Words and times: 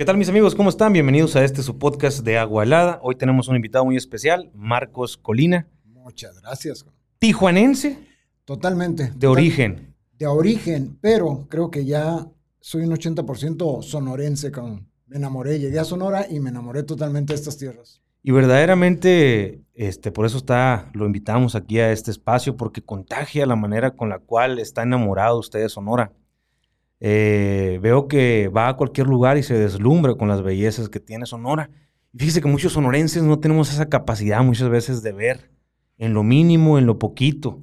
¿Qué 0.00 0.06
tal 0.06 0.16
mis 0.16 0.30
amigos? 0.30 0.54
¿Cómo 0.54 0.70
están? 0.70 0.94
Bienvenidos 0.94 1.36
a 1.36 1.44
este 1.44 1.62
su 1.62 1.76
podcast 1.76 2.20
de 2.20 2.38
Agua 2.38 2.62
Helada. 2.62 3.00
Hoy 3.02 3.16
tenemos 3.16 3.48
un 3.48 3.56
invitado 3.56 3.84
muy 3.84 3.98
especial, 3.98 4.50
Marcos 4.54 5.18
Colina. 5.18 5.68
Muchas 5.84 6.40
gracias. 6.40 6.86
Tijuanense. 7.18 7.98
Totalmente. 8.46 9.12
De 9.14 9.26
origen. 9.26 9.94
De 10.18 10.26
origen, 10.26 10.96
pero 11.02 11.46
creo 11.50 11.70
que 11.70 11.84
ya 11.84 12.26
soy 12.60 12.84
un 12.84 12.92
80% 12.92 13.82
sonorense. 13.82 14.50
Con, 14.50 14.88
me 15.06 15.16
enamoré, 15.16 15.58
llegué 15.58 15.78
a 15.78 15.84
Sonora 15.84 16.26
y 16.30 16.40
me 16.40 16.48
enamoré 16.48 16.82
totalmente 16.82 17.34
de 17.34 17.38
estas 17.38 17.58
tierras. 17.58 18.00
Y 18.22 18.30
verdaderamente, 18.30 19.60
este, 19.74 20.10
por 20.10 20.24
eso 20.24 20.38
está, 20.38 20.90
lo 20.94 21.04
invitamos 21.04 21.54
aquí 21.54 21.78
a 21.78 21.92
este 21.92 22.10
espacio, 22.10 22.56
porque 22.56 22.80
contagia 22.80 23.44
la 23.44 23.54
manera 23.54 23.90
con 23.90 24.08
la 24.08 24.18
cual 24.18 24.60
está 24.60 24.82
enamorado 24.82 25.38
usted 25.38 25.60
de 25.60 25.68
Sonora. 25.68 26.14
Eh, 27.00 27.78
veo 27.82 28.08
que 28.08 28.48
va 28.48 28.68
a 28.68 28.76
cualquier 28.76 29.06
lugar 29.06 29.38
y 29.38 29.42
se 29.42 29.54
deslumbra 29.54 30.14
con 30.14 30.28
las 30.28 30.42
bellezas 30.42 30.88
que 30.88 31.00
tiene 31.00 31.26
Sonora. 31.26 31.70
Y 32.12 32.18
fíjese 32.18 32.40
que 32.42 32.48
muchos 32.48 32.74
sonorenses 32.74 33.22
no 33.22 33.38
tenemos 33.38 33.72
esa 33.72 33.88
capacidad 33.88 34.42
muchas 34.42 34.68
veces 34.68 35.02
de 35.02 35.12
ver 35.12 35.50
en 35.96 36.14
lo 36.14 36.22
mínimo, 36.22 36.78
en 36.78 36.86
lo 36.86 36.98
poquito, 36.98 37.58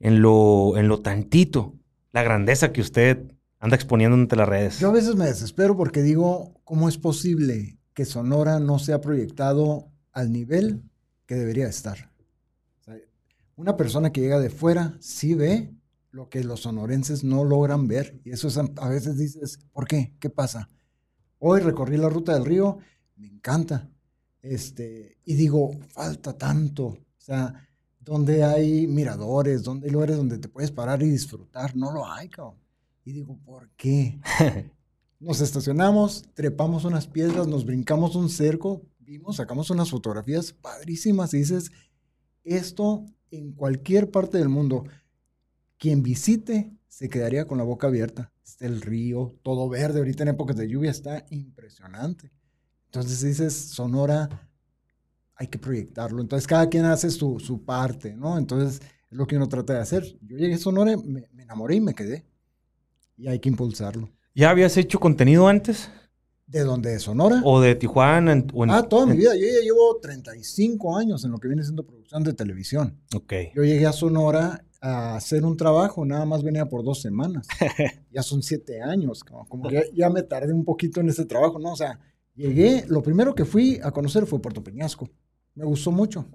en 0.00 0.22
lo, 0.22 0.76
en 0.76 0.88
lo 0.88 1.00
tantito, 1.00 1.74
la 2.12 2.22
grandeza 2.22 2.72
que 2.72 2.80
usted 2.80 3.32
anda 3.58 3.76
exponiendo 3.76 4.16
entre 4.16 4.38
las 4.38 4.48
redes. 4.48 4.78
Yo 4.78 4.88
a 4.88 4.92
veces 4.92 5.16
me 5.16 5.26
desespero 5.26 5.76
porque 5.76 6.02
digo, 6.02 6.54
¿cómo 6.64 6.88
es 6.88 6.98
posible 6.98 7.78
que 7.94 8.04
Sonora 8.04 8.60
no 8.60 8.78
sea 8.78 9.00
proyectado 9.00 9.88
al 10.12 10.32
nivel 10.32 10.82
que 11.26 11.34
debería 11.34 11.66
estar? 11.66 12.10
una 13.56 13.74
persona 13.76 14.12
que 14.12 14.20
llega 14.20 14.38
de 14.38 14.50
fuera 14.50 14.98
sí 15.00 15.34
ve 15.34 15.70
lo 16.16 16.30
que 16.30 16.42
los 16.42 16.60
sonorenses 16.60 17.22
no 17.22 17.44
logran 17.44 17.86
ver. 17.86 18.18
Y 18.24 18.30
eso 18.30 18.48
es, 18.48 18.56
a 18.56 18.88
veces 18.88 19.18
dices, 19.18 19.58
¿por 19.70 19.86
qué? 19.86 20.14
¿Qué 20.18 20.30
pasa? 20.30 20.70
Hoy 21.38 21.60
recorrí 21.60 21.98
la 21.98 22.08
ruta 22.08 22.32
del 22.32 22.46
río, 22.46 22.78
me 23.16 23.26
encanta. 23.26 23.90
Este, 24.40 25.18
y 25.26 25.34
digo, 25.34 25.72
falta 25.88 26.32
tanto. 26.32 26.86
O 26.86 26.98
sea, 27.18 27.68
donde 28.00 28.42
hay 28.44 28.86
miradores, 28.86 29.62
donde 29.62 29.88
hay 29.88 29.92
lugares 29.92 30.16
donde 30.16 30.38
te 30.38 30.48
puedes 30.48 30.70
parar 30.70 31.02
y 31.02 31.10
disfrutar, 31.10 31.76
no 31.76 31.92
lo 31.92 32.10
hay, 32.10 32.30
cabrón. 32.30 32.56
Y 33.04 33.12
digo, 33.12 33.38
¿por 33.44 33.68
qué? 33.76 34.18
Nos 35.20 35.42
estacionamos, 35.42 36.24
trepamos 36.32 36.86
unas 36.86 37.06
piedras, 37.06 37.46
nos 37.46 37.64
brincamos 37.64 38.16
un 38.16 38.28
cerco, 38.28 38.82
vimos, 38.98 39.36
sacamos 39.36 39.70
unas 39.70 39.88
fotografías 39.90 40.52
padrísimas 40.52 41.32
y 41.32 41.38
dices, 41.38 41.72
esto 42.44 43.06
en 43.30 43.52
cualquier 43.52 44.10
parte 44.10 44.36
del 44.36 44.50
mundo, 44.50 44.84
quien 45.78 46.02
visite 46.02 46.72
se 46.88 47.08
quedaría 47.08 47.46
con 47.46 47.58
la 47.58 47.64
boca 47.64 47.86
abierta. 47.86 48.32
Está 48.44 48.66
el 48.66 48.80
río, 48.80 49.34
todo 49.42 49.68
verde, 49.68 49.98
ahorita 49.98 50.22
en 50.22 50.30
épocas 50.30 50.56
de 50.56 50.68
lluvia 50.68 50.90
está 50.90 51.26
impresionante. 51.30 52.32
Entonces 52.86 53.20
dices, 53.22 53.54
Sonora, 53.54 54.48
hay 55.34 55.48
que 55.48 55.58
proyectarlo. 55.58 56.22
Entonces 56.22 56.46
cada 56.46 56.68
quien 56.68 56.84
hace 56.84 57.10
su, 57.10 57.38
su 57.40 57.64
parte, 57.64 58.16
¿no? 58.16 58.38
Entonces 58.38 58.80
es 59.10 59.16
lo 59.16 59.26
que 59.26 59.36
uno 59.36 59.48
trata 59.48 59.74
de 59.74 59.80
hacer. 59.80 60.04
Yo 60.22 60.36
llegué 60.36 60.54
a 60.54 60.58
Sonora, 60.58 60.96
me, 60.96 61.28
me 61.32 61.42
enamoré 61.42 61.76
y 61.76 61.80
me 61.80 61.94
quedé. 61.94 62.24
Y 63.16 63.28
hay 63.28 63.38
que 63.38 63.48
impulsarlo. 63.48 64.10
¿Ya 64.34 64.50
habías 64.50 64.76
hecho 64.76 65.00
contenido 65.00 65.48
antes? 65.48 65.90
¿De 66.46 66.60
dónde? 66.60 66.90
¿De 66.90 66.98
Sonora? 67.00 67.40
¿O 67.44 67.60
de 67.60 67.74
Tijuana? 67.74 68.44
ah, 68.68 68.82
toda 68.84 69.06
mi 69.06 69.16
vida. 69.16 69.34
Yo 69.34 69.46
ya 69.46 69.62
llevo 69.62 69.98
35 70.00 70.96
años 70.96 71.24
en 71.24 71.32
lo 71.32 71.38
que 71.38 71.48
viene 71.48 71.64
siendo 71.64 71.84
producción 71.84 72.22
de 72.22 72.34
televisión. 72.34 73.00
Ok. 73.14 73.32
Yo 73.54 73.64
llegué 73.64 73.86
a 73.86 73.92
Sonora 73.92 74.64
a 74.86 75.16
hacer 75.16 75.44
un 75.44 75.56
trabajo, 75.56 76.04
nada 76.04 76.24
más 76.24 76.44
venía 76.44 76.68
por 76.68 76.84
dos 76.84 77.00
semanas. 77.00 77.48
ya 78.12 78.22
son 78.22 78.42
siete 78.42 78.80
años, 78.80 79.24
como, 79.24 79.68
que 79.68 79.90
ya, 79.94 80.08
me 80.10 80.22
tardé 80.22 80.52
un 80.52 80.64
poquito 80.64 81.00
en 81.00 81.08
ese 81.08 81.24
trabajo, 81.24 81.58
¿no? 81.58 81.72
O 81.72 81.76
sea, 81.76 81.98
llegué, 82.36 82.84
lo 82.86 83.02
primero 83.02 83.34
que 83.34 83.44
fui 83.44 83.80
a 83.82 83.90
conocer 83.90 84.26
fue 84.26 84.40
Puerto 84.40 84.62
Peñasco. 84.62 85.10
Me 85.54 85.64
gustó 85.64 85.90
mucho. 85.90 86.26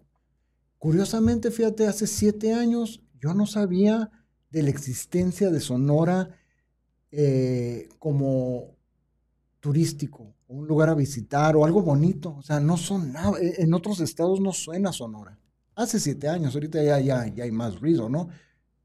Curiosamente, 0.78 1.50
fíjate, 1.50 1.88
hace 1.88 2.08
siete 2.08 2.54
años 2.54 3.02
yo 3.22 3.34
no 3.34 3.46
sabía 3.46 4.12
de 4.50 4.64
la 4.64 4.70
existencia 4.70 5.50
de 5.50 5.62
Sonora 5.62 6.36
eh, 7.12 7.88
como 8.00 8.76
turístico, 9.62 10.34
un 10.48 10.68
lugar 10.68 10.90
a 10.90 10.96
visitar 10.96 11.56
o 11.56 11.64
algo 11.64 11.82
bonito. 11.82 12.36
O 12.36 12.42
sea, 12.42 12.60
no 12.60 12.76
son 12.76 13.14
nada. 13.14 13.40
Eh, 13.40 13.56
en 13.60 13.74
otros 13.74 14.02
estados 14.02 14.42
no 14.42 14.52
suena 14.52 14.92
Sonora. 14.92 15.40
Hace 15.82 16.00
siete 16.00 16.28
años, 16.28 16.54
ahorita 16.54 16.84
ya, 16.84 17.00
ya, 17.00 17.26
ya 17.26 17.44
hay 17.44 17.52
más 17.52 17.80
ruido, 17.80 18.08
¿no? 18.08 18.30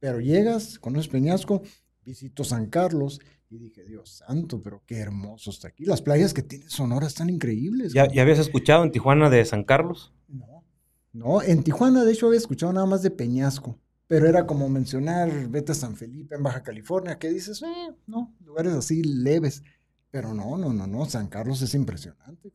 Pero 0.01 0.19
llegas, 0.19 0.79
conoces 0.79 1.09
Peñasco, 1.09 1.61
visito 2.03 2.43
San 2.43 2.71
Carlos 2.71 3.21
y 3.51 3.59
dije, 3.59 3.84
Dios 3.84 4.23
santo, 4.27 4.62
pero 4.62 4.83
qué 4.87 4.97
hermoso 4.97 5.51
está 5.51 5.69
aquí. 5.69 5.85
Las 5.85 6.01
playas 6.01 6.33
que 6.33 6.43
tiene 6.43 6.71
Sonora 6.71 7.06
están 7.06 7.29
increíbles. 7.29 7.93
¿Ya, 7.93 8.11
¿Ya, 8.11 8.23
habías 8.23 8.39
escuchado 8.39 8.83
en 8.83 8.93
Tijuana 8.93 9.29
de 9.29 9.45
San 9.45 9.65
Carlos? 9.65 10.15
No, 10.27 10.65
no, 11.12 11.43
en 11.43 11.62
Tijuana 11.62 12.03
de 12.03 12.12
hecho 12.12 12.29
había 12.29 12.39
escuchado 12.39 12.73
nada 12.73 12.87
más 12.87 13.03
de 13.03 13.11
Peñasco, 13.11 13.79
pero 14.06 14.27
era 14.27 14.47
como 14.47 14.71
mencionar, 14.71 15.49
vete 15.51 15.73
a 15.73 15.75
San 15.75 15.97
Felipe 15.97 16.37
en 16.37 16.43
Baja 16.43 16.62
California, 16.62 17.19
que 17.19 17.29
dices, 17.29 17.62
eh, 17.62 17.95
no, 18.06 18.35
lugares 18.43 18.73
así 18.73 19.03
leves. 19.03 19.62
Pero 20.11 20.33
no, 20.33 20.56
no, 20.56 20.73
no, 20.73 20.87
no, 20.87 21.05
San 21.05 21.29
Carlos 21.29 21.61
es 21.61 21.75
impresionante. 21.75 22.51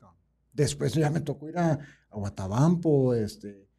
Después 0.51 0.96
ya 0.96 1.12
me 1.12 1.22
tocó 1.22 1.47
ir 1.47 1.59
a, 1.59 1.74
a 1.74 2.18
Guatabampo, 2.18 3.13
este, 3.13 3.70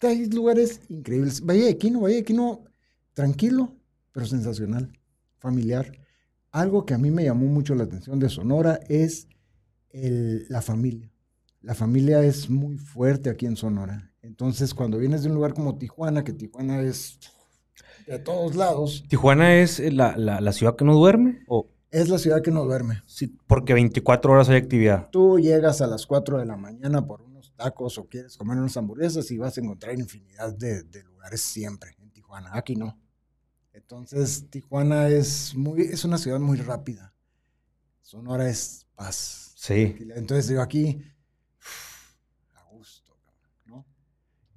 hay 0.00 0.26
lugares 0.26 0.80
increíbles. 0.88 1.44
Valle 1.44 1.64
de 1.64 1.78
Quino, 1.78 2.00
Valle 2.00 2.16
de 2.16 2.24
Quino, 2.24 2.64
tranquilo, 3.14 3.74
pero 4.12 4.26
sensacional, 4.26 4.92
familiar. 5.38 5.92
Algo 6.50 6.84
que 6.84 6.94
a 6.94 6.98
mí 6.98 7.10
me 7.10 7.24
llamó 7.24 7.46
mucho 7.46 7.74
la 7.74 7.84
atención 7.84 8.18
de 8.18 8.28
Sonora 8.28 8.80
es 8.88 9.28
la 9.92 10.62
familia. 10.62 11.10
La 11.62 11.74
familia 11.74 12.22
es 12.22 12.50
muy 12.50 12.76
fuerte 12.76 13.30
aquí 13.30 13.46
en 13.46 13.56
Sonora. 13.56 14.12
Entonces, 14.22 14.74
cuando 14.74 14.98
vienes 14.98 15.22
de 15.22 15.28
un 15.28 15.34
lugar 15.34 15.54
como 15.54 15.78
Tijuana, 15.78 16.24
que 16.24 16.32
Tijuana 16.32 16.80
es 16.80 17.18
de 18.06 18.18
todos 18.18 18.54
lados. 18.54 19.04
¿Tijuana 19.08 19.56
es 19.56 19.80
la, 19.92 20.16
la, 20.16 20.52
ciudad 20.52 20.76
que 20.76 20.84
no 20.84 20.94
duerme? 20.94 21.42
¿O? 21.48 21.68
Es 21.90 22.08
la 22.08 22.18
ciudad 22.18 22.42
que 22.42 22.50
no 22.50 22.64
duerme. 22.64 23.02
Sí, 23.06 23.36
porque 23.46 23.74
24 23.74 24.32
horas 24.32 24.48
hay 24.48 24.56
actividad. 24.56 25.08
Tú 25.10 25.38
llegas 25.38 25.80
a 25.80 25.86
las 25.86 26.06
4 26.06 26.38
de 26.38 26.46
la 26.46 26.56
mañana 26.56 27.06
por 27.06 27.25
tacos 27.56 27.98
o 27.98 28.06
quieres 28.06 28.36
comer 28.36 28.58
unas 28.58 28.76
hamburguesas 28.76 29.30
y 29.30 29.38
vas 29.38 29.56
a 29.56 29.60
encontrar 29.60 29.98
infinidad 29.98 30.54
de, 30.54 30.84
lugares 31.04 31.40
siempre 31.40 31.96
en 32.00 32.10
Tijuana. 32.10 32.50
Aquí 32.52 32.76
no. 32.76 32.98
Entonces, 33.72 34.48
Tijuana 34.50 35.08
es, 35.08 35.54
muy, 35.54 35.82
es 35.82 36.04
una 36.04 36.18
ciudad 36.18 36.38
muy 36.38 36.58
rápida. 36.58 37.14
Sonora 38.00 38.48
es 38.48 38.86
paz. 38.94 39.52
Sí. 39.56 39.96
Entonces, 40.14 40.48
digo, 40.48 40.62
aquí, 40.62 41.02
a 42.54 42.62
gusto, 42.70 43.18
¿no? 43.66 43.84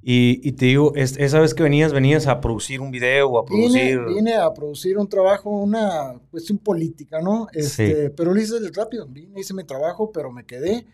Y, 0.01 0.39
y, 0.47 0.51
te 0.53 0.65
digo, 0.67 0.93
esa 0.95 1.39
vez 1.39 1.53
que 1.53 1.63
venías, 1.63 1.91
venías 1.91 2.27
a 2.27 2.39
producir 2.39 2.79
un 2.79 2.91
video 2.91 3.29
o 3.29 3.39
a 3.39 3.45
producir... 3.45 3.99
Vine, 4.05 4.35
a 4.35 4.53
producir 4.53 4.97
un 4.97 5.09
trabajo, 5.09 5.49
una 5.49 6.19
cuestión 6.31 6.57
política, 6.57 7.21
¿no? 7.21 7.47
Este, 7.51 8.07
sí. 8.07 8.13
Pero 8.15 8.33
lo 8.33 8.39
hice 8.39 8.55
rápido. 8.73 9.07
Vine, 9.07 9.39
hice 9.39 9.53
mi 9.53 9.63
trabajo, 9.63 10.11
pero 10.11 10.31
me 10.31 10.45
quedé 10.45 10.85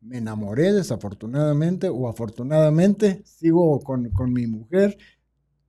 me 0.00 0.18
enamoré 0.18 0.72
desafortunadamente 0.72 1.88
o 1.88 2.08
afortunadamente, 2.08 3.22
sigo 3.24 3.80
con, 3.80 4.10
mi 4.32 4.46
mujer, 4.46 4.96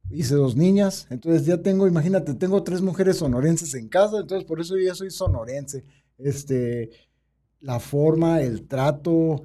hice 0.09 0.35
dos 0.35 0.55
niñas, 0.55 1.07
entonces 1.09 1.45
ya 1.45 1.61
tengo, 1.61 1.87
imagínate, 1.87 2.33
tengo 2.33 2.63
tres 2.63 2.81
mujeres 2.81 3.17
sonorenses 3.17 3.73
en 3.75 3.89
casa, 3.89 4.19
entonces 4.19 4.47
por 4.47 4.59
eso 4.59 4.77
ya 4.77 4.95
soy 4.95 5.11
sonorense. 5.11 5.83
Este, 6.17 6.89
la 7.59 7.79
forma, 7.79 8.41
el 8.41 8.67
trato, 8.67 9.43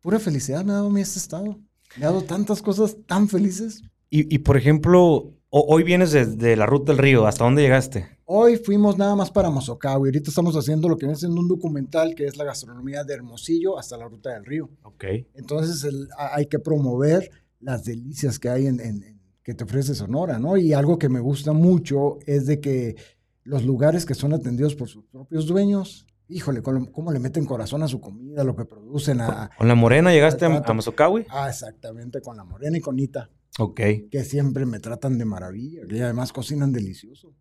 pura 0.00 0.18
felicidad 0.18 0.64
me 0.64 0.72
ha 0.72 0.76
dado 0.76 0.90
mi 0.90 1.00
este 1.00 1.18
estado. 1.18 1.58
Me 1.96 2.04
ha 2.04 2.10
dado 2.10 2.22
tantas 2.22 2.62
cosas 2.62 2.96
tan 3.06 3.28
felices. 3.28 3.82
Y, 4.12 4.38
por 4.38 4.56
ejemplo, 4.56 5.34
hoy 5.50 5.84
vienes 5.84 6.10
de, 6.10 6.56
la 6.56 6.66
ruta 6.66 6.90
del 6.92 6.98
río, 6.98 7.26
¿hasta 7.28 7.44
dónde 7.44 7.62
llegaste? 7.62 8.08
Hoy 8.32 8.58
fuimos 8.58 8.96
nada 8.96 9.16
más 9.16 9.28
para 9.28 9.50
Mozocawi. 9.50 10.06
Ahorita 10.06 10.30
estamos 10.30 10.54
haciendo 10.54 10.88
lo 10.88 10.96
que 10.96 11.04
viene 11.04 11.18
siendo 11.18 11.40
un 11.40 11.48
documental 11.48 12.14
que 12.14 12.26
es 12.26 12.36
la 12.36 12.44
gastronomía 12.44 13.02
de 13.02 13.12
Hermosillo 13.12 13.76
hasta 13.76 13.96
la 13.96 14.06
ruta 14.06 14.30
del 14.30 14.44
río. 14.44 14.70
Ok. 14.84 15.04
Entonces 15.34 15.84
hay 16.16 16.46
que 16.46 16.60
promover 16.60 17.28
las 17.58 17.82
delicias 17.82 18.38
que 18.38 18.48
hay 18.48 18.68
en, 18.68 19.20
que 19.42 19.52
te 19.52 19.64
ofrece 19.64 19.96
Sonora, 19.96 20.38
¿no? 20.38 20.56
Y 20.56 20.74
algo 20.74 20.96
que 20.96 21.08
me 21.08 21.18
gusta 21.18 21.52
mucho 21.52 22.18
es 22.24 22.46
de 22.46 22.60
que 22.60 22.94
los 23.42 23.64
lugares 23.64 24.06
que 24.06 24.14
son 24.14 24.32
atendidos 24.32 24.76
por 24.76 24.88
sus 24.88 25.04
propios 25.06 25.48
dueños, 25.48 26.06
híjole, 26.28 26.62
cómo, 26.62 27.10
le 27.10 27.18
meten 27.18 27.44
corazón 27.44 27.82
a 27.82 27.88
su 27.88 28.00
comida, 28.00 28.44
lo 28.44 28.54
que 28.54 28.64
producen 28.64 29.22
a... 29.22 29.50
¿Con 29.58 29.66
la 29.66 29.74
morena 29.74 30.12
llegaste 30.12 30.44
a, 30.44 30.62
a 30.64 30.72
Mozocawi? 30.72 31.26
Ah, 31.30 31.48
exactamente, 31.48 32.20
con 32.20 32.36
la 32.36 32.44
morena 32.44 32.78
y 32.78 32.80
con 32.80 32.96
Ita. 32.96 33.28
Ok. 33.58 33.80
Que 34.08 34.22
siempre 34.22 34.66
me 34.66 34.78
tratan 34.78 35.18
de 35.18 35.24
maravilla 35.24 35.80
y 35.90 35.98
además 35.98 36.32
cocinan 36.32 36.70
delicioso. 36.70 37.34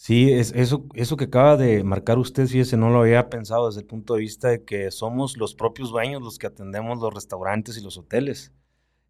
Sí, 0.00 0.32
es, 0.32 0.52
eso, 0.54 0.86
eso 0.94 1.16
que 1.16 1.24
acaba 1.24 1.56
de 1.56 1.82
marcar 1.82 2.18
usted, 2.18 2.46
fíjese, 2.46 2.76
no 2.76 2.88
lo 2.88 3.00
había 3.00 3.28
pensado 3.28 3.66
desde 3.66 3.80
el 3.80 3.86
punto 3.88 4.14
de 4.14 4.20
vista 4.20 4.46
de 4.46 4.62
que 4.62 4.92
somos 4.92 5.36
los 5.36 5.56
propios 5.56 5.90
dueños 5.90 6.22
los 6.22 6.38
que 6.38 6.46
atendemos 6.46 7.00
los 7.00 7.12
restaurantes 7.12 7.76
y 7.76 7.80
los 7.82 7.98
hoteles. 7.98 8.52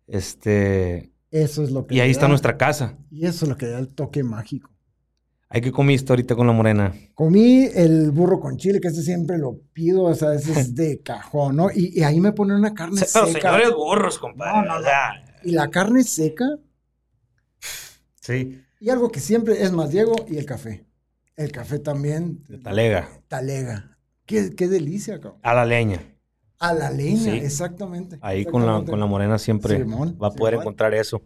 Este. 0.06 1.12
Eso 1.30 1.62
es 1.62 1.72
lo 1.72 1.86
que. 1.86 1.94
Y 1.94 2.00
ahí 2.00 2.10
está 2.10 2.26
nuestra 2.26 2.56
casa. 2.56 2.96
Y 3.10 3.26
eso 3.26 3.44
es 3.44 3.50
lo 3.50 3.58
que 3.58 3.66
da 3.66 3.78
el 3.78 3.88
toque 3.88 4.22
mágico. 4.22 4.70
¿Hay 5.50 5.60
que 5.60 5.72
comiste 5.72 6.10
ahorita 6.10 6.34
con 6.34 6.46
la 6.46 6.54
morena? 6.54 6.94
Comí 7.12 7.66
el 7.74 8.10
burro 8.10 8.40
con 8.40 8.56
chile, 8.56 8.80
que 8.80 8.88
ese 8.88 9.02
siempre 9.02 9.36
lo 9.36 9.60
pido, 9.74 10.04
o 10.04 10.14
sea, 10.14 10.32
ese 10.32 10.58
es 10.58 10.74
de 10.74 11.02
cajón, 11.02 11.56
¿no? 11.56 11.68
Y, 11.70 12.02
ahí 12.02 12.18
me 12.18 12.32
ponen 12.32 12.56
una 12.56 12.72
carne 12.74 13.02
seca. 13.02 13.26
Pero 13.26 13.40
señores 13.40 13.74
burros, 13.74 14.18
compadre. 14.18 14.66
No, 14.66 14.80
no, 14.80 14.86
Y 15.44 15.50
la 15.50 15.68
carne 15.68 16.02
seca. 16.02 16.46
Sí. 18.22 18.62
Y 18.80 18.90
algo 18.90 19.10
que 19.10 19.20
siempre 19.20 19.62
es 19.62 19.72
más 19.72 19.90
Diego 19.90 20.14
y 20.28 20.36
el 20.36 20.46
café. 20.46 20.86
El 21.36 21.52
café 21.52 21.78
también. 21.78 22.44
De 22.48 22.58
talega. 22.58 23.08
Talega. 23.28 23.98
Qué, 24.26 24.54
qué 24.54 24.68
delicia, 24.68 25.20
cabrón. 25.20 25.40
A 25.42 25.54
la 25.54 25.64
leña. 25.64 26.02
A 26.58 26.74
la 26.74 26.90
leña, 26.90 27.36
exactamente. 27.36 28.18
Ahí 28.20 28.44
Con, 28.44 28.66
la, 28.66 28.84
con 28.84 28.98
la 28.98 29.06
morena 29.06 29.38
siempre 29.38 29.84
va 29.84 30.26
a 30.26 30.32
poder 30.32 30.54
encontrar 30.54 30.92
eso. 30.92 31.22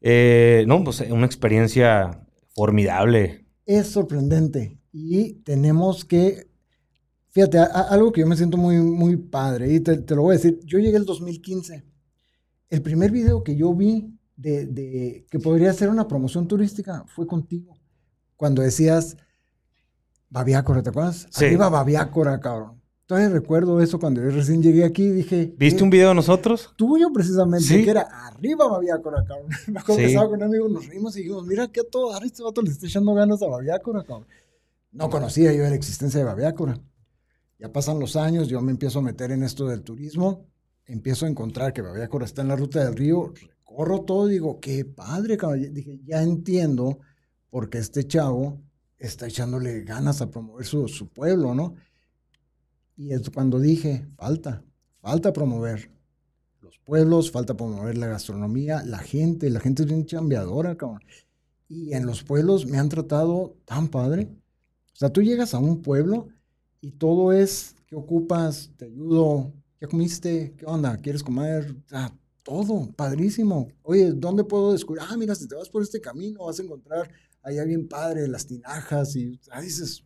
Eh, 0.00 0.64
no, 0.66 0.82
pues 0.82 1.00
una 1.10 1.26
experiencia 1.26 2.26
formidable. 2.54 3.46
Es 3.66 3.88
sorprendente. 3.88 4.78
Y 4.92 5.34
tenemos 5.42 6.06
que, 6.06 6.48
fíjate, 7.30 7.58
algo 7.58 8.12
que 8.12 8.22
yo 8.22 8.26
me 8.26 8.36
siento 8.36 8.56
muy, 8.56 8.78
muy 8.78 9.16
padre, 9.16 9.72
y 9.74 9.80
te, 9.80 10.14
lo 10.14 10.22
voy 10.22 10.34
a 10.34 10.38
decir, 10.38 10.58
yo 10.64 10.78
llegué 10.78 10.96
el 10.96 11.04
2015. 11.04 11.84
El 12.70 12.82
primer 12.82 13.10
video 13.10 13.44
que 13.44 13.56
yo 13.56 13.74
vi 13.74 14.15
de, 14.36 14.66
de 14.66 15.26
que 15.30 15.38
podría 15.38 15.72
ser 15.72 15.88
una 15.88 16.06
promoción 16.06 16.46
turística 16.46 17.04
fue 17.06 17.26
contigo. 17.26 17.74
Cuando 18.36 18.62
decías, 18.62 19.16
Babiácora, 20.28 20.82
¿te 20.82 20.90
acuerdas? 20.90 21.26
Sí. 21.30 21.46
Arriba 21.46 21.68
Babiácora, 21.68 22.38
cabrón. 22.40 22.82
Todavía 23.06 23.28
recuerdo 23.28 23.80
eso 23.80 24.00
cuando 24.00 24.20
yo 24.20 24.30
recién 24.30 24.60
llegué 24.60 24.84
aquí, 24.84 25.08
dije... 25.08 25.54
¿Viste 25.56 25.84
un 25.84 25.90
video 25.90 26.08
de 26.08 26.16
nosotros? 26.16 26.72
Tuyo 26.76 27.12
precisamente, 27.12 27.84
que 27.84 27.88
era 27.88 28.02
arriba 28.26 28.66
Babiácora, 28.66 29.24
cabrón. 29.24 29.48
Me 29.68 29.78
acuerdo 29.78 30.00
que 30.00 30.06
estaba 30.06 30.28
con 30.28 30.38
un 30.38 30.42
amigo, 30.42 30.68
nos 30.68 30.88
reímos 30.88 31.16
y 31.16 31.20
dijimos, 31.20 31.46
mira 31.46 31.68
que 31.68 31.80
a 31.80 31.84
todo 31.84 32.12
dar 32.12 32.24
este 32.24 32.42
vato 32.42 32.62
le 32.62 32.70
está 32.70 32.86
echando 32.86 33.14
ganas 33.14 33.40
a 33.42 33.46
Babiácora, 33.46 34.02
cabrón. 34.02 34.26
No 34.90 35.08
conocía 35.08 35.52
yo 35.52 35.62
la 35.62 35.74
existencia 35.74 36.18
de 36.18 36.26
Babiácora. 36.26 36.80
Ya 37.60 37.72
pasan 37.72 38.00
los 38.00 38.16
años, 38.16 38.48
yo 38.48 38.60
me 38.60 38.72
empiezo 38.72 38.98
a 38.98 39.02
meter 39.02 39.30
en 39.30 39.44
esto 39.44 39.66
del 39.66 39.82
turismo, 39.82 40.44
empiezo 40.84 41.26
a 41.26 41.28
encontrar 41.28 41.72
que 41.72 41.82
Babiácora 41.82 42.24
está 42.24 42.42
en 42.42 42.48
la 42.48 42.56
ruta 42.56 42.84
del 42.84 42.96
río, 42.96 43.32
recorro 43.66 44.02
todo, 44.02 44.26
digo, 44.26 44.60
qué 44.60 44.84
padre, 44.84 45.36
cabrón. 45.36 45.74
Dije, 45.74 46.00
ya 46.04 46.22
entiendo 46.22 47.00
por 47.50 47.68
qué 47.68 47.78
este 47.78 48.06
chavo 48.06 48.62
está 48.96 49.26
echándole 49.26 49.82
ganas 49.82 50.22
a 50.22 50.30
promover 50.30 50.64
su, 50.64 50.88
su 50.88 51.08
pueblo, 51.08 51.54
¿no? 51.54 51.74
Y 52.96 53.12
es 53.12 53.28
cuando 53.28 53.58
dije, 53.58 54.08
falta, 54.16 54.64
falta 55.00 55.32
promover 55.32 55.90
los 56.62 56.78
pueblos, 56.78 57.30
falta 57.30 57.54
promover 57.54 57.98
la 57.98 58.06
gastronomía, 58.06 58.82
la 58.84 58.98
gente, 58.98 59.50
la 59.50 59.60
gente 59.60 59.82
es 59.82 59.88
bien 59.88 60.06
chambeadora, 60.06 60.76
cabrón. 60.76 61.02
Y 61.68 61.92
en 61.92 62.06
los 62.06 62.22
pueblos 62.22 62.66
me 62.66 62.78
han 62.78 62.88
tratado 62.88 63.56
tan 63.64 63.88
padre. 63.88 64.28
O 64.94 64.96
sea, 64.96 65.12
tú 65.12 65.22
llegas 65.22 65.52
a 65.52 65.58
un 65.58 65.82
pueblo 65.82 66.28
y 66.80 66.92
todo 66.92 67.32
es, 67.32 67.74
¿qué 67.86 67.96
ocupas? 67.96 68.70
Te 68.76 68.86
ayudo, 68.86 69.52
¿qué 69.78 69.86
comiste? 69.86 70.54
¿Qué 70.56 70.64
onda? 70.64 70.96
¿Quieres 70.96 71.22
comer? 71.22 71.76
Todo, 72.46 72.92
padrísimo. 72.92 73.68
Oye, 73.82 74.12
¿dónde 74.12 74.44
puedo 74.44 74.72
descubrir? 74.72 75.02
Ah, 75.06 75.16
mira, 75.16 75.34
si 75.34 75.48
te 75.48 75.56
vas 75.56 75.68
por 75.68 75.82
este 75.82 76.00
camino 76.00 76.44
vas 76.44 76.60
a 76.60 76.62
encontrar 76.62 77.10
allá 77.42 77.64
bien 77.64 77.88
padre 77.88 78.28
las 78.28 78.46
tinajas 78.46 79.16
y 79.16 79.40
ah, 79.50 79.60
dices, 79.60 80.04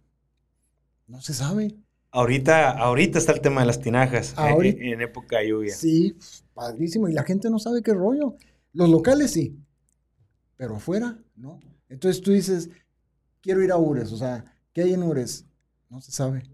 no 1.06 1.20
se 1.20 1.34
sabe. 1.34 1.76
Ahorita, 2.10 2.70
ahorita 2.70 3.18
está 3.18 3.32
el 3.32 3.42
tema 3.42 3.60
de 3.60 3.66
las 3.66 3.80
tinajas 3.80 4.34
en, 4.38 5.02
época 5.02 5.38
de 5.38 5.48
lluvia. 5.48 5.74
Sí, 5.74 6.16
padrísimo. 6.54 7.08
Y 7.08 7.12
la 7.12 7.24
gente 7.24 7.50
no 7.50 7.58
sabe 7.58 7.82
qué 7.82 7.92
rollo. 7.92 8.36
Los 8.72 8.88
locales 8.88 9.32
sí, 9.32 9.58
pero 10.56 10.76
afuera, 10.76 11.18
¿no? 11.36 11.60
Entonces 11.90 12.22
tú 12.22 12.32
dices, 12.32 12.70
quiero 13.42 13.62
ir 13.62 13.70
a 13.70 13.76
Ures, 13.76 14.12
o 14.12 14.16
sea, 14.16 14.44
¿qué 14.72 14.82
hay 14.82 14.94
en 14.94 15.02
Ures? 15.02 15.44
No 15.90 16.00
se 16.00 16.10
sabe. 16.10 16.44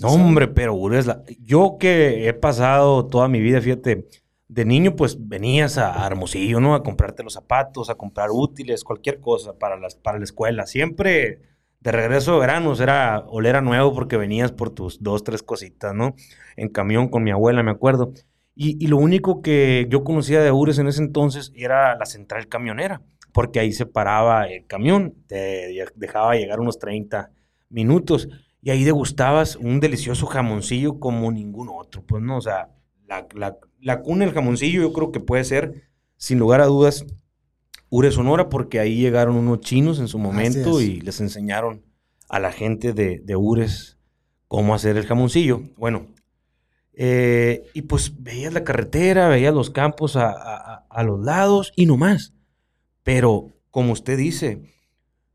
No, 0.00 0.08
hombre, 0.08 0.48
pero 0.48 0.74
Ures, 0.74 1.06
yo 1.40 1.76
que 1.78 2.26
he 2.26 2.32
pasado 2.32 3.06
toda 3.06 3.28
mi 3.28 3.40
vida, 3.40 3.60
fíjate, 3.60 4.08
de 4.52 4.66
niño 4.66 4.96
pues 4.96 5.16
venías 5.18 5.78
a 5.78 6.06
Hermosillo, 6.06 6.60
¿no? 6.60 6.74
A 6.74 6.82
comprarte 6.82 7.22
los 7.22 7.32
zapatos, 7.32 7.88
a 7.88 7.94
comprar 7.94 8.28
útiles, 8.30 8.84
cualquier 8.84 9.18
cosa 9.18 9.58
para, 9.58 9.78
las, 9.78 9.94
para 9.94 10.18
la 10.18 10.24
escuela. 10.24 10.66
Siempre 10.66 11.40
de 11.80 11.90
regreso 11.90 12.34
de 12.34 12.40
veranos 12.40 12.78
era 12.80 13.24
oler 13.28 13.56
a 13.56 13.62
nuevo 13.62 13.94
porque 13.94 14.18
venías 14.18 14.52
por 14.52 14.68
tus 14.68 15.02
dos, 15.02 15.24
tres 15.24 15.42
cositas, 15.42 15.94
¿no? 15.94 16.14
En 16.56 16.68
camión 16.68 17.08
con 17.08 17.24
mi 17.24 17.30
abuela, 17.30 17.62
me 17.62 17.70
acuerdo. 17.70 18.12
Y, 18.54 18.86
lo 18.88 18.98
único 18.98 19.40
que 19.40 19.86
yo 19.88 20.04
conocía 20.04 20.42
de 20.42 20.52
Ures 20.52 20.78
en 20.78 20.86
ese 20.86 21.02
entonces 21.02 21.50
era 21.56 21.96
la 21.96 22.04
central 22.04 22.48
camionera, 22.48 23.00
porque 23.32 23.58
ahí 23.58 23.72
se 23.72 23.86
paraba 23.86 24.44
el 24.44 24.66
camión, 24.66 25.14
te 25.26 25.86
dejaba 25.94 26.36
llegar 26.36 26.60
unos 26.60 26.78
30 26.78 27.30
minutos 27.70 28.28
y 28.60 28.68
ahí 28.68 28.84
degustabas 28.84 29.56
un 29.56 29.80
delicioso 29.80 30.26
jamoncillo 30.26 31.00
como 31.00 31.32
ningún 31.32 31.70
otro, 31.70 32.04
pues 32.04 32.22
no, 32.22 32.36
o 32.36 32.42
sea, 32.42 32.68
la, 33.12 33.26
la, 33.34 33.58
la 33.80 34.02
cuna 34.02 34.24
del 34.24 34.34
jamoncillo 34.34 34.82
yo 34.82 34.92
creo 34.92 35.12
que 35.12 35.20
puede 35.20 35.44
ser, 35.44 35.88
sin 36.16 36.38
lugar 36.38 36.60
a 36.60 36.66
dudas, 36.66 37.04
Ure 37.90 38.10
Sonora, 38.10 38.48
porque 38.48 38.80
ahí 38.80 38.96
llegaron 38.96 39.36
unos 39.36 39.60
chinos 39.60 39.98
en 39.98 40.08
su 40.08 40.18
momento 40.18 40.80
y 40.80 41.00
les 41.02 41.20
enseñaron 41.20 41.84
a 42.30 42.38
la 42.38 42.50
gente 42.50 42.94
de, 42.94 43.20
de 43.22 43.36
Ures 43.36 43.98
cómo 44.48 44.74
hacer 44.74 44.96
el 44.96 45.06
jamoncillo. 45.06 45.60
Bueno, 45.76 46.06
eh, 46.94 47.68
y 47.74 47.82
pues 47.82 48.22
veías 48.22 48.54
la 48.54 48.64
carretera, 48.64 49.28
veías 49.28 49.52
los 49.52 49.68
campos 49.68 50.16
a, 50.16 50.30
a, 50.88 51.02
los 51.02 51.22
lados 51.22 51.72
y 51.76 51.84
no 51.84 51.98
más. 51.98 52.32
Pero, 53.02 53.48
como 53.70 53.92
usted 53.92 54.16
dice, 54.16 54.62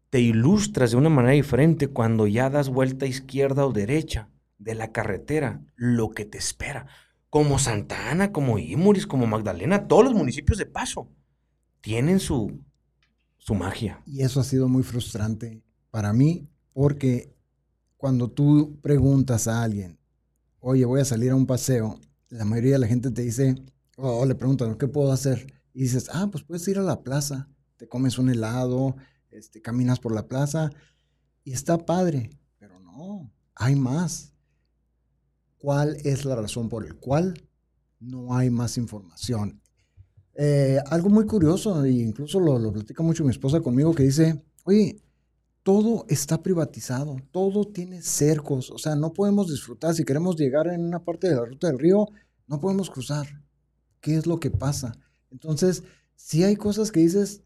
te 0.09 0.19
ilustras 0.19 0.91
de 0.91 0.97
una 0.97 1.09
manera 1.09 1.33
diferente 1.33 1.87
cuando 1.87 2.25
ya 2.25 2.49
das 2.49 2.69
vuelta 2.69 3.05
izquierda 3.05 3.67
o 3.67 3.71
derecha 3.71 4.29
de 4.57 4.73
la 4.73 4.91
carretera, 4.91 5.61
lo 5.75 6.09
que 6.09 6.25
te 6.25 6.39
espera. 6.39 6.87
Como 7.29 7.59
Santa 7.59 8.09
Ana, 8.11 8.31
como 8.31 8.57
Imuris, 8.57 9.05
como 9.05 9.27
Magdalena, 9.27 9.87
todos 9.87 10.05
los 10.05 10.13
municipios 10.13 10.57
de 10.57 10.65
paso 10.65 11.09
tienen 11.81 12.19
su, 12.19 12.61
su 13.37 13.55
magia. 13.55 14.01
Y 14.05 14.21
eso 14.21 14.39
ha 14.39 14.43
sido 14.43 14.67
muy 14.67 14.83
frustrante 14.83 15.61
para 15.91 16.13
mí 16.13 16.49
porque 16.73 17.35
cuando 17.97 18.29
tú 18.29 18.79
preguntas 18.81 19.47
a 19.47 19.63
alguien, 19.63 19.99
oye, 20.59 20.85
voy 20.85 21.01
a 21.01 21.05
salir 21.05 21.31
a 21.31 21.35
un 21.35 21.45
paseo, 21.45 21.99
la 22.29 22.45
mayoría 22.45 22.73
de 22.73 22.79
la 22.79 22.87
gente 22.87 23.11
te 23.11 23.23
dice, 23.23 23.55
o 23.97 24.25
le 24.25 24.35
preguntan, 24.35 24.75
¿qué 24.75 24.87
puedo 24.87 25.11
hacer? 25.11 25.53
Y 25.73 25.81
dices, 25.81 26.09
ah, 26.13 26.27
pues 26.31 26.43
puedes 26.43 26.67
ir 26.67 26.77
a 26.77 26.83
la 26.83 27.01
plaza, 27.03 27.49
te 27.77 27.87
comes 27.87 28.17
un 28.17 28.29
helado, 28.29 28.95
este, 29.31 29.61
caminas 29.61 29.99
por 29.99 30.13
la 30.13 30.27
plaza 30.27 30.71
y 31.43 31.53
está 31.53 31.77
padre, 31.77 32.29
pero 32.59 32.79
no, 32.79 33.31
hay 33.55 33.75
más. 33.75 34.33
¿Cuál 35.67 35.97
es 36.05 36.23
la 36.23 36.37
razón 36.37 36.69
por 36.69 36.87
la 36.87 36.93
cual 36.93 37.33
no 37.99 38.33
hay 38.33 38.49
más 38.49 38.77
información? 38.77 39.61
Eh, 40.33 40.79
algo 40.85 41.09
muy 41.09 41.25
curioso, 41.25 41.83
e 41.83 41.91
incluso 41.91 42.39
lo, 42.39 42.57
lo 42.57 42.71
platica 42.71 43.03
mucho 43.03 43.25
mi 43.25 43.31
esposa 43.31 43.59
conmigo, 43.59 43.93
que 43.93 44.03
dice, 44.03 44.45
oye, 44.63 45.03
todo 45.63 46.05
está 46.07 46.41
privatizado, 46.41 47.17
todo 47.31 47.65
tiene 47.65 48.01
cercos, 48.01 48.71
o 48.71 48.77
sea, 48.77 48.95
no 48.95 49.11
podemos 49.11 49.49
disfrutar, 49.49 49.93
si 49.93 50.05
queremos 50.05 50.37
llegar 50.37 50.67
en 50.67 50.85
una 50.85 51.03
parte 51.03 51.27
de 51.27 51.35
la 51.35 51.43
ruta 51.43 51.67
del 51.67 51.79
río, 51.79 52.07
no 52.47 52.61
podemos 52.61 52.89
cruzar. 52.89 53.27
¿Qué 53.99 54.15
es 54.15 54.25
lo 54.25 54.39
que 54.39 54.51
pasa? 54.51 54.97
Entonces, 55.31 55.83
si 56.15 56.45
hay 56.45 56.55
cosas 56.55 56.93
que 56.93 57.01
dices, 57.01 57.43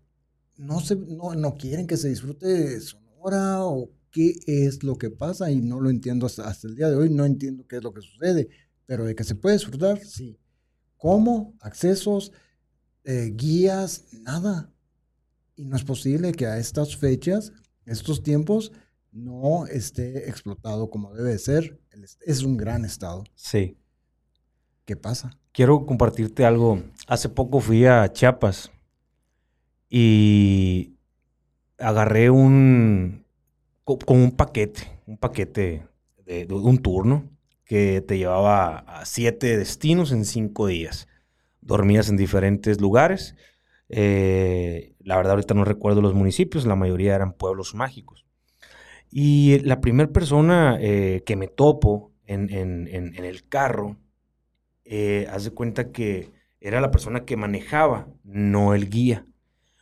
no, 0.57 0.79
se, 0.79 0.95
no, 0.95 1.33
no 1.33 1.55
quieren 1.55 1.87
que 1.87 1.97
se 1.97 2.09
disfrute 2.09 2.79
Sonora 2.81 3.65
o 3.65 3.89
qué 4.11 4.35
es 4.45 4.83
lo 4.83 4.97
que 4.97 5.09
pasa 5.09 5.51
y 5.51 5.61
no 5.61 5.79
lo 5.79 5.89
entiendo 5.89 6.25
hasta, 6.25 6.47
hasta 6.47 6.67
el 6.67 6.75
día 6.75 6.89
de 6.89 6.95
hoy, 6.95 7.09
no 7.09 7.25
entiendo 7.25 7.65
qué 7.67 7.77
es 7.77 7.83
lo 7.83 7.93
que 7.93 8.01
sucede, 8.01 8.49
pero 8.85 9.05
de 9.05 9.15
que 9.15 9.23
se 9.23 9.35
puede 9.35 9.55
disfrutar, 9.55 9.99
sí. 10.03 10.37
¿Cómo? 10.97 11.55
Accesos, 11.61 12.31
eh, 13.03 13.31
guías, 13.33 14.05
nada. 14.21 14.71
Y 15.55 15.65
no 15.65 15.75
es 15.75 15.83
posible 15.83 16.31
que 16.31 16.45
a 16.45 16.59
estas 16.59 16.95
fechas, 16.95 17.53
estos 17.85 18.21
tiempos, 18.21 18.71
no 19.11 19.65
esté 19.65 20.29
explotado 20.29 20.89
como 20.89 21.13
debe 21.13 21.37
ser. 21.37 21.79
Es 22.21 22.43
un 22.43 22.57
gran 22.57 22.85
estado. 22.85 23.23
Sí. 23.35 23.77
¿Qué 24.85 24.95
pasa? 24.95 25.37
Quiero 25.51 25.85
compartirte 25.85 26.45
algo. 26.45 26.83
Hace 27.07 27.29
poco 27.29 27.59
fui 27.59 27.85
a 27.85 28.11
Chiapas 28.11 28.71
y 29.89 30.95
agarré 31.77 32.29
un 32.29 33.25
con 33.97 34.17
un 34.17 34.31
paquete, 34.31 34.81
un 35.05 35.17
paquete 35.17 35.83
de, 36.25 36.47
un 36.49 36.77
turno 36.79 37.29
que 37.65 38.01
te 38.01 38.17
llevaba 38.17 38.79
a 38.79 39.05
siete 39.05 39.57
destinos 39.57 40.11
en 40.11 40.25
cinco 40.25 40.67
días 40.67 41.07
dormías 41.61 42.09
en 42.09 42.17
diferentes 42.17 42.81
lugares. 42.81 43.35
Eh, 43.89 44.95
la 44.99 45.17
verdad 45.17 45.33
ahorita 45.33 45.53
no 45.53 45.63
recuerdo 45.63 46.01
los 46.01 46.13
municipios, 46.13 46.65
la 46.65 46.75
mayoría 46.75 47.15
eran 47.15 47.33
pueblos 47.33 47.75
mágicos. 47.75 48.25
Y 49.09 49.59
la 49.59 49.81
primera 49.81 50.11
persona 50.11 50.77
eh, 50.79 51.23
que 51.25 51.35
me 51.35 51.47
topo 51.47 52.11
en, 52.25 52.49
el 52.89 53.47
carro, 53.49 53.97
eh, 54.85 55.27
haz 55.29 55.43
de 55.43 55.51
cuenta 55.51 55.91
que 55.91 56.31
era 56.61 56.79
la 56.79 56.91
persona 56.91 57.25
que 57.25 57.35
manejaba, 57.35 58.07
no 58.23 58.73
el 58.73 58.89
guía. 58.89 59.25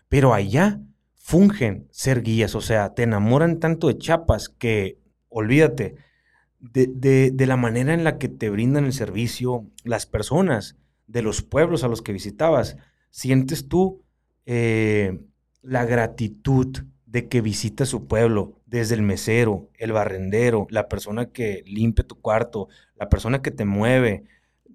Pero 0.08 0.34
allá 0.34 0.82
fungen 1.29 1.88
ser 1.91 2.24
guías, 2.24 2.55
o 2.55 2.62
sea, 2.62 2.95
te 2.95 3.03
enamoran 3.03 3.59
tanto 3.59 3.88
de 3.88 4.00
Chiapas 4.00 4.50
que, 4.50 4.98
olvídate, 5.27 5.93
de, 6.59 6.88
de, 7.31 7.45
la 7.45 7.55
manera 7.55 7.93
en 7.93 8.03
la 8.03 8.17
que 8.17 8.29
te 8.29 8.50
brindan 8.50 8.86
el 8.86 8.93
servicio 8.93 9.67
las 9.83 10.07
personas 10.07 10.75
de 11.05 11.21
los 11.21 11.43
pueblos 11.43 11.83
a 11.83 11.88
los 11.88 12.01
que 12.01 12.13
visitabas, 12.13 12.77
sientes 13.12 13.67
tú 13.67 14.01
eh, 14.48 15.19
la 15.62 15.86
gratitud 15.86 16.79
de 17.05 17.27
que 17.27 17.41
visita 17.41 17.86
su 17.86 18.07
pueblo, 18.07 18.59
desde 18.65 18.95
el 18.95 19.03
mesero, 19.03 19.69
el 19.77 19.91
barrendero, 19.91 20.65
la 20.71 20.89
persona 20.89 21.27
que 21.27 21.62
limpia 21.67 22.07
tu 22.07 22.19
cuarto, 22.19 22.69
la 22.95 23.07
persona 23.07 23.43
que 23.43 23.51
te 23.51 23.65
mueve, 23.65 24.24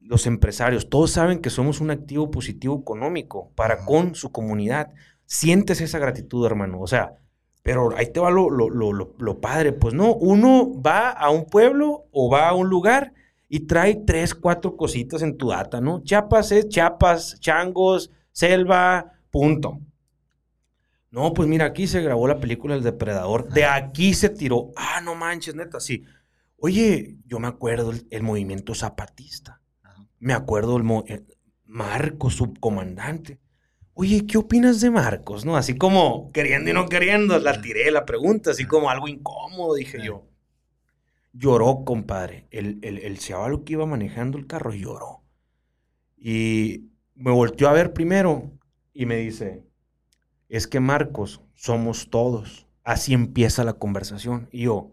los 0.02 0.28
empresarios, 0.28 0.88
todos 0.88 1.11
saben 1.11 1.40
que 1.40 1.50
somos 1.50 1.80
un 1.80 1.90
activo 1.90 2.30
positivo 2.30 2.78
económico 2.78 3.50
para 3.56 3.84
con 3.84 4.14
su 4.14 4.30
comunidad. 4.30 4.92
Sientes 5.26 5.81
esa 5.81 5.99
gratitud, 5.99 6.45
hermano. 6.47 6.81
O 6.81 6.87
sea, 6.87 7.19
pero 7.62 7.97
ahí 7.97 8.12
te 8.12 8.21
va 8.21 8.31
lo, 8.31 8.50
lo, 8.50 8.69
lo, 8.69 8.93
lo, 8.93 9.40
padre. 9.40 9.73
Pues 9.73 9.95
no, 9.95 10.14
uno 10.14 10.71
va 10.83 11.11
a 11.11 11.31
un 11.31 11.47
pueblo 11.47 12.07
o 12.12 12.31
va 12.31 12.50
a 12.50 12.54
un 12.54 12.69
lugar 12.69 13.14
y 13.49 13.61
trae 13.61 13.95
tres, 14.07 14.35
cuatro 14.35 14.76
cositas 14.76 15.23
en 15.23 15.38
tu 15.38 15.49
data, 15.49 15.81
¿no? 15.81 16.02
Chiapas 16.02 16.52
es 16.52 16.69
Chiapas, 16.69 17.40
changos, 17.40 18.11
selva, 18.33 19.12
punto. 19.31 19.81
No, 21.11 21.33
pues 21.33 21.49
mira, 21.49 21.64
aquí 21.64 21.87
se 21.87 22.02
grabó 22.02 22.26
la 22.26 22.40
película 22.40 22.75
El 22.75 22.83
Depredador. 22.83 23.49
De 23.49 23.64
aquí 23.64 24.12
se 24.12 24.28
tiró. 24.28 24.73
Ah, 24.76 25.00
no 25.00 25.14
manches, 25.14 25.54
neta, 25.54 25.81
sí. 25.81 26.04
Oye, 26.59 27.16
yo 27.25 27.38
me 27.38 27.47
acuerdo 27.47 27.93
el, 28.11 28.23
movimiento 28.23 28.75
zapatista. 28.75 29.61
Me 30.19 30.35
acuerdo 30.35 30.76
el, 30.76 30.85
el 31.07 31.26
Marcos, 31.64 32.35
subcomandante. 32.35 33.40
Oye, 33.97 34.27
¿qué 34.27 34.39
opinas 34.39 34.81
de 34.81 34.91
Marcos? 34.91 35.45
¿No? 35.45 35.57
Así 35.57 35.77
como 35.79 36.33
queriendo 36.33 36.71
y 36.71 36.73
no 36.73 36.89
queriendo, 36.89 37.39
la 37.39 37.61
tiré 37.61 37.91
la 37.93 38.05
pregunta, 38.05 38.51
así 38.51 38.65
como 38.67 38.91
algo 38.91 39.07
incómodo, 39.07 39.75
dije 39.75 39.99
yo. 40.05 40.27
Lloró, 41.33 41.85
compadre. 41.85 42.49
El, 42.51 42.81
el, 42.83 42.99
el 42.99 43.19
que 43.65 43.73
iba 43.73 43.87
manejando 43.87 44.37
el 44.37 44.49
carro 44.49 44.75
lloró. 44.75 45.23
Y 46.17 46.91
me 47.15 47.31
volteó 47.31 47.69
a 47.69 47.73
ver 47.73 47.93
primero 47.93 48.51
y 48.93 49.07
me 49.07 49.17
dice, 49.17 49.63
es 50.49 50.67
que 50.67 50.81
Marcos, 50.81 51.41
somos 51.55 52.11
todos. 52.11 52.67
Así 52.83 53.15
empieza 53.15 53.63
la 53.63 53.75
conversación. 53.75 54.49
Y 54.51 54.65
yo, 54.65 54.91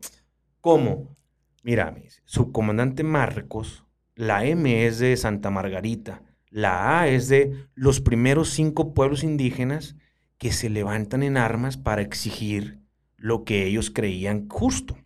¿cómo? 0.61 1.15
Mira, 1.63 1.95
subcomandante 2.25 3.03
Marcos, 3.03 3.83
la 4.15 4.45
M 4.45 4.85
es 4.85 4.99
de 4.99 5.17
Santa 5.17 5.49
Margarita, 5.49 6.23
la 6.51 6.99
A 6.99 7.07
es 7.07 7.29
de 7.29 7.65
los 7.73 8.01
primeros 8.01 8.49
cinco 8.49 8.93
pueblos 8.93 9.23
indígenas 9.23 9.95
que 10.37 10.51
se 10.51 10.69
levantan 10.69 11.23
en 11.23 11.37
armas 11.37 11.77
para 11.77 12.01
exigir 12.01 12.79
lo 13.15 13.45
que 13.45 13.65
ellos 13.65 13.89
creían 13.89 14.47
justo. 14.49 14.97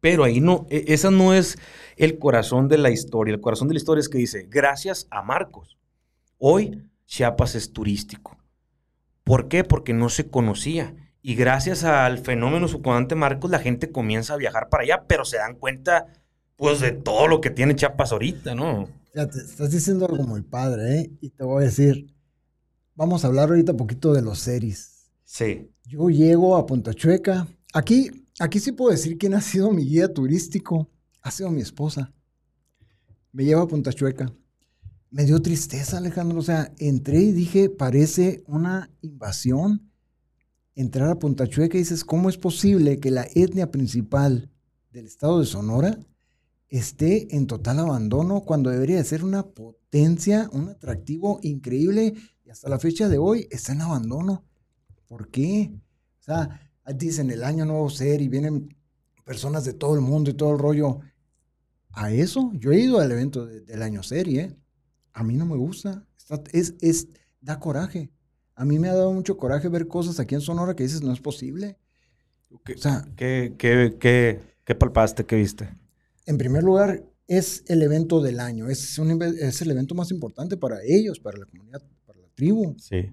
Pero 0.00 0.22
ahí 0.22 0.40
no, 0.40 0.66
e, 0.70 0.84
esa 0.88 1.10
no 1.10 1.34
es 1.34 1.58
el 1.96 2.18
corazón 2.18 2.68
de 2.68 2.78
la 2.78 2.90
historia. 2.90 3.34
El 3.34 3.40
corazón 3.40 3.68
de 3.68 3.74
la 3.74 3.78
historia 3.78 4.00
es 4.00 4.08
que 4.08 4.18
dice, 4.18 4.46
gracias 4.48 5.08
a 5.10 5.22
Marcos, 5.22 5.76
hoy 6.38 6.82
Chiapas 7.06 7.54
es 7.54 7.72
turístico. 7.72 8.36
¿Por 9.24 9.48
qué? 9.48 9.64
Porque 9.64 9.92
no 9.92 10.08
se 10.08 10.28
conocía. 10.28 10.94
Y 11.20 11.34
gracias 11.34 11.84
al 11.84 12.18
fenómeno 12.18 12.68
subcomandante 12.68 13.14
Marcos, 13.14 13.50
la 13.50 13.58
gente 13.58 13.90
comienza 13.90 14.34
a 14.34 14.36
viajar 14.36 14.68
para 14.68 14.82
allá, 14.82 15.04
pero 15.08 15.24
se 15.24 15.38
dan 15.38 15.56
cuenta, 15.56 16.06
pues, 16.56 16.80
de 16.80 16.92
todo 16.92 17.26
lo 17.26 17.40
que 17.40 17.50
tiene 17.50 17.74
Chiapas 17.74 18.12
ahorita, 18.12 18.54
¿no? 18.54 18.88
Fíjate, 19.14 19.38
estás 19.38 19.70
diciendo 19.70 20.06
algo 20.06 20.24
muy 20.24 20.42
padre, 20.42 20.98
¿eh? 21.00 21.18
Y 21.22 21.30
te 21.30 21.42
voy 21.42 21.62
a 21.62 21.66
decir, 21.66 22.14
vamos 22.94 23.24
a 23.24 23.28
hablar 23.28 23.48
ahorita 23.48 23.72
un 23.72 23.78
poquito 23.78 24.12
de 24.12 24.20
los 24.20 24.40
series. 24.40 25.08
Sí. 25.24 25.70
Yo 25.84 26.10
llego 26.10 26.56
a 26.56 26.66
Punta 26.66 26.92
Chueca. 26.92 27.48
Aquí, 27.72 28.26
aquí 28.38 28.60
sí 28.60 28.72
puedo 28.72 28.90
decir 28.90 29.16
quién 29.16 29.32
ha 29.32 29.40
sido 29.40 29.70
mi 29.70 29.84
guía 29.84 30.12
turístico. 30.12 30.90
Ha 31.22 31.30
sido 31.30 31.50
mi 31.50 31.62
esposa. 31.62 32.12
Me 33.32 33.44
lleva 33.44 33.62
a 33.62 33.68
Punta 33.68 33.90
Chueca 33.90 34.30
me 35.14 35.24
dio 35.24 35.40
tristeza, 35.40 35.98
Alejandro. 35.98 36.40
O 36.40 36.42
sea, 36.42 36.74
entré 36.76 37.20
y 37.20 37.30
dije, 37.30 37.70
parece 37.70 38.42
una 38.48 38.90
invasión. 39.00 39.92
Entrar 40.74 41.08
a 41.08 41.20
Punta 41.20 41.46
Chueca 41.46 41.76
y 41.76 41.82
dices, 41.82 42.04
¿cómo 42.04 42.28
es 42.28 42.36
posible 42.36 42.98
que 42.98 43.12
la 43.12 43.28
etnia 43.32 43.70
principal 43.70 44.50
del 44.90 45.06
estado 45.06 45.38
de 45.38 45.46
Sonora 45.46 46.00
esté 46.78 47.36
en 47.36 47.46
total 47.46 47.78
abandono 47.78 48.42
cuando 48.42 48.70
debería 48.70 48.96
de 48.96 49.04
ser 49.04 49.24
una 49.24 49.46
potencia, 49.46 50.48
un 50.52 50.70
atractivo 50.70 51.38
increíble 51.42 52.14
y 52.44 52.50
hasta 52.50 52.68
la 52.68 52.78
fecha 52.78 53.08
de 53.08 53.18
hoy 53.18 53.46
está 53.50 53.72
en 53.72 53.82
abandono? 53.82 54.44
¿Por 55.06 55.30
qué? 55.30 55.72
O 56.20 56.22
sea, 56.22 56.60
dicen 56.96 57.30
el 57.30 57.44
año 57.44 57.64
nuevo 57.64 57.88
ser 57.90 58.20
y 58.20 58.28
vienen 58.28 58.74
personas 59.24 59.64
de 59.64 59.74
todo 59.74 59.94
el 59.94 60.00
mundo 60.00 60.30
y 60.30 60.34
todo 60.34 60.52
el 60.52 60.58
rollo. 60.58 61.00
A 61.92 62.10
eso, 62.10 62.50
yo 62.54 62.72
he 62.72 62.80
ido 62.80 62.98
al 62.98 63.12
evento 63.12 63.46
del 63.46 63.82
año 63.82 64.02
serie, 64.02 64.40
¿eh? 64.40 64.56
a 65.12 65.22
mí 65.22 65.36
no 65.36 65.46
me 65.46 65.56
gusta. 65.56 66.04
es, 66.52 66.74
es, 66.80 67.08
da 67.40 67.60
coraje. 67.60 68.10
A 68.56 68.64
mí 68.64 68.80
me 68.80 68.88
ha 68.88 68.94
dado 68.94 69.12
mucho 69.12 69.36
coraje 69.36 69.68
ver 69.68 69.86
cosas 69.86 70.18
aquí 70.18 70.34
en 70.34 70.40
Sonora 70.40 70.74
que 70.74 70.82
dices, 70.82 71.02
no 71.02 71.12
es 71.12 71.20
posible. 71.20 71.78
¿Qué, 72.64 72.74
o 72.74 72.78
sea, 72.78 73.06
¿qué, 73.16 73.54
qué, 73.58 73.96
qué, 74.00 74.40
qué 74.64 74.74
palpaste? 74.74 75.24
¿Qué 75.24 75.36
viste? 75.36 75.76
En 76.26 76.38
primer 76.38 76.62
lugar, 76.62 77.04
es 77.26 77.64
el 77.68 77.82
evento 77.82 78.20
del 78.20 78.40
año. 78.40 78.68
Es, 78.68 78.98
un, 78.98 79.22
es 79.22 79.62
el 79.62 79.70
evento 79.70 79.94
más 79.94 80.10
importante 80.10 80.56
para 80.56 80.78
ellos, 80.84 81.20
para 81.20 81.38
la 81.38 81.46
comunidad, 81.46 81.82
para 82.06 82.20
la 82.20 82.28
tribu. 82.34 82.76
Sí. 82.78 83.12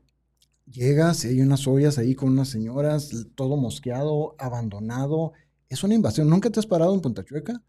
Llegas 0.65 1.25
y 1.25 1.29
hay 1.29 1.41
unas 1.41 1.67
ollas 1.67 1.97
ahí 1.97 2.15
con 2.15 2.29
unas 2.29 2.49
señoras, 2.49 3.09
todo 3.35 3.57
mosqueado, 3.57 4.35
abandonado. 4.37 5.33
Es 5.69 5.83
una 5.83 5.95
invasión. 5.95 6.29
¿Nunca 6.29 6.49
te 6.49 6.59
has 6.59 6.67
parado 6.67 6.93
en 6.93 7.01
Punta 7.01 7.23
Chueca? 7.23 7.61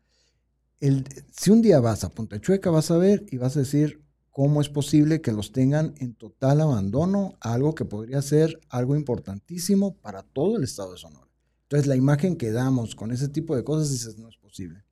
El, 0.80 1.04
si 1.30 1.50
un 1.50 1.62
día 1.62 1.80
vas 1.80 2.04
a 2.04 2.10
Punta 2.10 2.40
Chueca, 2.40 2.70
vas 2.70 2.90
a 2.90 2.98
ver 2.98 3.24
y 3.30 3.36
vas 3.36 3.56
a 3.56 3.60
decir, 3.60 4.02
¿Cómo 4.32 4.62
es 4.62 4.70
posible 4.70 5.20
que 5.20 5.30
los 5.30 5.52
tengan 5.52 5.92
en 5.98 6.14
total 6.14 6.62
abandono? 6.62 7.36
Algo 7.38 7.74
que 7.74 7.84
podría 7.84 8.22
ser 8.22 8.58
algo 8.70 8.96
importantísimo 8.96 9.94
para 9.98 10.22
todo 10.22 10.56
el 10.56 10.64
estado 10.64 10.92
de 10.92 10.98
Sonora. 10.98 11.28
Entonces, 11.64 11.86
la 11.86 11.96
imagen 11.96 12.36
que 12.36 12.50
damos 12.50 12.94
con 12.94 13.12
ese 13.12 13.28
tipo 13.28 13.54
de 13.54 13.62
cosas, 13.62 13.90
dices, 13.90 14.16
no 14.16 14.30
es 14.30 14.38
posible. 14.38 14.84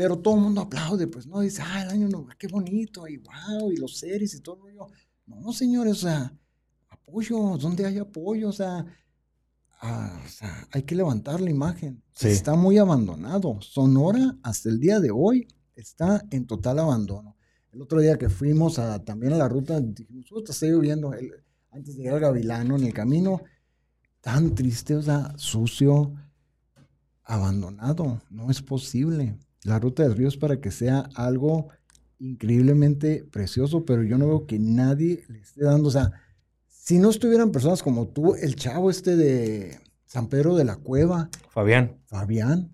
Pero 0.00 0.18
todo 0.18 0.36
el 0.36 0.40
mundo 0.40 0.62
aplaude, 0.62 1.06
pues 1.08 1.26
no, 1.26 1.40
dice, 1.40 1.60
ah, 1.62 1.82
el 1.82 1.90
año 1.90 2.08
nuevo, 2.08 2.26
qué 2.38 2.48
bonito, 2.48 3.06
y 3.06 3.18
wow, 3.18 3.70
y 3.70 3.76
los 3.76 3.98
series 3.98 4.32
y 4.34 4.40
todo 4.40 4.66
el 4.66 4.74
No, 5.26 5.52
señores, 5.52 5.92
o 5.98 6.08
sea, 6.08 6.32
apoyo, 6.88 7.58
¿dónde 7.58 7.84
hay 7.84 7.98
apoyo? 7.98 8.48
O 8.48 8.52
sea, 8.52 8.86
ah, 9.82 10.22
o 10.24 10.28
sea 10.30 10.66
hay 10.72 10.84
que 10.84 10.94
levantar 10.94 11.42
la 11.42 11.50
imagen. 11.50 12.02
Está 12.18 12.54
muy 12.54 12.78
abandonado. 12.78 13.60
Sonora, 13.60 14.38
hasta 14.42 14.70
el 14.70 14.80
día 14.80 15.00
de 15.00 15.10
hoy, 15.10 15.46
está 15.76 16.24
en 16.30 16.46
total 16.46 16.78
abandono. 16.78 17.36
El 17.70 17.82
otro 17.82 18.00
día 18.00 18.16
que 18.16 18.30
fuimos 18.30 18.78
a, 18.78 19.04
también 19.04 19.34
a 19.34 19.36
la 19.36 19.50
ruta, 19.50 19.82
dijimos, 19.82 20.24
está 20.48 20.66
lloviendo, 20.66 21.12
antes 21.72 21.94
de 21.94 22.04
llegar 22.04 22.14
al 22.14 22.20
Gavilano, 22.22 22.78
en 22.78 22.84
el 22.84 22.94
camino, 22.94 23.42
tan 24.22 24.54
triste, 24.54 24.96
o 24.96 25.02
sea, 25.02 25.34
sucio, 25.36 26.14
abandonado. 27.22 28.22
No 28.30 28.50
es 28.50 28.62
posible. 28.62 29.38
La 29.64 29.78
ruta 29.78 30.02
del 30.02 30.16
río 30.16 30.28
es 30.28 30.36
para 30.36 30.60
que 30.60 30.70
sea 30.70 31.08
algo 31.14 31.68
increíblemente 32.18 33.24
precioso, 33.30 33.84
pero 33.84 34.02
yo 34.02 34.18
no 34.18 34.26
veo 34.26 34.46
que 34.46 34.58
nadie 34.58 35.24
le 35.28 35.40
esté 35.40 35.64
dando, 35.64 35.88
o 35.88 35.92
sea, 35.92 36.12
si 36.68 36.98
no 36.98 37.10
estuvieran 37.10 37.52
personas 37.52 37.82
como 37.82 38.08
tú, 38.08 38.34
el 38.34 38.56
chavo 38.56 38.90
este 38.90 39.16
de 39.16 39.78
San 40.06 40.28
Pedro 40.28 40.56
de 40.56 40.64
la 40.64 40.76
Cueva. 40.76 41.30
Fabián. 41.50 41.96
Fabián, 42.06 42.70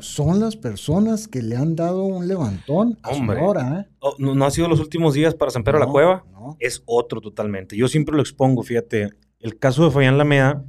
son, 0.00 0.40
las 0.40 0.56
personas 0.56 1.28
que 1.28 1.42
le 1.42 1.56
han 1.56 1.76
dado 1.76 2.04
un 2.04 2.28
levantón 2.28 2.98
a 3.02 3.10
Hombre. 3.10 3.40
¿eh? 3.40 3.86
Oh, 4.00 4.14
no, 4.18 4.44
ha 4.44 4.50
sido 4.50 4.68
los 4.68 4.80
últimos 4.80 5.14
días 5.14 5.34
para 5.34 5.50
San 5.50 5.64
Pedro 5.64 5.78
de 5.78 5.86
la 5.86 5.90
Cueva. 5.90 6.24
Es 6.58 6.82
otro 6.84 7.20
totalmente. 7.20 7.76
Yo 7.76 7.88
siempre 7.88 8.14
lo 8.14 8.20
expongo, 8.20 8.62
fíjate. 8.62 9.10
El 9.38 9.58
caso 9.58 9.84
de 9.84 9.90
Fabián 9.90 10.18
Lameda 10.18 10.64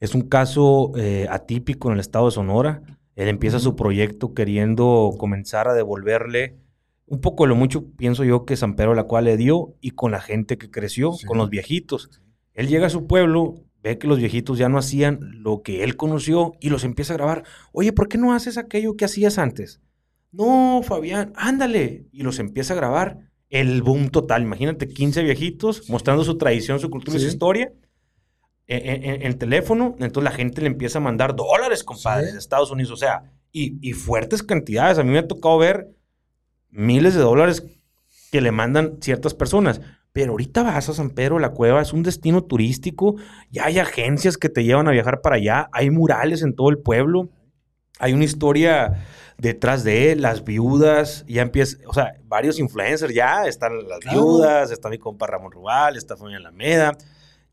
es 0.00 0.14
un 0.14 0.22
caso 0.22 0.92
eh, 0.96 1.26
atípico 1.30 1.88
en 1.88 1.94
el 1.94 2.00
estado 2.00 2.26
de 2.26 2.32
Sonora. 2.32 2.82
Él 3.18 3.26
empieza 3.26 3.58
su 3.58 3.74
proyecto 3.74 4.32
queriendo 4.32 5.12
comenzar 5.18 5.66
a 5.66 5.74
devolverle 5.74 6.60
un 7.04 7.20
poco 7.20 7.42
de 7.42 7.48
lo 7.48 7.56
mucho, 7.56 7.90
pienso 7.96 8.22
yo, 8.22 8.44
que 8.44 8.56
San 8.56 8.76
Pedro 8.76 8.94
la 8.94 9.08
Cueva 9.08 9.22
le 9.22 9.36
dio 9.36 9.74
y 9.80 9.90
con 9.90 10.12
la 10.12 10.20
gente 10.20 10.56
que 10.56 10.70
creció, 10.70 11.10
con 11.26 11.36
los 11.36 11.50
viejitos. 11.50 12.22
Él 12.54 12.68
llega 12.68 12.86
a 12.86 12.90
su 12.90 13.08
pueblo, 13.08 13.56
ve 13.82 13.98
que 13.98 14.06
los 14.06 14.18
viejitos 14.18 14.56
ya 14.56 14.68
no 14.68 14.78
hacían 14.78 15.18
lo 15.42 15.62
que 15.62 15.82
él 15.82 15.96
conoció 15.96 16.52
y 16.60 16.68
los 16.68 16.84
empieza 16.84 17.14
a 17.14 17.16
grabar. 17.16 17.42
Oye, 17.72 17.92
¿por 17.92 18.06
qué 18.08 18.18
no 18.18 18.34
haces 18.34 18.56
aquello 18.56 18.96
que 18.96 19.06
hacías 19.06 19.38
antes? 19.38 19.80
No, 20.30 20.82
Fabián, 20.84 21.32
ándale. 21.34 22.06
Y 22.12 22.22
los 22.22 22.38
empieza 22.38 22.74
a 22.74 22.76
grabar. 22.76 23.18
El 23.50 23.82
boom 23.82 24.10
total. 24.10 24.42
Imagínate, 24.42 24.86
15 24.86 25.24
viejitos 25.24 25.90
mostrando 25.90 26.22
su 26.22 26.38
tradición, 26.38 26.78
su 26.78 26.88
cultura 26.88 27.16
y 27.16 27.20
su 27.20 27.26
historia. 27.26 27.72
En, 28.68 29.22
el 29.22 29.38
teléfono, 29.38 29.96
entonces 29.98 30.30
la 30.30 30.36
gente 30.36 30.60
le 30.60 30.66
empieza 30.66 30.98
a 30.98 31.00
mandar 31.00 31.34
dólares, 31.34 31.82
compadre, 31.82 32.32
de 32.32 32.38
Estados 32.38 32.70
Unidos. 32.70 32.92
O 32.92 32.96
sea, 32.96 33.24
y, 33.50 33.78
y 33.80 33.94
fuertes 33.94 34.42
cantidades. 34.42 34.98
A 34.98 35.02
mí 35.02 35.10
me 35.10 35.18
ha 35.18 35.26
tocado 35.26 35.56
ver 35.58 35.88
miles 36.70 37.14
de 37.14 37.20
dólares 37.20 37.64
que 38.30 38.40
le 38.40 38.52
mandan 38.52 38.98
ciertas 39.00 39.34
personas. 39.34 39.80
Pero 40.12 40.32
ahorita 40.32 40.62
vas 40.62 40.88
a 40.88 40.94
San 40.94 41.10
Pedro 41.10 41.36
de 41.36 41.42
la 41.42 41.50
Cueva, 41.50 41.80
es 41.80 41.92
un 41.92 42.02
destino 42.02 42.42
turístico, 42.42 43.16
ya 43.50 43.66
hay 43.66 43.78
agencias 43.78 44.36
que 44.36 44.48
te 44.48 44.64
llevan 44.64 44.88
a 44.88 44.92
viajar 44.92 45.20
para 45.20 45.36
allá, 45.36 45.68
hay 45.72 45.90
murales 45.90 46.42
en 46.42 46.54
todo 46.54 46.70
el 46.70 46.78
pueblo, 46.78 47.28
hay 47.98 48.14
una 48.14 48.24
historia 48.24 49.04
detrás 49.36 49.84
de 49.84 50.12
él, 50.12 50.22
las 50.22 50.44
viudas, 50.44 51.24
ya 51.28 51.42
empieza, 51.42 51.76
o 51.86 51.92
sea, 51.92 52.14
varios 52.24 52.58
influencers 52.58 53.14
ya, 53.14 53.46
están 53.46 53.86
las 53.86 54.00
viudas, 54.00 54.70
está 54.72 54.88
mi 54.88 54.98
compa 54.98 55.26
Ramón 55.26 55.52
Rubal, 55.52 55.96
está 55.96 56.16
Fabián 56.16 56.40
Alameda, 56.40 56.96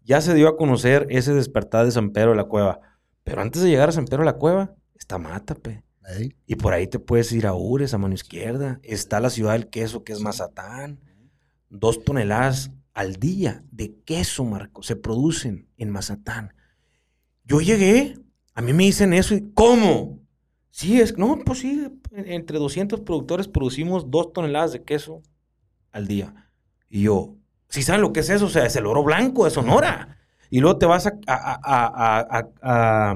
ya 0.06 0.22
se 0.22 0.34
dio 0.36 0.48
a 0.48 0.56
conocer 0.56 1.08
ese 1.10 1.34
despertar 1.34 1.86
de 1.86 1.92
San 1.92 2.12
Pedro 2.12 2.32
de 2.32 2.38
la 2.38 2.46
Cueva. 2.46 2.80
Pero 3.24 3.42
antes 3.42 3.64
de 3.64 3.70
llegar 3.70 3.90
a 3.90 3.92
San 3.92 4.06
Pedro 4.06 4.20
de 4.20 4.32
la 4.32 4.38
Cueva, 4.38 4.76
está 4.94 5.18
Mátape. 5.18 5.84
Y 6.46 6.56
por 6.56 6.74
ahí 6.74 6.86
te 6.86 7.00
puedes 7.00 7.32
ir 7.32 7.48
a 7.48 7.54
Ures, 7.54 7.96
a 7.96 7.98
mano 7.98 8.14
izquierda. 8.14 8.80
Está 8.84 9.20
la 9.20 9.32
ciudad 9.32 9.54
del 9.54 9.70
queso, 9.70 10.04
que 10.04 10.14
es 10.14 10.22
Mazatán. 10.22 11.00
Dos 11.70 12.04
toneladas 12.04 12.72
al 12.94 13.16
día 13.16 13.64
de 13.72 13.96
queso, 14.06 14.46
Marco, 14.46 14.84
se 14.84 14.96
producen 14.96 15.68
en 15.78 15.90
Mazatán. 15.90 16.54
Yo 17.44 17.60
llegué, 17.60 18.18
a 18.54 18.62
mí 18.62 18.72
me 18.74 18.84
dicen 18.84 19.14
eso 19.14 19.36
y 19.36 19.52
¿cómo? 19.54 20.20
Sí, 20.70 21.02
es, 21.02 21.18
no, 21.18 21.40
pues 21.46 21.60
sí, 21.60 21.88
entre 22.12 22.60
200 22.60 23.02
productores 23.02 23.48
producimos 23.48 24.12
dos 24.12 24.32
toneladas 24.32 24.72
de 24.72 24.84
queso 24.84 25.24
al 25.92 26.08
día. 26.08 26.52
Y 26.90 27.04
yo, 27.04 27.36
si 27.70 27.84
saben 27.84 28.02
lo 28.02 28.14
que 28.14 28.22
es 28.22 28.30
eso, 28.30 28.46
o 28.46 28.50
sea, 28.50 28.66
es 28.66 28.76
el 28.76 28.86
oro 28.86 29.04
blanco 29.04 29.46
de 29.46 29.52
Sonora. 29.52 30.18
Y 30.50 30.60
luego 30.60 30.78
te 30.78 30.86
vas 30.86 31.08
a, 31.08 31.14
a, 31.28 32.46
a, 32.62 33.16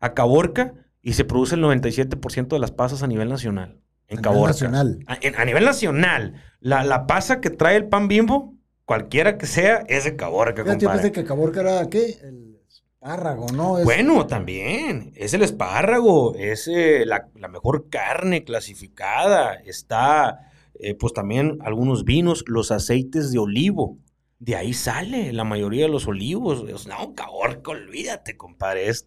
a 0.00 0.14
Caborca 0.14 0.74
y 1.02 1.14
se 1.14 1.24
produce 1.24 1.54
el 1.54 1.62
97% 1.62 2.48
de 2.48 2.58
las 2.58 2.70
pasas 2.70 3.02
a 3.02 3.06
nivel 3.06 3.28
nacional. 3.28 3.80
En 4.08 4.18
a 4.18 4.22
Caborca. 4.22 4.48
Nacional. 4.48 4.98
A, 5.06 5.44
nivel 5.44 5.64
nacional. 5.64 6.34
La, 6.60 6.84
la, 6.84 7.06
pasa 7.06 7.40
que 7.40 7.50
trae 7.50 7.76
el 7.76 7.88
pan 7.88 8.08
bimbo, 8.08 8.54
cualquiera 8.84 9.38
que 9.38 9.46
sea, 9.46 9.84
es 9.88 10.04
de 10.04 10.16
Caborca. 10.16 10.64
Yo 10.76 10.90
pensé 10.90 11.12
que 11.12 11.24
Caborca 11.24 11.60
era, 11.60 11.88
¿qué? 11.88 12.18
El 12.22 12.60
espárrago, 12.68 13.46
¿no? 13.52 13.82
Bueno, 13.84 14.26
también. 14.26 15.12
Es 15.14 15.32
el 15.32 15.42
espárrago, 15.42 16.34
es 16.34 16.68
eh, 16.68 17.04
la, 17.06 17.28
mejor 17.48 17.88
carne 17.88 18.44
clasificada. 18.44 19.54
Está, 19.54 20.49
eh, 20.82 20.94
pues 20.94 21.12
también 21.12 21.58
algunos 21.62 22.04
vinos, 22.04 22.44
los 22.46 22.70
aceites 22.70 23.32
de 23.32 23.38
olivo. 23.38 23.98
De 24.38 24.56
ahí 24.56 24.72
sale 24.72 25.32
la 25.32 25.44
mayoría 25.44 25.84
de 25.84 25.90
los 25.90 26.06
olivos. 26.06 26.64
No, 26.86 27.14
caborca, 27.14 27.72
olvídate, 27.72 28.36
compadre. 28.36 28.88
Es, 28.88 29.06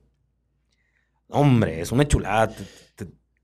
hombre, 1.28 1.82
es 1.82 1.92
una 1.92 2.08
chulada. 2.08 2.54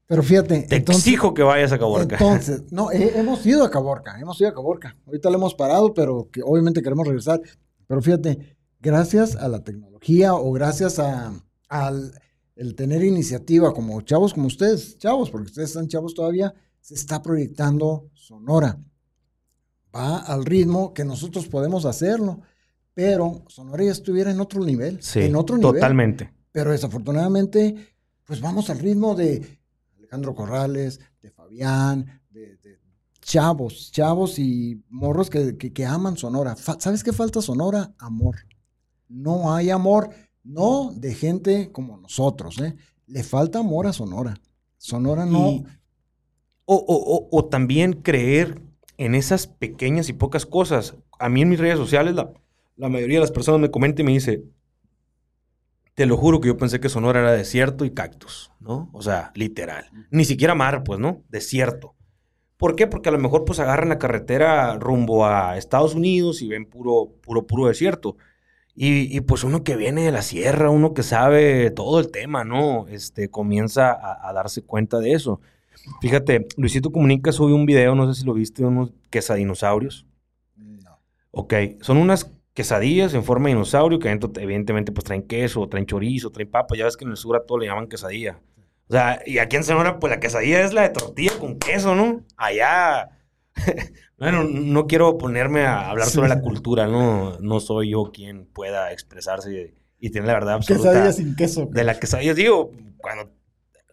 pero 0.06 0.22
fíjate. 0.22 0.62
Te 0.64 0.78
exijo 0.78 1.34
que 1.34 1.44
vayas 1.44 1.72
a 1.72 1.80
Caborca. 1.80 2.18
Entonces, 2.20 2.64
no, 2.72 2.92
hemos 2.92 3.46
ido 3.46 3.64
a 3.64 3.72
Caborca, 3.72 4.20
hemos 4.20 4.40
ido 4.40 4.50
a 4.50 4.54
Caborca. 4.54 4.96
Ahorita 5.08 5.30
lo 5.30 5.38
hemos 5.38 5.56
parado, 5.56 5.94
pero 5.94 6.30
que 6.32 6.42
obviamente 6.44 6.84
queremos 6.84 7.08
regresar. 7.08 7.42
Pero 7.88 8.02
fíjate, 8.02 8.58
gracias 8.80 9.36
a 9.36 9.48
la 9.48 9.64
tecnología 9.64 10.36
o 10.36 10.52
gracias 10.52 11.00
a, 11.00 11.34
al 11.70 12.14
el 12.60 12.76
tener 12.76 13.06
iniciativa 13.06 13.74
como 13.74 14.02
chavos 14.02 14.34
como 14.34 14.48
ustedes, 14.48 14.98
chavos, 14.98 15.30
porque 15.30 15.46
ustedes 15.46 15.70
están 15.70 15.88
chavos 15.88 16.14
todavía, 16.14 16.54
se 16.82 16.94
está 16.94 17.22
proyectando 17.22 18.10
Sonora. 18.30 18.80
Va 19.96 20.20
al 20.20 20.46
ritmo 20.46 20.94
que 20.94 21.04
nosotros 21.04 21.48
podemos 21.48 21.86
hacerlo, 21.86 22.42
pero 22.94 23.44
Sonora 23.48 23.84
ya 23.84 23.92
estuviera 23.92 24.32
en 24.32 24.40
otro 24.40 24.64
nivel. 24.64 25.02
Sí, 25.02 25.22
en 25.22 25.36
otro 25.36 25.58
nivel. 25.58 25.74
Totalmente. 25.74 26.32
Pero 26.52 26.72
desafortunadamente, 26.72 27.76
pues 28.24 28.40
vamos 28.40 28.70
al 28.70 28.80
ritmo 28.80 29.16
de 29.16 29.60
Alejandro 29.98 30.36
Corrales, 30.36 31.00
de 31.22 31.32
Fabián, 31.32 32.22
de, 32.30 32.58
chavos, 33.22 33.92
chavos 33.92 34.40
y 34.40 34.82
morros 34.90 35.30
que, 35.30 35.58
que 35.58 35.86
aman 35.86 36.16
Sonora. 36.16 36.56
¿Sabes 36.56 37.04
qué 37.04 37.14
falta 37.14 37.42
Sonora? 37.42 37.94
Amor 37.98 38.36
no 39.10 39.54
hay 39.54 39.72
amor, 39.72 40.12
no 40.44 40.94
de 40.96 41.14
gente 41.14 41.72
como 41.72 41.98
nosotros, 41.98 42.60
¿eh? 42.60 42.76
Le 43.08 43.24
falta 43.24 43.60
amor 43.60 43.88
a 43.88 43.94
Sonora. 43.94 44.40
Sonora 44.78 45.26
no... 45.26 45.64
o, 46.72 47.46
también 47.50 47.94
creer 47.94 48.62
en 48.98 49.16
esas 49.16 49.48
pequeñas 49.48 50.10
y 50.10 50.14
pocas 50.14 50.46
cosas. 50.46 50.96
A 51.18 51.30
mí 51.30 51.42
en 51.42 51.50
mis 51.50 51.60
redes 51.60 51.78
sociales 51.78 52.14
la, 52.16 52.32
la 52.78 52.90
mayoría 52.90 53.18
de 53.18 53.22
las 53.22 53.32
personas 53.32 53.60
me 53.60 53.72
comenta 53.72 54.02
y 54.02 54.06
me 54.06 54.12
dice, 54.12 54.44
te 55.96 56.06
lo 56.06 56.16
juro 56.16 56.40
que 56.40 56.48
yo 56.48 56.58
pensé 56.58 56.80
que 56.80 56.90
Sonora 56.90 57.20
era 57.22 57.32
desierto 57.32 57.86
y 57.86 57.92
cactus, 57.92 58.52
¿no? 58.60 58.90
O 58.94 59.02
sea, 59.02 59.32
literal. 59.36 59.90
Ni 60.12 60.26
siquiera 60.26 60.56
mar, 60.56 60.84
pues, 60.84 61.00
¿no? 61.00 61.24
Desierto. 61.30 61.96
¿Por 62.60 62.76
qué? 62.76 62.88
Porque 62.88 63.08
a 63.10 63.12
lo 63.14 63.20
mejor 63.20 63.46
pues 63.46 63.60
agarran 63.60 63.88
la 63.88 64.00
carretera 64.00 64.78
rumbo 64.78 65.26
a 65.26 65.58
Estados 65.58 65.96
Unidos 65.96 66.42
y 66.42 66.50
ven 66.50 66.66
puro, 66.66 67.14
puro, 67.22 67.48
puro 67.48 67.68
desierto. 67.68 68.18
Y, 68.76 69.20
pues 69.22 69.44
uno 69.44 69.64
que 69.66 69.76
viene 69.76 70.04
de 70.04 70.12
la 70.14 70.22
sierra, 70.22 70.70
uno 70.70 70.94
que 70.94 71.04
sabe 71.04 71.70
todo 71.72 72.00
el 72.00 72.12
tema, 72.12 72.46
¿no? 72.46 72.88
Este, 72.88 73.30
comienza 73.30 73.92
a, 73.92 74.32
darse 74.32 74.62
cuenta 74.62 75.00
de 75.00 75.12
eso. 75.12 75.42
Fíjate, 76.02 76.48
Luisito 76.58 76.92
Comunica 76.92 77.32
subió 77.32 77.56
un 77.56 77.66
video, 77.66 77.96
no 77.96 78.12
sé 78.12 78.20
si 78.20 78.26
lo 78.26 78.34
viste, 78.34 78.64
unos 78.64 78.92
quesadinosaurios. 79.10 80.06
No. 80.56 81.00
Ok, 81.32 81.54
son 81.82 81.98
unas 81.98 82.32
quesadillas 82.54 83.14
en 83.14 83.24
forma 83.24 83.48
de 83.48 83.56
dinosaurio 83.56 84.00
que 84.00 84.10
evidentemente 84.10 84.92
pues 84.92 85.06
traen 85.06 85.24
queso, 85.24 85.68
traen 85.68 85.86
chorizo, 85.86 86.30
traen 86.30 86.50
papa. 86.50 86.76
Ya 86.76 86.86
ves 86.86 86.98
que 86.98 87.06
en 87.06 87.12
el 87.12 87.18
sur 87.18 87.36
a 87.36 87.46
todo 87.46 87.58
le 87.58 87.68
llaman 87.68 87.88
quesadilla. 87.88 88.40
O 88.88 88.94
sea, 88.94 89.22
y 89.26 89.38
aquí 89.38 89.56
en 89.56 89.64
Sonora 89.64 90.00
pues 90.00 90.12
la 90.12 90.20
quesadilla 90.20 90.62
es 90.62 90.74
la 90.74 90.82
de 90.84 90.90
tortilla 90.90 91.32
con 91.40 91.60
queso, 91.60 91.96
¿no? 91.96 92.24
Allá 92.38 93.10
bueno, 94.18 94.44
no 94.44 94.88
quiero 94.88 95.18
ponerme 95.18 95.62
a 95.62 95.90
hablar 95.90 96.08
sobre 96.08 96.30
la 96.30 96.42
cultura, 96.42 96.88
¿no? 96.88 97.38
No 97.40 97.60
soy 97.60 97.92
yo 97.92 98.12
quien 98.14 98.46
pueda 98.46 98.92
expresarse 98.92 99.76
y 100.00 100.10
tener 100.12 100.28
la 100.28 100.34
verdad 100.34 100.56
absoluta. 100.56 100.90
Quesadilla 100.92 101.14
sin 101.14 101.36
queso. 101.36 101.68
De 101.72 101.84
la 101.84 102.00
quesadilla. 102.00 102.34
Digo, 102.34 102.72
cuando 102.98 103.32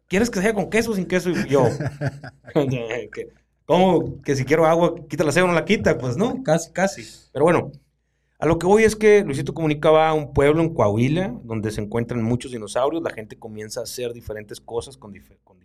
quieres 0.08 0.30
que 0.30 0.40
sea 0.40 0.54
con 0.54 0.70
queso 0.70 0.92
o 0.92 0.94
sin 0.94 1.06
queso, 1.06 1.30
yo. 1.48 1.68
¿Cómo 3.66 4.22
que 4.22 4.36
si 4.36 4.44
quiero 4.44 4.66
agua, 4.66 4.94
quita 5.08 5.24
la 5.24 5.32
ceba 5.32 5.46
o 5.46 5.48
no 5.48 5.54
la 5.54 5.64
quita? 5.64 5.98
Pues 5.98 6.16
no, 6.16 6.42
casi, 6.42 6.72
casi. 6.72 7.02
Pero 7.32 7.44
bueno, 7.44 7.72
a 8.38 8.46
lo 8.46 8.58
que 8.58 8.66
voy 8.66 8.84
es 8.84 8.94
que 8.94 9.24
Luisito 9.24 9.54
comunicaba 9.54 10.08
a 10.08 10.14
un 10.14 10.32
pueblo 10.32 10.62
en 10.62 10.72
Coahuila 10.72 11.34
donde 11.42 11.70
se 11.70 11.80
encuentran 11.80 12.22
muchos 12.22 12.52
dinosaurios. 12.52 13.02
La 13.02 13.10
gente 13.10 13.38
comienza 13.38 13.80
a 13.80 13.82
hacer 13.82 14.12
diferentes 14.12 14.60
cosas 14.60 14.96
con, 14.96 15.12
con 15.42 15.56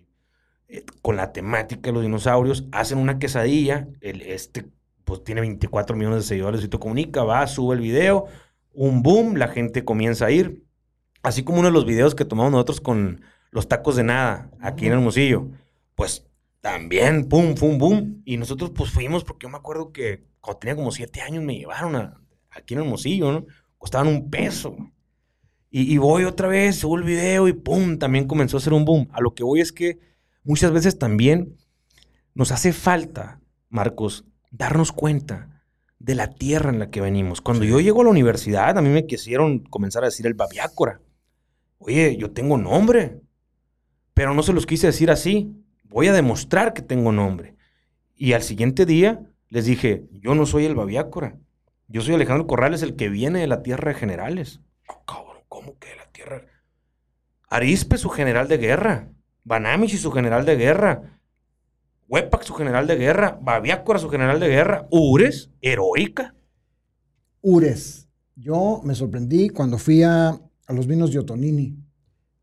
eh, 0.73 0.85
con 1.01 1.17
la 1.17 1.33
temática 1.33 1.89
de 1.89 1.91
los 1.91 2.01
dinosaurios, 2.01 2.65
hacen 2.71 2.97
una 2.97 3.19
quesadilla, 3.19 3.89
el, 3.99 4.21
este 4.21 4.69
pues 5.03 5.21
tiene 5.21 5.41
24 5.41 5.97
millones 5.97 6.19
de 6.19 6.27
seguidores, 6.29 6.63
y 6.63 6.69
tú 6.69 6.79
comunica, 6.79 7.25
va, 7.25 7.45
sube 7.45 7.75
el 7.75 7.81
video, 7.81 8.27
un 8.73 9.03
boom, 9.03 9.35
la 9.35 9.49
gente 9.49 9.83
comienza 9.83 10.27
a 10.27 10.31
ir, 10.31 10.63
así 11.23 11.43
como 11.43 11.59
uno 11.59 11.67
de 11.67 11.73
los 11.73 11.85
videos 11.85 12.15
que 12.15 12.23
tomamos 12.23 12.53
nosotros 12.53 12.79
con 12.79 13.21
los 13.51 13.67
tacos 13.67 13.95
de 13.95 14.03
nada, 14.03 14.49
aquí 14.59 14.87
en 14.87 14.93
Hermosillo, 14.93 15.47
pues 15.95 16.25
también, 16.61 17.27
pum, 17.27 17.55
pum, 17.55 17.77
boom, 17.77 18.21
y 18.25 18.37
nosotros 18.37 18.71
pues 18.73 18.91
fuimos, 18.91 19.23
porque 19.23 19.45
yo 19.45 19.49
me 19.49 19.57
acuerdo 19.57 19.91
que 19.91 20.23
cuando 20.39 20.59
tenía 20.59 20.75
como 20.75 20.91
7 20.91 21.21
años 21.21 21.43
me 21.43 21.57
llevaron 21.57 21.95
a, 21.95 22.21
aquí 22.49 22.73
en 22.73 22.81
Hermosillo, 22.81 23.31
¿no? 23.31 23.45
Costaban 23.77 24.07
un 24.07 24.29
peso. 24.29 24.75
Y, 25.69 25.93
y 25.93 25.97
voy 25.97 26.23
otra 26.25 26.47
vez, 26.47 26.77
subo 26.77 26.97
el 26.97 27.03
video 27.03 27.47
y 27.47 27.53
pum, 27.53 27.97
también 27.97 28.27
comenzó 28.27 28.57
a 28.57 28.59
hacer 28.59 28.73
un 28.73 28.85
boom. 28.85 29.07
A 29.11 29.21
lo 29.21 29.33
que 29.33 29.43
voy 29.43 29.61
es 29.61 29.71
que 29.71 29.99
muchas 30.43 30.71
veces 30.71 30.97
también 30.97 31.57
nos 32.33 32.51
hace 32.51 32.73
falta, 32.73 33.41
Marcos, 33.69 34.25
darnos 34.51 34.91
cuenta 34.91 35.63
de 35.99 36.15
la 36.15 36.27
tierra 36.27 36.69
en 36.69 36.79
la 36.79 36.89
que 36.89 37.01
venimos. 37.01 37.41
Cuando 37.41 37.63
yo 37.63 37.79
llego 37.79 38.01
a 38.01 38.03
la 38.05 38.09
universidad, 38.09 38.77
a 38.77 38.81
mí 38.81 38.89
me 38.89 39.05
quisieron 39.05 39.59
comenzar 39.59 40.03
a 40.03 40.07
decir 40.07 40.25
el 40.25 40.33
babiácora. 40.33 41.01
Oye, 41.77 42.17
yo 42.17 42.31
tengo 42.31 42.57
nombre, 42.57 43.21
pero 44.13 44.33
no 44.33 44.43
se 44.43 44.53
los 44.53 44.65
quise 44.65 44.87
decir 44.87 45.11
así. 45.11 45.53
Voy 45.83 46.07
a 46.07 46.13
demostrar 46.13 46.73
que 46.73 46.81
tengo 46.81 47.11
nombre. 47.11 47.55
Y 48.15 48.33
al 48.33 48.43
siguiente 48.43 48.85
día 48.85 49.21
les 49.49 49.65
dije, 49.65 50.05
yo 50.11 50.35
no 50.35 50.45
soy 50.45 50.65
el 50.65 50.75
babiácora. 50.75 51.37
Yo 51.87 52.01
soy 52.01 52.15
Alejandro 52.15 52.47
Corrales, 52.47 52.83
el 52.83 52.95
que 52.95 53.09
viene 53.09 53.39
de 53.39 53.47
la 53.47 53.63
tierra 53.63 53.91
de 53.91 53.99
generales. 53.99 54.61
Oh, 54.87 55.03
cabrón, 55.05 55.43
¿cómo 55.49 55.77
que 55.77 55.89
de 55.89 55.95
la 55.97 56.05
tierra? 56.11 56.45
Arispe, 57.49 57.97
su 57.97 58.09
general 58.09 58.47
de 58.47 58.57
guerra. 58.57 59.09
Banamish 59.43 59.95
y 59.95 59.97
su 59.97 60.11
general 60.11 60.45
de 60.45 60.55
guerra. 60.55 61.19
Huepac, 62.07 62.43
su 62.43 62.53
general 62.53 62.87
de 62.87 62.95
guerra. 62.95 63.37
Babiácora, 63.41 63.99
su 63.99 64.09
general 64.09 64.39
de 64.39 64.47
guerra. 64.47 64.87
Ures, 64.89 65.49
heroica. 65.61 66.33
Ures. 67.41 68.07
Yo 68.35 68.81
me 68.83 68.95
sorprendí 68.95 69.49
cuando 69.49 69.77
fui 69.77 70.03
a, 70.03 70.39
los 70.69 70.87
vinos 70.87 71.11
de 71.11 71.19
Otonini. 71.19 71.75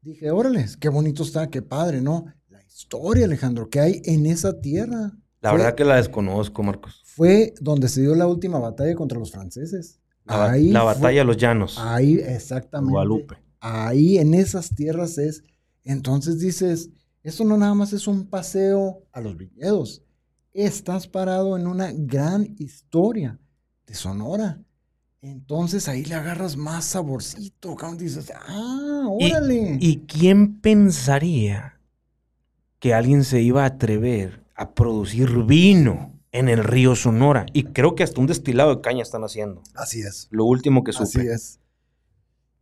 Dije, 0.03 0.31
órale, 0.31 0.67
qué 0.81 0.89
bonito 0.89 1.23
está, 1.23 1.51
qué 1.51 1.63
padre, 1.63 2.01
¿no? 2.01 2.27
La 2.49 2.63
historia, 2.65 3.25
Alejandro, 3.25 3.69
que 3.69 3.81
hay 3.81 4.03
en 4.05 4.27
esa 4.27 4.61
tierra. 4.61 5.13
La 5.41 5.53
verdad 5.53 5.75
que 5.75 5.85
la 5.85 5.97
desconozco, 5.97 6.63
Marcos. 6.63 7.03
Fue 7.05 7.55
donde 7.61 7.89
se 7.89 8.01
dio 8.01 8.15
la 8.15 8.27
última 8.27 8.59
batalla 8.59 8.95
contra 8.95 9.19
los 9.19 9.33
franceses. 9.33 10.01
La, 10.25 10.51
ahí 10.51 10.71
la 10.71 10.83
batalla 10.83 11.21
de 11.21 11.25
los 11.25 11.37
llanos. 11.37 11.79
Ahí, 11.79 12.15
exactamente. 12.15 12.93
Guadalupe. 12.93 13.37
Ahí 13.61 14.19
en 14.19 14.35
esas 14.35 14.75
tierras 14.75 15.19
es 15.19 15.43
entonces 15.89 16.39
dices, 16.39 16.91
esto 17.23 17.45
no 17.45 17.57
nada 17.57 17.73
más 17.73 17.95
es 17.95 18.07
un 18.07 18.27
paseo 18.29 19.05
a 19.11 19.23
los 19.23 19.39
viñedos, 19.39 20.03
estás 20.53 21.07
parado 21.07 21.57
en 21.57 21.67
una 21.67 21.93
gran 21.93 22.55
historia 22.59 23.39
de 23.87 23.95
Sonora. 23.95 24.63
Entonces 25.21 25.89
ahí 25.89 26.05
le 26.05 26.15
agarras 26.15 26.57
más 26.57 26.85
saborcito, 26.85 27.75
cabrón. 27.75 27.99
Dices, 27.99 28.33
ah, 28.35 29.07
órale. 29.09 29.79
¿Y 29.81 30.01
quién 30.07 30.61
pensaría 30.61 31.81
que 32.79 32.95
alguien 32.95 33.25
se 33.25 33.43
iba 33.43 33.65
a 33.65 33.67
atrever 33.67 34.45
a 34.55 34.75
producir 34.75 35.45
vino 35.45 36.15
en 36.31 36.49
el 36.49 36.63
río 36.63 36.95
Sonora? 36.95 37.47
Y 37.53 37.65
creo 37.65 37.95
que 37.95 38.05
hasta 38.05 38.21
un 38.21 38.29
destilado 38.29 38.77
de 38.77 38.81
caña 38.81 39.03
están 39.03 39.25
haciendo. 39.25 39.63
Así 39.75 40.01
es. 40.01 40.29
Lo 40.31 40.45
último 40.45 40.85
que 40.85 40.93
supe. 40.93 41.21
Así 41.21 41.27
es. 41.27 41.61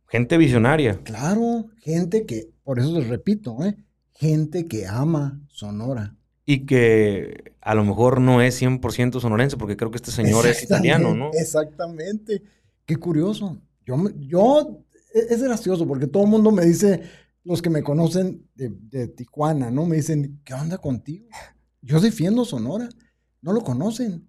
Gente 0.07 0.37
visionaria. 0.37 0.99
Claro, 1.03 1.65
gente 1.79 2.25
que, 2.25 2.49
por 2.63 2.79
eso 2.79 2.91
les 2.91 3.07
repito, 3.07 3.63
¿eh? 3.63 3.77
gente 4.13 4.67
que 4.67 4.87
ama 4.87 5.39
Sonora. 5.49 6.16
Y 6.49 6.65
que 6.65 7.53
a 7.61 7.75
lo 7.75 7.83
mejor 7.83 8.21
no 8.21 8.41
es 8.41 8.55
100% 8.55 9.19
sonorense, 9.19 9.57
porque 9.57 9.75
creo 9.75 9.91
que 9.91 9.97
este 9.97 10.11
señor 10.11 10.47
es 10.47 10.63
italiano, 10.63 11.13
¿no? 11.13 11.31
Exactamente. 11.33 12.41
Qué 12.85 12.95
curioso. 12.95 13.61
Yo, 13.85 13.97
yo 14.17 14.81
e- 15.13 15.27
es 15.33 15.43
gracioso 15.43 15.85
porque 15.85 16.07
todo 16.07 16.23
el 16.23 16.29
mundo 16.29 16.51
me 16.51 16.65
dice, 16.65 17.01
los 17.43 17.61
que 17.61 17.69
me 17.69 17.83
conocen 17.83 18.47
de, 18.55 18.69
de 18.69 19.09
Tijuana, 19.09 19.69
¿no? 19.69 19.85
Me 19.85 19.97
dicen, 19.97 20.39
¿qué 20.45 20.53
onda 20.53 20.77
contigo? 20.77 21.27
Yo 21.81 21.99
defiendo 21.99 22.45
Sonora. 22.45 22.87
No 23.41 23.51
lo 23.51 23.61
conocen. 23.61 24.27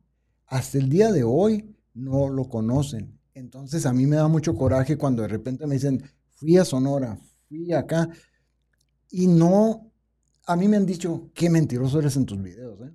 Hasta 0.49 0.79
el 0.79 0.89
día 0.89 1.13
de 1.13 1.23
hoy 1.23 1.77
no 1.95 2.29
lo 2.29 2.49
conocen. 2.49 3.17
Entonces 3.33 3.87
a 3.87 3.93
mí 3.93 4.07
me 4.07 4.17
da 4.17 4.27
mucho 4.27 4.57
coraje 4.57 4.99
cuando 4.99 5.23
de 5.23 5.29
repente 5.29 5.69
me 5.69 5.75
dicen, 5.77 6.03
fui 6.31 6.57
a 6.57 6.65
Sonora, 6.65 7.17
fui 7.49 7.73
acá. 7.73 8.09
Y 9.11 9.27
no, 9.27 9.88
a 10.49 10.57
mí 10.57 10.67
me 10.69 10.77
han 10.77 10.87
dicho, 10.87 11.31
qué 11.35 11.51
mentiroso 11.51 11.99
eres 12.01 12.17
en 12.17 12.27
tus 12.27 12.43
videos, 12.43 12.81
¿eh? 12.81 12.93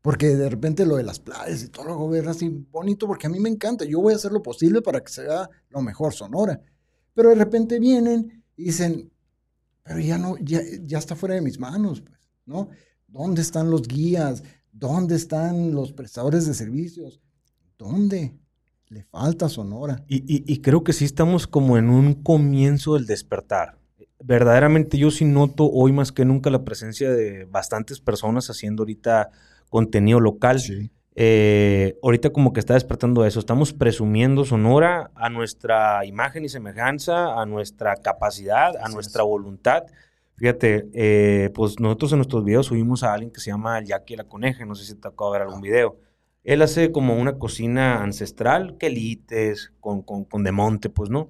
Porque 0.00 0.36
de 0.36 0.48
repente 0.50 0.84
lo 0.86 0.96
de 0.96 1.02
las 1.02 1.18
playas 1.18 1.62
y 1.64 1.68
todo 1.68 1.86
lo 1.86 1.92
hago 1.94 2.08
ver 2.10 2.28
así 2.28 2.48
bonito, 2.70 3.06
porque 3.06 3.26
a 3.26 3.30
mí 3.30 3.40
me 3.40 3.48
encanta. 3.48 3.84
Yo 3.84 4.00
voy 4.00 4.12
a 4.12 4.16
hacer 4.16 4.32
lo 4.32 4.42
posible 4.42 4.82
para 4.82 5.02
que 5.02 5.10
sea 5.12 5.48
lo 5.70 5.80
mejor 5.82 6.12
Sonora. 6.14 6.60
Pero 7.14 7.30
de 7.30 7.36
repente 7.36 7.78
vienen 7.78 8.44
y 8.56 8.64
dicen, 8.64 9.10
pero 9.82 10.00
ya 10.00 10.18
no, 10.18 10.36
ya, 10.38 10.60
ya 10.82 10.98
está 10.98 11.16
fuera 11.16 11.34
de 11.36 11.40
mis 11.42 11.58
manos, 11.58 12.00
pues, 12.02 12.18
¿no? 12.46 12.68
¿Dónde 13.08 13.42
están 13.42 13.70
los 13.70 13.82
guías? 13.88 14.42
¿Dónde 14.72 15.16
están 15.16 15.72
los 15.72 15.92
prestadores 15.92 16.46
de 16.46 16.54
servicios? 16.54 17.20
¿Dónde? 17.78 18.36
Le 18.88 19.04
falta 19.04 19.48
Sonora. 19.48 20.04
Y, 20.08 20.16
y- 20.32 20.44
y 20.52 20.60
creo 20.60 20.84
que 20.84 20.92
sí 20.92 21.04
estamos 21.06 21.46
como 21.46 21.78
en 21.78 21.88
un 21.88 22.14
comienzo 22.22 22.94
del 22.94 23.06
despertar. 23.06 23.78
Verdaderamente 24.26 24.96
yo 24.96 25.10
sí 25.10 25.26
noto 25.26 25.70
hoy 25.70 25.92
más 25.92 26.10
que 26.10 26.24
nunca 26.24 26.48
la 26.48 26.64
presencia 26.64 27.12
de 27.12 27.44
bastantes 27.44 28.00
personas 28.00 28.48
haciendo 28.48 28.82
ahorita 28.82 29.28
contenido 29.68 30.18
local. 30.18 30.58
Eh, 31.14 31.98
ahorita 32.02 32.30
como 32.30 32.54
que 32.54 32.60
está 32.60 32.72
despertando 32.72 33.26
eso. 33.26 33.38
Estamos 33.38 33.74
presumiendo 33.74 34.46
Sonora 34.46 35.10
a 35.14 35.28
nuestra 35.28 36.06
imagen 36.06 36.46
y 36.46 36.48
semejanza, 36.48 37.38
a 37.38 37.44
nuestra 37.44 37.96
capacidad, 37.96 38.74
a 38.78 38.84
Así 38.84 38.94
nuestra 38.94 39.24
voluntad. 39.24 39.82
Fíjate, 40.36 40.88
eh, 40.94 41.50
pues 41.54 41.78
nosotros 41.78 42.12
en 42.12 42.18
nuestros 42.20 42.44
videos 42.46 42.64
subimos 42.64 43.02
a 43.02 43.12
alguien 43.12 43.30
que 43.30 43.40
se 43.40 43.50
llama 43.50 43.82
Jackie 43.82 44.16
la 44.16 44.24
Coneja. 44.24 44.64
No 44.64 44.74
sé 44.74 44.86
si 44.86 44.94
te 44.94 45.06
acabo 45.06 45.34
de 45.34 45.38
ver 45.38 45.48
algún 45.48 45.60
video. 45.60 45.98
Él 46.44 46.62
hace 46.62 46.92
como 46.92 47.14
una 47.14 47.38
cocina 47.38 48.02
ancestral, 48.02 48.78
quelites, 48.78 49.74
con, 49.80 50.00
con, 50.00 50.24
con 50.24 50.42
de 50.44 50.52
monte, 50.52 50.88
pues, 50.88 51.10
¿no? 51.10 51.28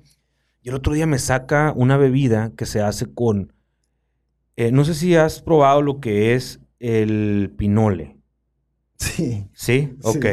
Y 0.65 0.71
el 0.71 0.77
otro 0.77 0.95
día 0.95 1.07
me 1.07 1.19
saca 1.19 1.75
una 1.77 1.99
bebida 1.99 2.53
que 2.57 2.65
se 2.65 2.81
hace 2.81 3.13
con... 3.13 3.53
eh, 4.57 4.73
no 4.73 4.87
sé 4.87 4.95
si 4.95 5.15
has 5.15 5.43
probado 5.43 5.83
lo 5.83 6.01
que 6.01 6.35
es 6.35 6.59
el 6.81 7.53
pinole. 7.55 8.17
Sí. 8.97 9.47
¿Sí? 9.53 9.91
Sí. 9.93 9.99
Ok. 10.03 10.25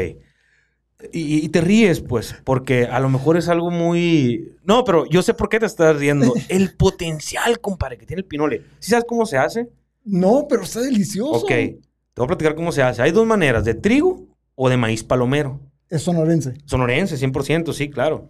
Y, 1.12 1.44
y 1.46 1.50
te 1.50 1.60
ríes, 1.60 2.00
pues, 2.00 2.34
porque 2.46 2.86
a 2.86 3.02
lo 3.02 3.10
mejor 3.10 3.36
es 3.36 3.50
algo 3.50 3.72
muy... 3.72 4.54
No, 4.64 4.86
pero 4.86 5.06
yo 5.08 5.22
sé 5.22 5.34
por 5.34 5.50
qué 5.50 5.60
te 5.60 5.66
estás 5.66 5.98
riendo. 5.98 6.34
El 6.48 6.78
potencial, 6.78 7.60
compadre, 7.60 7.98
que 7.98 8.06
tiene 8.06 8.22
el 8.22 8.26
pinole. 8.28 8.64
¿Sí 8.80 8.92
sabes 8.92 9.04
cómo 9.06 9.26
se 9.26 9.38
hace? 9.38 9.68
No, 10.06 10.46
pero 10.48 10.62
está 10.62 10.80
delicioso. 10.80 11.44
Ok. 11.44 11.50
Te 11.50 11.80
voy 12.16 12.26
a 12.26 12.28
platicar 12.28 12.56
cómo 12.56 12.72
se 12.72 12.84
hace. 12.84 13.02
Hay 13.02 13.12
dos 13.12 13.28
maneras, 13.28 13.66
de 13.66 13.74
trigo 13.74 14.28
o 14.56 14.70
de 14.70 14.78
maíz 14.78 15.04
palomero. 15.04 15.60
Es 15.90 16.04
sonorense. 16.04 16.54
Sonorense, 16.66 17.18
100%, 17.18 17.74
sí, 17.74 17.90
claro. 17.90 18.28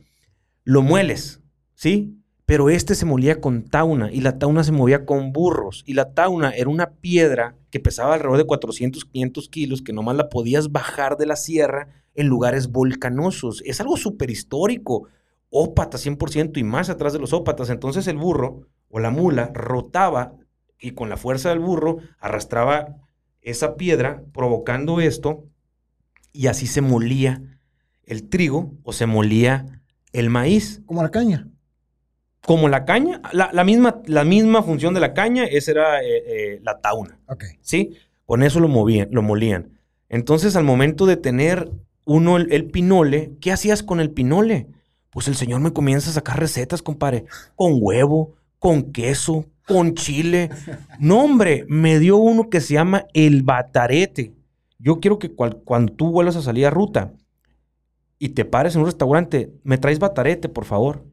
Lo 0.63 0.81
mueles, 0.81 1.40
¿sí? 1.81 2.15
Pero 2.45 2.69
este 2.69 2.93
se 2.93 3.07
molía 3.07 3.41
con 3.41 3.63
tauna 3.63 4.11
y 4.11 4.21
la 4.21 4.37
tauna 4.37 4.63
se 4.63 4.71
movía 4.71 5.03
con 5.03 5.33
burros. 5.33 5.83
Y 5.87 5.95
la 5.95 6.13
tauna 6.13 6.51
era 6.51 6.69
una 6.69 6.91
piedra 6.91 7.55
que 7.71 7.79
pesaba 7.79 8.13
alrededor 8.13 8.37
de 8.37 8.45
400, 8.45 9.03
500 9.05 9.49
kilos 9.49 9.81
que 9.81 9.91
nomás 9.91 10.15
la 10.15 10.29
podías 10.29 10.71
bajar 10.71 11.17
de 11.17 11.25
la 11.25 11.35
sierra 11.35 11.87
en 12.13 12.27
lugares 12.27 12.67
volcanosos. 12.67 13.63
Es 13.65 13.81
algo 13.81 13.97
súper 13.97 14.29
histórico. 14.29 15.07
Ópata 15.49 15.97
100% 15.97 16.59
y 16.59 16.63
más 16.63 16.91
atrás 16.91 17.13
de 17.13 17.19
los 17.19 17.33
ópatas. 17.33 17.71
Entonces 17.71 18.05
el 18.05 18.17
burro 18.17 18.67
o 18.89 18.99
la 18.99 19.09
mula 19.09 19.49
rotaba 19.51 20.33
y 20.79 20.91
con 20.91 21.09
la 21.09 21.17
fuerza 21.17 21.49
del 21.49 21.59
burro 21.59 21.97
arrastraba 22.19 22.97
esa 23.41 23.75
piedra 23.75 24.23
provocando 24.33 25.01
esto 25.01 25.45
y 26.31 26.45
así 26.45 26.67
se 26.67 26.81
molía 26.81 27.41
el 28.03 28.29
trigo 28.29 28.71
o 28.83 28.93
se 28.93 29.07
molía 29.07 29.81
el 30.13 30.29
maíz. 30.29 30.83
Como 30.85 31.01
la 31.01 31.09
caña. 31.09 31.50
Como 32.45 32.69
la 32.69 32.85
caña, 32.85 33.21
la, 33.33 33.51
la 33.53 33.63
misma, 33.63 34.01
la 34.05 34.23
misma 34.23 34.63
función 34.63 34.93
de 34.93 34.99
la 34.99 35.13
caña, 35.13 35.43
esa 35.45 35.71
era 35.71 36.03
eh, 36.03 36.23
eh, 36.27 36.59
la 36.63 36.79
tauna, 36.79 37.19
Ok. 37.27 37.43
¿sí? 37.61 37.91
Con 38.25 38.41
eso 38.43 38.59
lo, 38.59 38.67
movían, 38.67 39.09
lo 39.11 39.21
molían. 39.21 39.69
Entonces, 40.09 40.55
al 40.55 40.63
momento 40.63 41.05
de 41.05 41.17
tener 41.17 41.69
uno 42.05 42.37
el, 42.37 42.51
el 42.51 42.65
pinole, 42.65 43.33
¿qué 43.41 43.51
hacías 43.51 43.83
con 43.83 43.99
el 43.99 44.09
pinole? 44.09 44.67
Pues 45.11 45.27
el 45.27 45.35
señor 45.35 45.61
me 45.61 45.71
comienza 45.73 46.09
a 46.09 46.13
sacar 46.13 46.39
recetas, 46.39 46.81
compadre, 46.81 47.25
con 47.55 47.73
huevo, 47.79 48.33
con 48.59 48.91
queso, 48.91 49.45
con 49.67 49.93
chile. 49.93 50.49
No, 50.99 51.23
hombre, 51.23 51.65
me 51.67 51.99
dio 51.99 52.17
uno 52.17 52.49
que 52.49 52.59
se 52.61 52.73
llama 52.73 53.05
el 53.13 53.43
batarete. 53.43 54.33
Yo 54.79 54.99
quiero 54.99 55.19
que 55.19 55.31
cual- 55.31 55.59
cuando 55.63 55.93
tú 55.93 56.11
vuelvas 56.11 56.35
a 56.37 56.41
salir 56.41 56.65
a 56.65 56.69
ruta 56.71 57.11
y 58.17 58.29
te 58.29 58.45
pares 58.45 58.73
en 58.75 58.81
un 58.81 58.87
restaurante, 58.87 59.51
me 59.63 59.77
traes 59.77 59.99
batarete, 59.99 60.49
por 60.49 60.65
favor. 60.65 61.03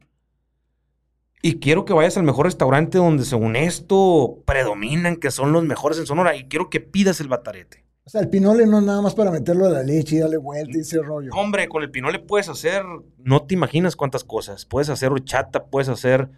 Y 1.41 1.59
quiero 1.59 1.85
que 1.85 1.93
vayas 1.93 2.17
al 2.17 2.23
mejor 2.23 2.45
restaurante 2.45 2.97
donde 2.97 3.23
según 3.23 3.55
esto 3.55 4.43
predominan 4.45 5.15
que 5.15 5.31
son 5.31 5.53
los 5.53 5.63
mejores 5.63 5.97
en 5.97 6.05
Sonora 6.05 6.35
y 6.35 6.49
quiero 6.49 6.69
que 6.69 6.81
pidas 6.81 7.21
el 7.21 7.29
batarete. 7.29 7.85
O 8.03 8.09
sea, 8.09 8.21
el 8.21 8.29
pinole 8.29 8.65
no 8.65 8.79
es 8.79 8.85
nada 8.85 9.01
más 9.01 9.13
para 9.13 9.31
meterlo 9.31 9.67
a 9.67 9.69
la 9.69 9.83
leche 9.83 10.15
y 10.15 10.19
darle 10.19 10.37
vuelta 10.37 10.75
y 10.75 10.81
ese 10.81 10.99
rollo. 11.01 11.31
Hombre, 11.33 11.69
con 11.69 11.83
el 11.83 11.91
pinole 11.91 12.19
puedes 12.19 12.49
hacer, 12.49 12.83
no 13.19 13.43
te 13.43 13.53
imaginas 13.53 13.95
cuántas 13.95 14.23
cosas. 14.23 14.65
Puedes 14.65 14.89
hacer 14.89 15.11
horchata, 15.11 15.65
puedes 15.65 15.89
hacer 15.89 16.29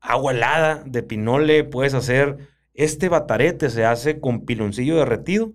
agua 0.00 0.32
helada 0.32 0.82
de 0.86 1.02
pinole, 1.02 1.64
puedes 1.64 1.94
hacer... 1.94 2.50
Este 2.74 3.10
batarete 3.10 3.68
se 3.68 3.84
hace 3.84 4.18
con 4.18 4.46
piloncillo 4.46 4.96
derretido 4.96 5.52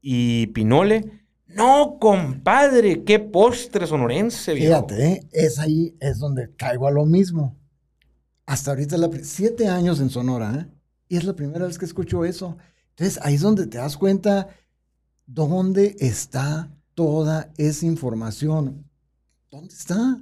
y 0.00 0.46
pinole. 0.48 1.04
No, 1.46 1.98
compadre, 2.00 3.04
qué 3.04 3.18
postre 3.18 3.86
sonorense, 3.86 4.54
viejo. 4.54 4.88
Fíjate, 4.88 5.12
¿eh? 5.12 5.28
es 5.32 5.58
ahí, 5.58 5.94
es 6.00 6.18
donde 6.18 6.54
caigo 6.56 6.86
a 6.86 6.90
lo 6.90 7.04
mismo. 7.04 7.58
Hasta 8.48 8.70
ahorita, 8.70 8.96
siete 9.24 9.68
años 9.68 10.00
en 10.00 10.08
Sonora, 10.08 10.54
¿eh? 10.54 10.66
Y 11.10 11.18
es 11.18 11.24
la 11.24 11.34
primera 11.34 11.66
vez 11.66 11.76
que 11.76 11.84
escucho 11.84 12.24
eso. 12.24 12.56
Entonces, 12.96 13.20
ahí 13.22 13.34
es 13.34 13.42
donde 13.42 13.66
te 13.66 13.76
das 13.76 13.98
cuenta 13.98 14.48
dónde 15.26 15.96
está 16.00 16.70
toda 16.94 17.52
esa 17.58 17.84
información. 17.84 18.88
¿Dónde 19.50 19.74
está? 19.74 20.18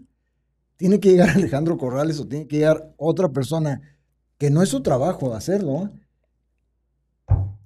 Tiene 0.77 0.99
que 0.99 1.11
llegar 1.11 1.31
Alejandro 1.37 1.79
Corrales 1.79 2.19
o 2.19 2.27
tiene 2.27 2.49
que 2.49 2.57
llegar 2.57 2.93
otra 2.97 3.29
persona 3.29 3.81
que 4.39 4.51
no 4.51 4.61
es 4.61 4.71
su 4.71 4.83
trabajo 4.83 5.33
hacerlo. 5.33 5.93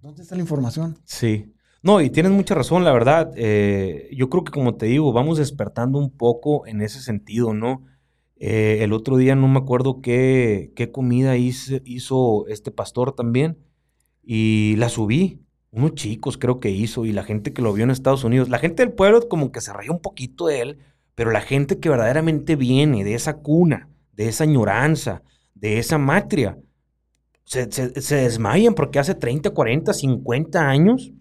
¿Dónde 0.02 0.20
está 0.20 0.34
la 0.34 0.42
información? 0.42 0.98
Sí. 1.06 1.54
No, 1.82 2.02
y 2.02 2.10
tienes 2.10 2.32
mucha 2.32 2.54
razón, 2.54 2.84
la 2.84 2.92
verdad. 2.92 3.32
Eh, 3.34 4.10
yo 4.14 4.28
creo 4.28 4.44
que 4.44 4.52
como 4.52 4.74
te 4.74 4.84
digo, 4.84 5.10
vamos 5.14 5.38
despertando 5.38 5.98
un 5.98 6.10
poco 6.10 6.66
en 6.66 6.82
ese 6.82 7.00
sentido, 7.00 7.54
¿no? 7.54 7.86
Eh, 8.40 8.78
el 8.82 8.92
otro 8.94 9.16
día 9.18 9.36
no 9.36 9.48
me 9.48 9.58
acuerdo 9.58 10.00
qué, 10.02 10.72
qué 10.74 10.90
comida 10.90 11.36
hice- 11.36 11.82
hizo 11.84 12.46
este 12.48 12.70
pastor 12.72 13.12
también 13.14 13.58
y 14.22 14.76
la 14.78 14.88
subí. 14.88 15.42
Unos 15.72 15.94
chicos 15.94 16.38
creo 16.38 16.58
que 16.58 16.70
hizo 16.70 17.04
y 17.04 17.12
la 17.12 17.22
gente 17.22 17.52
que 17.52 17.62
lo 17.62 17.72
vio 17.72 17.84
en 17.84 17.90
Estados 17.90 18.24
Unidos, 18.24 18.48
la 18.48 18.58
gente 18.58 18.82
del 18.84 18.94
pueblo 18.94 19.28
como 19.28 19.52
que 19.52 19.60
se 19.60 19.72
reía 19.72 19.92
un 19.92 20.00
poquito 20.00 20.46
de 20.48 20.60
él, 20.62 20.78
pero 21.14 21.30
la 21.32 21.42
gente 21.42 21.78
que 21.78 21.90
verdaderamente 21.90 22.56
viene 22.56 23.04
de 23.04 23.14
esa 23.14 23.38
cuna, 23.38 23.88
de 24.12 24.28
esa 24.28 24.44
añoranza, 24.44 25.22
de 25.54 25.78
esa 25.78 25.98
matria, 25.98 26.58
se, 27.44 27.70
se- 27.70 28.00
se 28.00 28.16
desmayan 28.16 28.74
porque 28.74 28.98
hace 28.98 29.14
30, 29.14 29.50
40, 29.50 29.92
50 29.92 30.68
años 30.68 31.12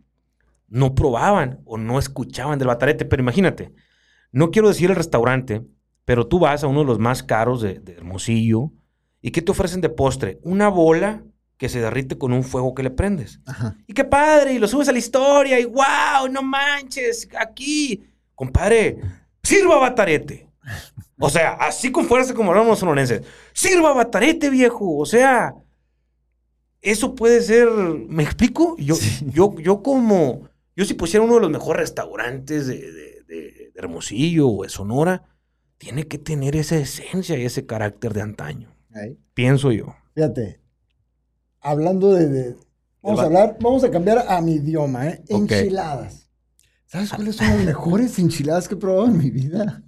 no 0.67 0.95
probaban 0.95 1.61
o 1.65 1.77
no 1.77 1.99
escuchaban 1.99 2.59
del 2.59 2.67
batarete. 2.69 3.05
Pero 3.05 3.21
imagínate, 3.21 3.73
no 4.31 4.51
quiero 4.51 4.67
decir 4.69 4.89
el 4.89 4.95
restaurante, 4.95 5.63
pero 6.09 6.25
tú 6.25 6.39
vas 6.39 6.63
a 6.63 6.67
uno 6.67 6.79
de 6.79 6.87
los 6.87 6.97
más 6.97 7.21
caros 7.21 7.61
de, 7.61 7.81
de 7.81 7.93
Hermosillo 7.93 8.71
y 9.21 9.29
¿qué 9.29 9.43
te 9.43 9.51
ofrecen 9.51 9.79
de 9.79 9.89
postre? 9.89 10.39
Una 10.41 10.67
bola 10.67 11.23
que 11.55 11.69
se 11.69 11.81
derrite 11.81 12.17
con 12.17 12.33
un 12.33 12.43
fuego 12.43 12.73
que 12.73 12.81
le 12.81 12.89
prendes. 12.89 13.41
Ajá. 13.45 13.77
Y 13.85 13.93
qué 13.93 14.03
padre, 14.05 14.53
y 14.53 14.57
lo 14.57 14.67
subes 14.67 14.89
a 14.89 14.91
la 14.91 14.97
historia 14.97 15.59
y 15.59 15.65
wow, 15.65 16.27
no 16.31 16.41
manches, 16.41 17.29
aquí. 17.39 18.09
Compadre, 18.33 18.97
sirva 19.43 19.77
batarete. 19.77 20.49
O 21.19 21.29
sea, 21.29 21.51
así 21.51 21.91
con 21.91 22.07
fuerza 22.07 22.33
como 22.33 22.49
hablamos 22.49 22.71
los 22.71 22.79
sonorenses. 22.79 23.21
Sirva 23.53 23.93
batarete, 23.93 24.49
viejo. 24.49 24.97
O 24.97 25.05
sea, 25.05 25.53
eso 26.81 27.13
puede 27.13 27.39
ser, 27.43 27.69
¿me 27.69 28.23
explico? 28.23 28.75
Yo, 28.79 28.95
yo, 29.27 29.53
yo 29.59 29.83
como, 29.83 30.49
yo 30.75 30.85
si 30.85 30.95
pusiera 30.95 31.23
uno 31.23 31.35
de 31.35 31.41
los 31.41 31.51
mejores 31.51 31.81
restaurantes 31.81 32.65
de, 32.65 32.79
de, 32.79 33.23
de 33.27 33.71
Hermosillo 33.75 34.49
o 34.49 34.63
de 34.63 34.69
Sonora, 34.69 35.28
tiene 35.79 36.07
que 36.07 36.19
tener 36.19 36.55
esa 36.55 36.75
esencia 36.77 37.35
y 37.37 37.45
ese 37.45 37.65
carácter 37.65 38.13
de 38.13 38.21
antaño. 38.21 38.69
Ahí. 38.93 39.17
Pienso 39.33 39.71
yo. 39.71 39.95
Fíjate, 40.13 40.61
hablando 41.61 42.13
de, 42.13 42.27
de- 42.29 42.55
vamos 43.01 43.19
a 43.19 43.23
hablar, 43.23 43.57
vamos 43.59 43.83
a 43.83 43.89
cambiar 43.89 44.25
a 44.27 44.39
mi 44.41 44.55
idioma, 44.55 45.07
¿eh? 45.07 45.23
Enchiladas. 45.27 46.29
¿Sabes 46.85 47.11
cuáles 47.11 47.35
son 47.37 47.47
las 47.47 47.65
mejores 47.65 48.17
enchiladas 48.19 48.67
que 48.67 48.75
he 48.75 48.77
probado 48.77 49.07
en 49.07 49.17
mi 49.17 49.29
vida? 49.31 49.83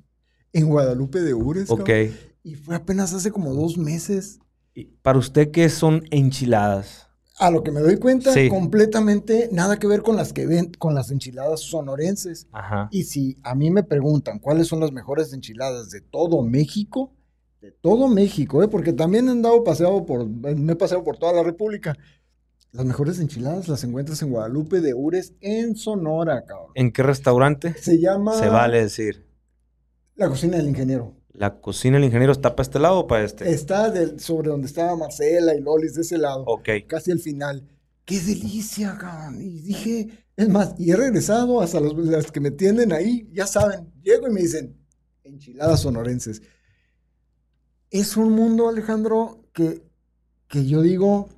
En 0.54 0.67
Guadalupe 0.69 1.19
de 1.21 1.34
Ures. 1.34 1.69
Ok. 1.69 1.80
cabrón. 1.86 2.12
Y 2.43 2.56
fue 2.56 2.75
apenas 2.75 3.13
hace 3.13 3.32
como 3.32 3.54
dos 3.54 3.77
meses. 3.77 4.39
Y 4.73 4.86
Para 5.01 5.19
usted, 5.19 5.51
¿qué 5.51 5.69
son 5.69 6.04
enchiladas? 6.12 7.08
A 7.41 7.49
lo 7.49 7.63
que 7.63 7.71
me 7.71 7.82
doy 7.82 7.97
cuenta, 7.97 8.32
Sí. 8.34 8.49
completamente 8.49 9.49
nada 9.51 9.80
que 9.80 9.88
ver 9.88 10.04
con 10.04 10.15
las 10.15 10.32
que 10.32 10.45
ven, 10.45 10.71
con 10.77 10.93
las 10.93 11.10
enchiladas 11.10 11.62
sonorenses. 11.62 12.47
Ajá. 12.51 12.88
Y 12.91 13.04
si 13.06 13.39
a 13.41 13.56
mí 13.56 13.71
me 13.71 13.84
preguntan 13.84 14.38
cuáles 14.38 14.67
son 14.67 14.80
las 14.80 14.91
mejores 14.91 15.34
enchiladas 15.34 15.89
de 15.89 16.01
todo 16.01 16.43
México, 16.43 17.12
de 17.60 17.71
todo 17.71 18.08
México, 18.08 18.62
¿eh? 18.62 18.67
porque 18.67 18.93
también 18.93 19.27
he 19.27 19.32
andado 19.32 19.63
paseado 19.63 20.06
por, 20.06 20.27
me 20.27 20.73
he 20.73 20.75
paseado 20.75 21.04
por 21.04 21.17
toda 21.17 21.34
la 21.34 21.41
República. 21.43 21.97
Las 22.73 22.86
mejores 22.86 23.19
enchiladas 23.19 23.67
las 23.67 23.84
encuentras 23.84 24.21
en 24.21 24.30
Guadalupe 24.30 24.80
de 24.80 24.93
Ures, 24.93 25.34
en 25.41 25.75
Sonora, 25.75 26.45
cabrón. 26.45 26.71
¿En 26.75 26.91
qué 26.91 27.01
restaurante? 27.04 27.73
Se 27.73 27.99
llama 27.99 28.34
Se 28.36 28.49
vale 28.49 28.82
decir. 28.84 29.25
La 30.15 30.30
Cocina 30.30 30.58
del 30.58 30.67
Ingeniero. 30.69 31.15
¿La 31.33 31.59
cocina 31.61 31.95
del 31.97 32.05
ingeniero 32.05 32.31
está 32.33 32.55
para 32.55 32.63
este 32.63 32.79
lado 32.79 32.99
o 32.99 33.07
para 33.07 33.23
este? 33.23 33.49
Está 33.51 33.93
sobre 34.19 34.49
donde 34.49 34.67
estaba 34.67 34.95
Marcela 34.97 35.55
y 35.55 35.61
Lolis, 35.61 35.95
de 35.95 36.01
ese 36.01 36.17
lado, 36.17 36.43
Ok. 36.45 36.69
casi 36.87 37.11
al 37.11 37.19
final. 37.19 37.67
¡Qué 38.05 38.19
delicia, 38.19 38.97
cabrón! 38.99 39.41
Y 39.41 39.61
dije, 39.61 40.09
es 40.35 40.49
más, 40.49 40.73
y 40.77 40.91
he 40.91 40.95
regresado 40.95 41.61
hasta 41.61 41.79
los, 41.79 41.95
las 41.97 42.31
que 42.31 42.39
me 42.41 42.51
tienden 42.51 42.91
ahí, 42.91 43.29
ya 43.31 43.47
saben, 43.47 43.91
llego 44.01 44.27
y 44.27 44.31
me 44.31 44.41
dicen, 44.41 44.75
enchiladas 45.23 45.81
sonorenses. 45.81 46.41
Es 47.89 48.17
un 48.17 48.31
mundo, 48.31 48.67
Alejandro, 48.69 49.45
que, 49.53 49.83
que 50.47 50.65
yo 50.65 50.81
digo, 50.81 51.29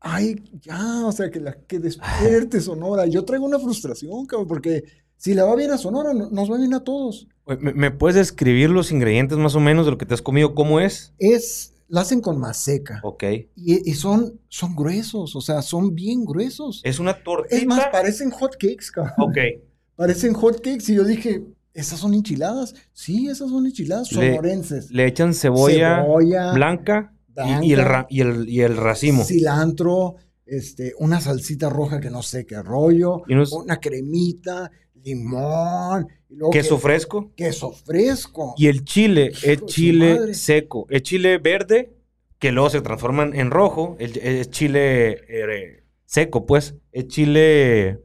ay, 0.00 0.42
ya, 0.60 1.06
o 1.06 1.12
sea, 1.12 1.30
que, 1.30 1.40
la, 1.40 1.54
que 1.54 1.78
despierte 1.80 2.60
Sonora. 2.60 3.06
Yo 3.06 3.24
traigo 3.24 3.46
una 3.46 3.58
frustración, 3.58 4.26
cabrón, 4.26 4.48
porque 4.48 4.84
si 5.24 5.32
le 5.34 5.40
va 5.42 5.56
bien 5.56 5.70
a 5.70 5.78
Sonora, 5.78 6.12
no- 6.12 6.28
nos 6.30 6.50
va 6.52 6.58
bien 6.58 6.74
a 6.74 6.84
todos. 6.84 7.26
¿Me, 7.46 7.72
me 7.72 7.90
puedes 7.90 8.16
describir 8.16 8.68
los 8.68 8.92
ingredientes 8.92 9.38
más 9.38 9.54
o 9.54 9.60
menos 9.60 9.86
de 9.86 9.92
lo 9.92 9.96
que 9.98 10.04
te 10.04 10.12
has 10.12 10.20
comido? 10.22 10.54
¿Cómo 10.54 10.80
es? 10.80 11.14
Es, 11.18 11.72
la 11.88 12.02
hacen 12.02 12.20
con 12.20 12.38
maseca. 12.38 13.00
Ok. 13.02 13.22
Y, 13.56 13.90
y 13.90 13.94
son, 13.94 14.38
son 14.48 14.76
gruesos, 14.76 15.34
o 15.34 15.40
sea, 15.40 15.62
son 15.62 15.94
bien 15.94 16.26
gruesos. 16.26 16.82
Es 16.84 16.98
una 16.98 17.14
tortita. 17.22 17.56
Es 17.56 17.66
más, 17.66 17.86
parecen 17.90 18.30
hot 18.32 18.52
cakes, 18.52 18.86
cabrón. 18.92 19.14
Ok. 19.18 19.38
Parecen 19.96 20.34
hot 20.34 20.56
cakes. 20.56 20.90
Y 20.92 20.96
yo 20.96 21.04
dije, 21.04 21.44
¿esas 21.72 22.00
son 22.00 22.12
enchiladas? 22.14 22.74
Sí, 22.92 23.28
esas 23.28 23.48
son 23.48 23.64
enchiladas 23.64 24.12
Le- 24.12 24.30
sonorenses. 24.32 24.90
Le 24.90 25.06
echan 25.06 25.32
cebolla, 25.32 26.02
Cebolla, 26.02 26.52
blanca, 26.52 27.14
y- 27.62 27.68
Y, 27.68 27.72
el 27.72 27.80
blanca, 27.80 27.92
ra- 27.92 28.06
y, 28.10 28.20
el, 28.20 28.48
y 28.48 28.60
el 28.60 28.76
racimo. 28.76 29.24
cilantro, 29.24 30.16
este, 30.46 30.92
una 30.98 31.20
salsita 31.20 31.70
roja 31.70 32.00
que 32.00 32.10
no 32.10 32.22
sé 32.22 32.44
qué 32.44 32.60
rollo, 32.62 33.22
unos- 33.28 33.52
una 33.52 33.78
cremita, 33.80 34.70
limón, 35.04 36.08
y 36.28 36.36
luego 36.36 36.50
queso 36.52 36.76
que- 36.76 36.82
fresco. 36.82 37.32
queso 37.36 37.70
fresco. 37.72 38.54
Y 38.56 38.66
el 38.68 38.84
chile 38.84 39.32
es 39.42 39.64
chile 39.66 40.34
seco. 40.34 40.86
Es 40.90 41.02
chile 41.02 41.38
verde, 41.38 41.92
que 42.38 42.50
luego 42.52 42.70
se 42.70 42.80
transforma 42.80 43.24
en 43.24 43.50
rojo. 43.50 43.96
El- 43.98 44.16
Es 44.18 44.50
chile 44.50 45.20
eh, 45.28 45.84
seco, 46.04 46.46
pues. 46.46 46.74
Es 46.92 47.06
chile. 47.08 48.00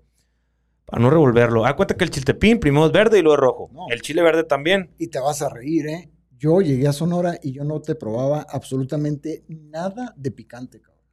Para 0.85 1.01
no 1.03 1.09
revolverlo. 1.11 1.65
Ah, 1.65 1.75
cuenta 1.75 1.95
que 1.95 2.03
el 2.03 2.09
chiltepín 2.09 2.59
primero 2.59 2.87
es 2.87 2.91
verde 2.91 3.19
y 3.19 3.21
luego 3.21 3.35
es 3.35 3.39
rojo. 3.41 3.69
No. 3.73 3.85
El 3.91 4.01
chile 4.01 4.23
verde 4.23 4.43
también. 4.43 4.89
Y 4.97 5.07
te 5.07 5.19
vas 5.19 5.41
a 5.43 5.49
reír, 5.49 5.87
¿eh? 5.87 6.09
Yo 6.37 6.61
llegué 6.61 6.87
a 6.87 6.93
Sonora 6.93 7.37
y 7.43 7.51
yo 7.51 7.63
no 7.63 7.79
te 7.81 7.93
probaba 7.95 8.45
absolutamente 8.49 9.43
nada 9.47 10.13
de 10.17 10.31
picante, 10.31 10.79
cabrón. 10.81 11.03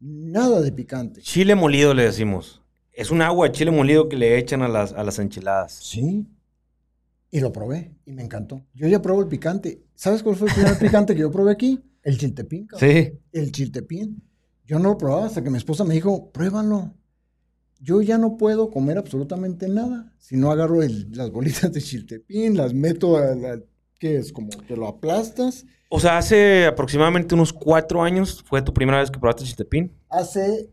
Nada 0.00 0.60
de 0.60 0.72
picante. 0.72 1.20
Chile 1.20 1.54
molido 1.54 1.94
le 1.94 2.02
decimos. 2.04 2.60
Es 2.94 3.10
un 3.10 3.22
agua 3.22 3.48
de 3.48 3.52
chile 3.52 3.70
molido 3.70 4.08
que 4.08 4.16
le 4.16 4.38
echan 4.38 4.62
a 4.62 4.68
las, 4.68 4.92
a 4.92 5.02
las 5.02 5.18
enchiladas. 5.18 5.72
Sí. 5.72 6.26
Y 7.30 7.40
lo 7.40 7.52
probé 7.52 7.92
y 8.06 8.12
me 8.12 8.22
encantó. 8.22 8.64
Yo 8.74 8.86
ya 8.86 9.02
probé 9.02 9.22
el 9.24 9.28
picante. 9.28 9.82
¿Sabes 9.94 10.22
cuál 10.22 10.36
fue 10.36 10.48
el 10.48 10.54
primer 10.54 10.78
picante 10.78 11.14
que 11.14 11.20
yo 11.22 11.30
probé 11.30 11.50
aquí? 11.52 11.80
El 12.02 12.18
chiltepín, 12.18 12.66
cabrón. 12.66 12.90
Sí. 12.90 13.12
El 13.32 13.50
chiltepín. 13.50 14.22
Yo 14.66 14.78
no 14.78 14.90
lo 14.90 14.98
probaba 14.98 15.26
hasta 15.26 15.42
que 15.42 15.50
mi 15.50 15.58
esposa 15.58 15.82
me 15.84 15.94
dijo, 15.94 16.30
pruébalo. 16.30 16.94
Yo 17.80 18.00
ya 18.00 18.16
no 18.18 18.36
puedo 18.36 18.70
comer 18.70 18.96
absolutamente 18.98 19.68
nada. 19.68 20.12
Si 20.18 20.36
no 20.36 20.50
agarro 20.52 20.82
el- 20.82 21.10
las 21.12 21.30
bolitas 21.30 21.72
de 21.72 21.82
chiltepín, 21.82 22.56
las 22.56 22.72
meto 22.72 23.16
a 23.16 23.34
la... 23.34 23.60
¿Qué 23.98 24.16
es? 24.18 24.32
Como 24.32 24.50
que 24.50 24.76
lo 24.76 24.86
aplastas. 24.86 25.66
O 25.88 25.98
sea, 26.00 26.18
hace 26.18 26.66
aproximadamente 26.66 27.34
unos 27.34 27.52
cuatro 27.52 28.02
años 28.02 28.42
fue 28.46 28.62
tu 28.62 28.72
primera 28.72 29.00
vez 29.00 29.10
que 29.10 29.18
probaste 29.18 29.44
chiltepín. 29.44 29.92
Hace 30.08 30.70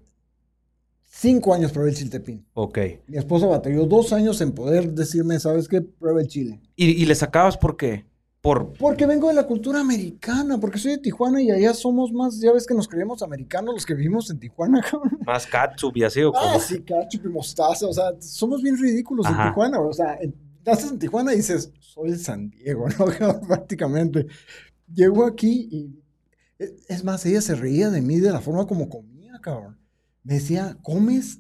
cinco 1.14 1.54
años 1.54 1.72
probé 1.72 1.90
el 1.90 1.96
chiltepín. 1.96 2.46
Ok. 2.54 2.80
Mi 3.08 3.18
esposa 3.18 3.46
batalló 3.46 3.86
dos 3.86 4.14
años 4.14 4.40
en 4.42 4.54
poder 4.54 4.92
decirme, 4.94 5.40
¿sabes 5.40 5.68
qué? 5.68 5.82
Prueba 5.82 6.22
el 6.22 6.28
chile. 6.28 6.62
¿Y, 6.76 6.86
y 6.92 7.06
le 7.06 7.14
sacabas 7.16 7.58
por 7.58 7.76
qué? 7.78 8.06
Por... 8.42 8.74
Porque 8.74 9.06
vengo 9.06 9.28
de 9.28 9.36
la 9.36 9.46
cultura 9.46 9.82
americana, 9.82 10.60
porque 10.60 10.80
soy 10.80 10.94
de 10.94 10.98
Tijuana 10.98 11.42
y 11.44 11.52
allá 11.52 11.76
somos 11.76 12.12
más, 12.12 12.40
ya 12.40 12.52
ves 12.52 12.66
que 12.66 12.74
nos 12.74 12.88
creemos 12.88 13.22
americanos 13.22 13.76
los 13.76 13.86
que 13.86 13.94
vivimos 13.94 14.32
en 14.32 14.40
Tijuana, 14.40 14.82
cabrón. 14.90 15.20
Más 15.26 15.46
catsup 15.46 15.96
y 15.98 16.04
así 16.04 16.22
o 16.24 16.32
Ah, 16.36 16.40
cómo? 16.54 16.60
sí, 16.60 16.80
ketchup 16.82 17.26
y 17.26 17.30
mostaza, 17.30 17.86
o 17.86 17.94
sea, 17.94 18.06
somos 18.20 18.64
bien 18.64 18.78
ridículos 18.80 19.28
Ajá. 19.28 19.44
en 19.44 19.50
Tijuana, 19.50 19.80
o 19.80 19.94
sea, 19.94 20.18
naces 20.66 20.92
en 20.92 20.98
Tijuana 20.98 21.34
y 21.34 21.38
dices, 21.38 21.72
soy 21.80 22.12
de 22.12 22.18
San 22.18 22.50
Diego, 22.50 22.88
¿no? 22.98 23.06
Prácticamente. 23.48 24.26
Llego 24.92 25.24
aquí 25.26 25.68
y, 25.72 26.00
es- 26.58 26.74
es 26.88 27.04
más, 27.04 27.24
ella 27.28 27.42
se 27.42 27.54
reía 27.54 27.92
de 27.92 28.02
mí 28.02 28.20
de 28.20 28.32
la 28.32 28.42
forma 28.42 28.66
como 28.66 28.90
comía, 28.90 29.34
cabrón. 29.40 29.78
Me 30.24 30.36
decía, 30.36 30.78
comes 30.82 31.40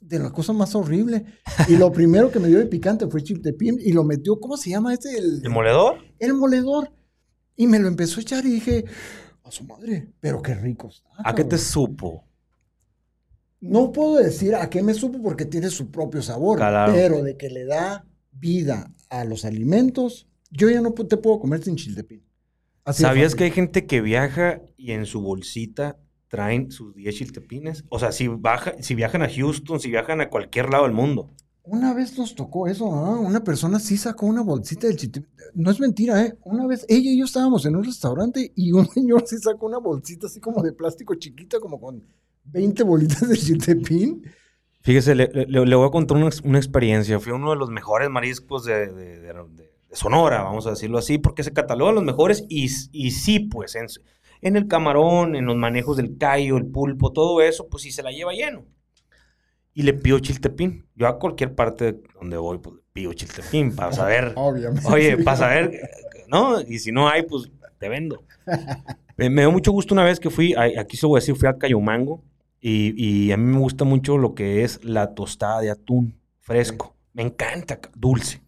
de 0.00 0.18
la 0.18 0.30
cosa 0.30 0.52
más 0.52 0.74
horrible. 0.74 1.24
Y 1.68 1.76
lo 1.76 1.92
primero 1.92 2.30
que 2.30 2.38
me 2.38 2.48
dio 2.48 2.58
de 2.58 2.66
picante 2.66 3.06
fue 3.08 3.22
chiltepín 3.22 3.78
y 3.80 3.92
lo 3.92 4.04
metió, 4.04 4.38
¿cómo 4.40 4.56
se 4.56 4.70
llama 4.70 4.94
este? 4.94 5.16
El, 5.16 5.40
¿El 5.44 5.50
moledor? 5.50 5.98
el 6.18 6.34
moledor. 6.34 6.92
Y 7.56 7.66
me 7.66 7.78
lo 7.78 7.88
empezó 7.88 8.18
a 8.20 8.22
echar 8.22 8.44
y 8.44 8.50
dije, 8.50 8.84
a 9.42 9.50
su 9.50 9.64
madre, 9.64 10.12
pero 10.20 10.42
qué 10.42 10.54
rico 10.54 10.88
está. 10.88 11.08
¿A 11.18 11.34
qué 11.34 11.42
te 11.44 11.50
cabrón". 11.50 11.58
supo? 11.66 12.24
No 13.60 13.90
puedo 13.92 14.16
decir 14.16 14.54
a 14.54 14.68
qué 14.68 14.82
me 14.82 14.92
supo 14.94 15.20
porque 15.22 15.44
tiene 15.46 15.70
su 15.70 15.90
propio 15.90 16.20
sabor, 16.22 16.58
Claro. 16.58 16.92
pero 16.92 17.22
de 17.22 17.36
que 17.36 17.48
le 17.48 17.64
da 17.64 18.06
vida 18.32 18.92
a 19.08 19.24
los 19.24 19.44
alimentos, 19.44 20.28
yo 20.50 20.68
ya 20.68 20.80
no 20.80 20.92
te 20.92 21.16
puedo 21.16 21.40
comer 21.40 21.62
sin 21.64 21.76
chiltepín. 21.76 22.22
De 22.86 22.92
¿Sabías 22.92 23.34
que 23.34 23.44
hay 23.44 23.50
gente 23.50 23.86
que 23.86 24.00
viaja 24.00 24.60
y 24.76 24.92
en 24.92 25.06
su 25.06 25.20
bolsita 25.20 25.98
traen 26.28 26.70
sus 26.70 26.94
10 26.94 27.14
chiltepines? 27.14 27.84
O 27.88 27.98
sea, 27.98 28.12
si, 28.12 28.28
baja, 28.28 28.74
si 28.80 28.94
viajan 28.94 29.22
a 29.22 29.28
Houston, 29.28 29.80
si 29.80 29.90
viajan 29.90 30.20
a 30.20 30.28
cualquier 30.28 30.70
lado 30.70 30.84
del 30.84 30.92
mundo. 30.92 31.30
Una 31.62 31.92
vez 31.94 32.16
nos 32.16 32.34
tocó 32.36 32.68
eso, 32.68 32.94
¿ah? 32.94 33.18
una 33.18 33.42
persona 33.42 33.80
sí 33.80 33.96
sacó 33.96 34.26
una 34.26 34.42
bolsita 34.42 34.86
del 34.86 34.96
chiltepín. 34.96 35.28
No 35.54 35.70
es 35.70 35.80
mentira, 35.80 36.22
¿eh? 36.22 36.34
Una 36.44 36.64
vez 36.66 36.86
ella 36.88 37.10
y 37.10 37.18
yo 37.18 37.24
estábamos 37.24 37.66
en 37.66 37.74
un 37.74 37.82
restaurante 37.84 38.52
y 38.54 38.70
un 38.72 38.86
señor 38.94 39.24
sí 39.26 39.36
sacó 39.38 39.66
una 39.66 39.78
bolsita 39.78 40.26
así 40.28 40.38
como 40.40 40.62
de 40.62 40.72
plástico 40.72 41.14
chiquita, 41.16 41.58
como 41.58 41.80
con 41.80 42.04
20 42.44 42.82
bolitas 42.84 43.28
de 43.28 43.36
chiltepín. 43.36 44.22
Fíjese, 44.82 45.16
le, 45.16 45.28
le- 45.32 45.66
le 45.66 45.74
voy 45.74 45.88
a 45.88 45.90
contar 45.90 46.16
una, 46.16 46.26
ex- 46.28 46.40
una 46.42 46.58
experiencia. 46.58 47.18
Fui 47.18 47.32
uno 47.32 47.50
de 47.50 47.56
los 47.56 47.70
mejores 47.70 48.08
mariscos 48.10 48.64
de, 48.64 48.86
de- 48.92 49.20
de- 49.20 49.32
de- 49.32 49.72
de 49.88 49.96
Sonora, 49.96 50.42
vamos 50.44 50.66
a 50.68 50.70
decirlo 50.70 50.98
así, 50.98 51.18
porque 51.18 51.42
se 51.42 51.52
catalogan 51.52 51.96
los 51.96 52.04
mejores 52.04 52.44
y, 52.48 52.66
y 52.92 53.10
sí, 53.10 53.40
pues, 53.40 53.74
en, 53.74 53.86
en 54.42 54.56
el 54.56 54.68
camarón, 54.68 55.36
en 55.36 55.46
los 55.46 55.56
manejos 55.56 55.96
del 55.96 56.16
callo, 56.18 56.56
el 56.56 56.66
pulpo, 56.66 57.12
todo 57.12 57.40
eso, 57.42 57.68
pues 57.68 57.82
sí 57.82 57.90
se 57.92 58.02
la 58.02 58.10
lleva 58.12 58.32
lleno. 58.32 58.64
Y 59.74 59.82
le 59.82 59.92
pido 59.92 60.18
chiltepín. 60.18 60.86
Yo 60.94 61.06
a 61.06 61.18
cualquier 61.18 61.54
parte 61.54 62.00
donde 62.18 62.36
voy, 62.38 62.58
pues 62.58 62.76
pido 62.92 63.12
chiltepín 63.12 63.76
para 63.76 63.92
saber. 63.92 64.32
Obviamente. 64.36 64.88
Oye, 64.90 65.18
para 65.18 65.36
saber, 65.36 65.80
¿no? 66.28 66.60
Y 66.62 66.78
si 66.78 66.92
no 66.92 67.08
hay, 67.08 67.22
pues 67.24 67.50
te 67.78 67.88
vendo. 67.88 68.24
Me, 69.18 69.30
me 69.30 69.40
dio 69.42 69.50
mucho 69.50 69.72
gusto 69.72 69.94
una 69.94 70.04
vez 70.04 70.20
que 70.20 70.28
fui, 70.28 70.52
a- 70.52 70.78
aquí 70.78 70.98
se 70.98 71.06
voy 71.06 71.16
a 71.16 71.20
decir, 71.20 71.34
fui 71.36 71.48
a 71.48 71.56
Cayomango 71.56 72.22
y, 72.60 72.92
y 73.02 73.32
a 73.32 73.38
mí 73.38 73.44
me 73.50 73.58
gusta 73.58 73.84
mucho 73.84 74.18
lo 74.18 74.34
que 74.34 74.62
es 74.62 74.84
la 74.84 75.14
tostada 75.14 75.62
de 75.62 75.70
atún 75.70 76.20
fresco. 76.40 76.94
Me 77.14 77.22
encanta, 77.22 77.80
ca- 77.80 77.90
dulce. 77.96 78.42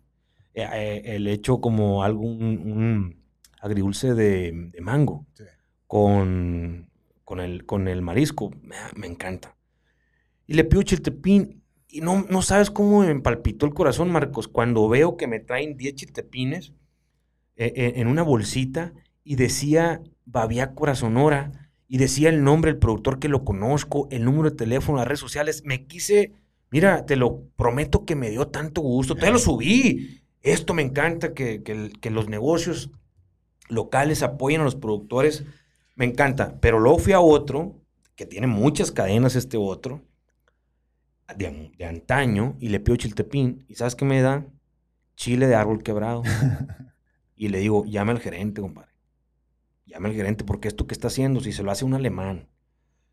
Eh, 0.52 0.66
eh, 0.70 1.02
el 1.16 1.26
hecho 1.26 1.58
como 1.62 2.02
algo, 2.04 2.20
un, 2.20 2.42
un 2.70 3.22
agridulce 3.62 4.12
de, 4.12 4.52
de 4.72 4.80
mango 4.82 5.24
Sí. 5.32 5.44
Con, 5.88 6.90
con, 7.24 7.40
el, 7.40 7.66
con 7.66 7.88
el 7.88 8.02
marisco, 8.02 8.52
me, 8.94 9.06
encanta. 9.06 9.56
Y 10.46 10.54
le 10.54 10.64
pido 10.64 10.82
chiltepín 10.82 11.62
Y 11.88 12.02
no, 12.02 12.24
no 12.28 12.42
sabes 12.42 12.70
cómo 12.70 13.00
me 13.00 13.20
palpitó 13.20 13.66
el 13.66 13.74
corazón, 13.74 14.10
Marcos, 14.10 14.46
cuando 14.46 14.88
veo 14.88 15.16
que 15.16 15.26
me 15.26 15.40
traen 15.40 15.76
10 15.76 15.94
chiltepines 15.94 16.74
eh, 17.56 17.72
eh, 17.74 17.92
en 17.96 18.06
una 18.06 18.22
bolsita 18.22 18.92
y 19.24 19.36
decía 19.36 20.02
Babiácora 20.26 20.94
Sonora 20.94 21.70
y 21.88 21.96
decía 21.96 22.28
el 22.28 22.44
nombre 22.44 22.70
del 22.70 22.78
productor 22.78 23.18
que 23.18 23.28
lo 23.28 23.44
conozco, 23.44 24.08
el 24.10 24.24
número 24.24 24.50
de 24.50 24.56
teléfono, 24.56 24.98
las 24.98 25.08
redes 25.08 25.20
sociales. 25.20 25.62
Me 25.64 25.86
quise, 25.86 26.34
mira, 26.70 27.06
te 27.06 27.16
lo 27.16 27.44
prometo 27.56 28.04
que 28.04 28.14
me 28.14 28.28
dio 28.28 28.48
tanto 28.48 28.82
gusto. 28.82 29.14
Te 29.14 29.30
lo 29.30 29.38
subí. 29.38 30.20
Esto 30.42 30.74
me 30.74 30.82
encanta, 30.82 31.32
que, 31.32 31.62
que 31.62 32.10
los 32.10 32.28
negocios 32.28 32.90
locales 33.68 34.22
apoyen 34.22 34.60
a 34.60 34.64
los 34.64 34.76
productores. 34.76 35.44
Me 35.98 36.04
encanta. 36.04 36.58
Pero 36.60 36.78
luego 36.78 36.98
fui 36.98 37.12
a 37.12 37.20
otro, 37.20 37.82
que 38.14 38.24
tiene 38.24 38.46
muchas 38.46 38.92
cadenas 38.92 39.34
este 39.34 39.56
otro, 39.56 40.00
de, 41.36 41.72
antaño 41.84 42.56
y 42.60 42.68
le 42.68 42.78
pido 42.78 42.96
chiltepín. 42.96 43.64
¿Y 43.68 43.74
sabes 43.74 43.96
qué 43.96 44.04
me 44.04 44.22
da? 44.22 44.46
Chile 45.16 45.48
de 45.48 45.56
árbol 45.56 45.82
quebrado. 45.82 46.22
y 47.36 47.48
le 47.48 47.58
digo, 47.58 47.84
llame 47.84 48.12
al 48.12 48.20
gerente, 48.20 48.60
compadre. 48.60 48.92
Llame 49.86 50.08
al 50.08 50.14
gerente 50.14 50.44
porque 50.44 50.68
esto 50.68 50.86
que 50.86 50.94
está 50.94 51.08
haciendo, 51.08 51.40
si 51.40 51.50
se 51.50 51.64
lo 51.64 51.72
hace 51.72 51.84
un 51.84 51.94
alemán, 51.94 52.48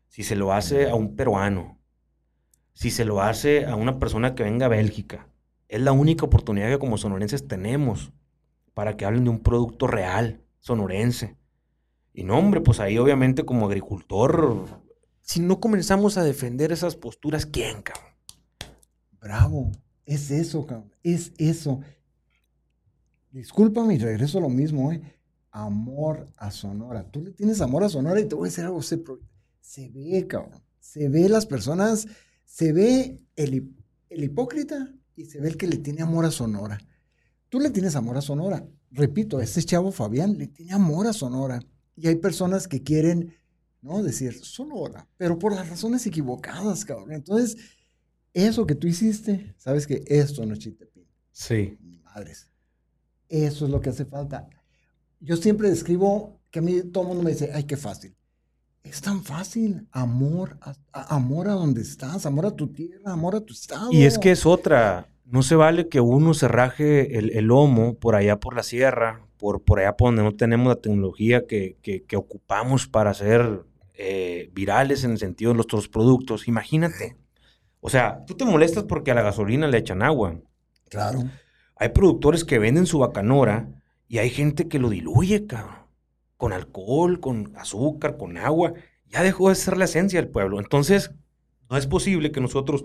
si 0.08 0.22
se 0.22 0.36
lo 0.36 0.52
hace 0.52 0.88
a 0.88 0.94
un 0.94 1.16
peruano, 1.16 1.80
si 2.72 2.92
se 2.92 3.04
lo 3.04 3.20
hace 3.20 3.66
a 3.66 3.74
una 3.74 3.98
persona 3.98 4.36
que 4.36 4.44
venga 4.44 4.66
a 4.66 4.68
Bélgica, 4.68 5.26
es 5.68 5.80
la 5.80 5.90
única 5.90 6.24
oportunidad 6.24 6.68
que 6.68 6.78
como 6.78 6.98
sonorenses 6.98 7.48
tenemos 7.48 8.12
para 8.74 8.96
que 8.96 9.06
hablen 9.06 9.24
de 9.24 9.30
un 9.30 9.40
producto 9.40 9.88
real, 9.88 10.40
sonorense. 10.60 11.36
Y 12.16 12.24
no, 12.24 12.38
hombre, 12.38 12.62
pues 12.62 12.80
ahí 12.80 12.98
obviamente 12.98 13.44
como 13.44 13.66
agricultor 13.66 14.66
si 15.26 15.40
no 15.40 15.60
comenzamos 15.60 16.16
a 16.16 16.22
defender 16.22 16.70
esas 16.70 16.94
posturas, 16.94 17.46
¿quién, 17.46 17.82
cabrón? 17.82 18.12
Bravo, 19.20 19.72
es 20.04 20.30
eso, 20.30 20.64
cabrón, 20.64 20.92
es 21.02 21.32
eso. 21.36 21.80
Discúlpame 23.32 23.96
y 23.96 23.98
regreso 23.98 24.38
a 24.38 24.42
lo 24.42 24.48
mismo, 24.48 24.92
¿eh? 24.92 25.02
Amor 25.50 26.28
a 26.36 26.52
Sonora. 26.52 27.10
Tú 27.10 27.22
le 27.22 27.32
tienes 27.32 27.60
amor 27.60 27.82
a 27.82 27.88
Sonora 27.88 28.20
y 28.20 28.26
te 28.26 28.36
voy 28.36 28.46
a 28.46 28.50
decir 28.50 28.64
algo. 28.64 28.80
Se, 28.82 29.02
se 29.60 29.88
ve, 29.88 30.26
cabrón. 30.28 30.62
Se 30.78 31.08
ve 31.08 31.28
las 31.28 31.44
personas, 31.44 32.06
se 32.44 32.72
ve 32.72 33.20
el, 33.34 33.74
el 34.08 34.24
hipócrita 34.24 34.94
y 35.16 35.24
se 35.24 35.40
ve 35.40 35.48
el 35.48 35.56
que 35.56 35.66
le 35.66 35.78
tiene 35.78 36.02
amor 36.02 36.24
a 36.24 36.30
Sonora. 36.30 36.78
Tú 37.48 37.58
le 37.58 37.70
tienes 37.70 37.96
amor 37.96 38.16
a 38.16 38.22
Sonora. 38.22 38.64
Repito, 38.92 39.40
este 39.40 39.62
chavo 39.64 39.90
Fabián 39.90 40.38
le 40.38 40.46
tiene 40.46 40.72
amor 40.72 41.08
a 41.08 41.12
Sonora. 41.12 41.60
Y 41.96 42.08
hay 42.08 42.16
personas 42.16 42.68
que 42.68 42.82
quieren 42.82 43.34
¿no? 43.86 44.02
Decir, 44.02 44.34
Sonora, 44.44 45.06
pero 45.16 45.38
por 45.38 45.54
las 45.54 45.68
razones 45.68 46.06
equivocadas, 46.06 46.84
cabrón. 46.84 47.12
Entonces, 47.12 47.56
eso 48.34 48.66
que 48.66 48.74
tú 48.74 48.86
hiciste, 48.86 49.54
sabes 49.56 49.86
que 49.86 50.02
esto 50.06 50.44
no 50.44 50.54
es 50.54 50.58
chitepín. 50.58 51.06
Sí. 51.30 51.78
Madres. 52.04 52.50
Eso 53.28 53.66
es 53.66 53.70
lo 53.70 53.80
que 53.80 53.90
hace 53.90 54.04
falta. 54.04 54.48
Yo 55.20 55.36
siempre 55.36 55.70
describo 55.70 56.40
que 56.50 56.58
a 56.58 56.62
mí 56.62 56.82
todo 56.82 57.02
el 57.04 57.08
mundo 57.08 57.22
me 57.22 57.30
dice, 57.30 57.50
ay, 57.54 57.64
qué 57.64 57.76
fácil. 57.76 58.16
Es 58.82 59.00
tan 59.00 59.22
fácil. 59.22 59.86
Amor 59.90 60.58
a, 60.60 60.74
amor 61.14 61.48
a 61.48 61.52
donde 61.52 61.82
estás, 61.82 62.26
amor 62.26 62.46
a 62.46 62.50
tu 62.54 62.72
tierra, 62.72 63.12
amor 63.12 63.36
a 63.36 63.40
tu 63.40 63.52
estado. 63.52 63.92
Y 63.92 64.04
es 64.04 64.18
que 64.18 64.30
es 64.30 64.46
otra. 64.46 65.08
No 65.24 65.42
se 65.42 65.56
vale 65.56 65.88
que 65.88 66.00
uno 66.00 66.34
se 66.34 66.46
raje 66.46 67.18
el, 67.18 67.30
el 67.30 67.46
lomo 67.46 67.94
por 67.94 68.14
allá 68.14 68.38
por 68.38 68.54
la 68.54 68.62
sierra, 68.62 69.25
por, 69.38 69.62
por 69.62 69.80
allá 69.80 69.96
por 69.96 70.08
donde 70.08 70.22
no 70.22 70.34
tenemos 70.34 70.68
la 70.68 70.76
tecnología 70.76 71.46
que, 71.46 71.76
que, 71.82 72.04
que 72.04 72.16
ocupamos 72.16 72.86
para 72.86 73.10
hacer 73.10 73.62
eh, 73.94 74.50
virales 74.52 75.04
en 75.04 75.12
el 75.12 75.18
sentido 75.18 75.52
de 75.52 75.56
nuestros 75.56 75.88
productos. 75.88 76.48
Imagínate. 76.48 77.16
O 77.80 77.88
sea, 77.88 78.24
tú 78.26 78.34
te 78.34 78.44
molestas 78.44 78.84
porque 78.84 79.10
a 79.10 79.14
la 79.14 79.22
gasolina 79.22 79.68
le 79.68 79.78
echan 79.78 80.02
agua. 80.02 80.40
Claro. 80.88 81.24
Hay 81.76 81.90
productores 81.90 82.44
que 82.44 82.58
venden 82.58 82.86
su 82.86 82.98
bacanora 82.98 83.68
y 84.08 84.18
hay 84.18 84.30
gente 84.30 84.68
que 84.68 84.78
lo 84.78 84.90
diluye, 84.90 85.46
cabrón. 85.46 85.76
Con 86.36 86.52
alcohol, 86.52 87.20
con 87.20 87.52
azúcar, 87.56 88.16
con 88.16 88.36
agua. 88.36 88.74
Ya 89.08 89.22
dejó 89.22 89.48
de 89.48 89.54
ser 89.54 89.76
la 89.76 89.84
esencia 89.86 90.20
del 90.20 90.30
pueblo. 90.30 90.58
Entonces, 90.58 91.12
no 91.70 91.76
es 91.76 91.86
posible 91.86 92.32
que 92.32 92.40
nosotros, 92.40 92.84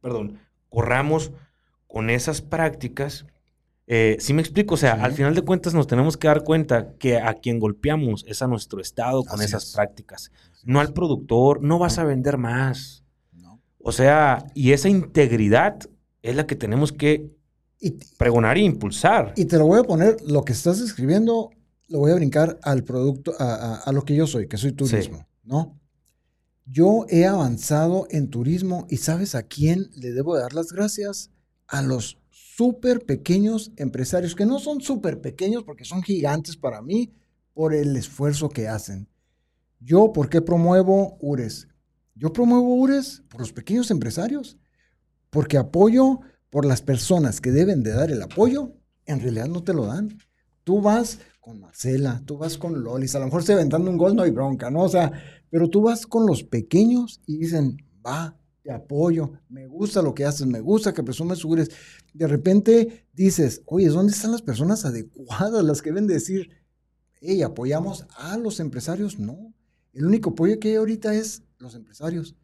perdón, 0.00 0.40
corramos 0.68 1.32
con 1.86 2.10
esas 2.10 2.40
prácticas 2.40 3.26
eh, 3.88 4.16
sí 4.18 4.34
me 4.34 4.42
explico, 4.42 4.74
o 4.74 4.76
sea, 4.76 4.94
al 4.94 5.12
final 5.12 5.34
de 5.34 5.42
cuentas 5.42 5.72
nos 5.72 5.86
tenemos 5.86 6.16
que 6.16 6.26
dar 6.26 6.42
cuenta 6.42 6.94
que 6.98 7.18
a 7.18 7.34
quien 7.34 7.60
golpeamos 7.60 8.24
es 8.26 8.42
a 8.42 8.48
nuestro 8.48 8.80
Estado 8.80 9.22
con 9.22 9.40
esas 9.40 9.72
prácticas, 9.72 10.32
no 10.64 10.80
al 10.80 10.92
productor, 10.92 11.62
no 11.62 11.78
vas 11.78 11.98
a 11.98 12.04
vender 12.04 12.36
más. 12.36 13.04
O 13.78 13.92
sea, 13.92 14.44
y 14.54 14.72
esa 14.72 14.88
integridad 14.88 15.78
es 16.20 16.34
la 16.34 16.46
que 16.48 16.56
tenemos 16.56 16.92
que 16.92 17.30
pregonar 18.18 18.56
e 18.56 18.62
impulsar. 18.62 19.32
Y 19.36 19.44
te 19.44 19.58
lo 19.58 19.66
voy 19.66 19.78
a 19.78 19.84
poner, 19.84 20.16
lo 20.26 20.44
que 20.44 20.52
estás 20.52 20.80
escribiendo, 20.80 21.50
lo 21.86 22.00
voy 22.00 22.10
a 22.10 22.16
brincar 22.16 22.58
al 22.62 22.82
producto, 22.82 23.32
a, 23.38 23.88
lo 23.92 24.02
que 24.02 24.16
yo 24.16 24.26
soy, 24.26 24.48
que 24.48 24.56
soy 24.56 24.72
turismo, 24.72 25.28
¿no? 25.44 25.78
Yo 26.64 27.06
he 27.08 27.26
avanzado 27.26 28.08
en 28.10 28.28
turismo 28.28 28.88
y 28.90 28.96
¿sabes 28.96 29.36
a 29.36 29.44
quién 29.44 29.88
le 29.94 30.10
debo 30.10 30.36
dar 30.36 30.52
las 30.52 30.72
gracias? 30.72 31.30
A 31.68 31.80
los 31.80 32.18
súper 32.56 33.04
pequeños 33.04 33.70
empresarios, 33.76 34.34
que 34.34 34.46
no 34.46 34.58
son 34.58 34.80
súper 34.80 35.20
pequeños 35.20 35.62
porque 35.62 35.84
son 35.84 36.02
gigantes 36.02 36.56
para 36.56 36.80
mí 36.80 37.12
por 37.52 37.74
el 37.74 37.94
esfuerzo 37.96 38.48
que 38.48 38.66
hacen. 38.66 39.08
Yo, 39.78 40.10
¿por 40.12 40.30
qué 40.30 40.40
promuevo 40.40 41.18
URES? 41.20 41.68
Yo 42.14 42.32
promuevo 42.32 42.74
URES 42.76 43.22
por 43.28 43.40
los 43.40 43.52
pequeños 43.52 43.90
empresarios, 43.90 44.56
porque 45.28 45.58
apoyo 45.58 46.20
por 46.48 46.64
las 46.64 46.80
personas 46.80 47.42
que 47.42 47.50
deben 47.50 47.82
de 47.82 47.92
dar 47.92 48.10
el 48.10 48.22
apoyo, 48.22 48.72
en 49.04 49.20
realidad 49.20 49.48
no 49.48 49.62
te 49.62 49.74
lo 49.74 49.84
dan. 49.84 50.16
Tú 50.64 50.80
vas 50.80 51.18
con 51.40 51.60
Marcela, 51.60 52.22
tú 52.24 52.38
vas 52.38 52.56
con 52.56 52.82
Lolis, 52.82 53.14
a 53.14 53.18
lo 53.18 53.26
mejor 53.26 53.42
se 53.42 53.52
aventando 53.52 53.90
un 53.90 53.98
gol, 53.98 54.16
no 54.16 54.22
hay 54.22 54.30
bronca, 54.30 54.70
¿no? 54.70 54.80
O 54.84 54.88
sea, 54.88 55.12
pero 55.50 55.68
tú 55.68 55.82
vas 55.82 56.06
con 56.06 56.24
los 56.26 56.42
pequeños 56.42 57.20
y 57.26 57.36
dicen, 57.36 57.76
va, 58.04 58.34
te 58.66 58.72
apoyo, 58.72 59.30
me 59.48 59.68
gusta 59.68 60.02
lo 60.02 60.12
que 60.12 60.24
haces, 60.24 60.44
me 60.44 60.58
gusta 60.58 60.92
que 60.92 61.04
presumes 61.04 61.44
URES 61.44 61.70
de 62.12 62.26
repente 62.26 63.06
dices, 63.12 63.62
oye, 63.66 63.86
¿dónde 63.86 64.12
están 64.12 64.32
las 64.32 64.42
personas 64.42 64.84
adecuadas, 64.84 65.64
las 65.64 65.80
que 65.80 65.90
deben 65.90 66.08
decir, 66.08 66.50
hey, 67.20 67.42
apoyamos 67.42 68.08
a 68.16 68.36
los 68.36 68.58
empresarios? 68.58 69.20
No, 69.20 69.54
el 69.92 70.04
único 70.04 70.30
apoyo 70.30 70.58
que 70.58 70.70
hay 70.70 70.74
ahorita 70.74 71.14
es 71.14 71.44
los 71.58 71.76
empresarios. 71.76 72.34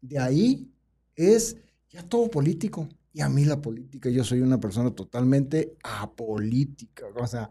De 0.00 0.18
ahí 0.18 0.72
es 1.14 1.58
ya 1.90 2.02
todo 2.02 2.30
político. 2.30 2.88
Y 3.12 3.20
a 3.20 3.28
mí 3.28 3.44
la 3.44 3.60
política, 3.60 4.08
yo 4.08 4.24
soy 4.24 4.40
una 4.40 4.58
persona 4.58 4.90
totalmente 4.92 5.76
apolítica, 5.82 7.04
o 7.14 7.26
sea, 7.26 7.50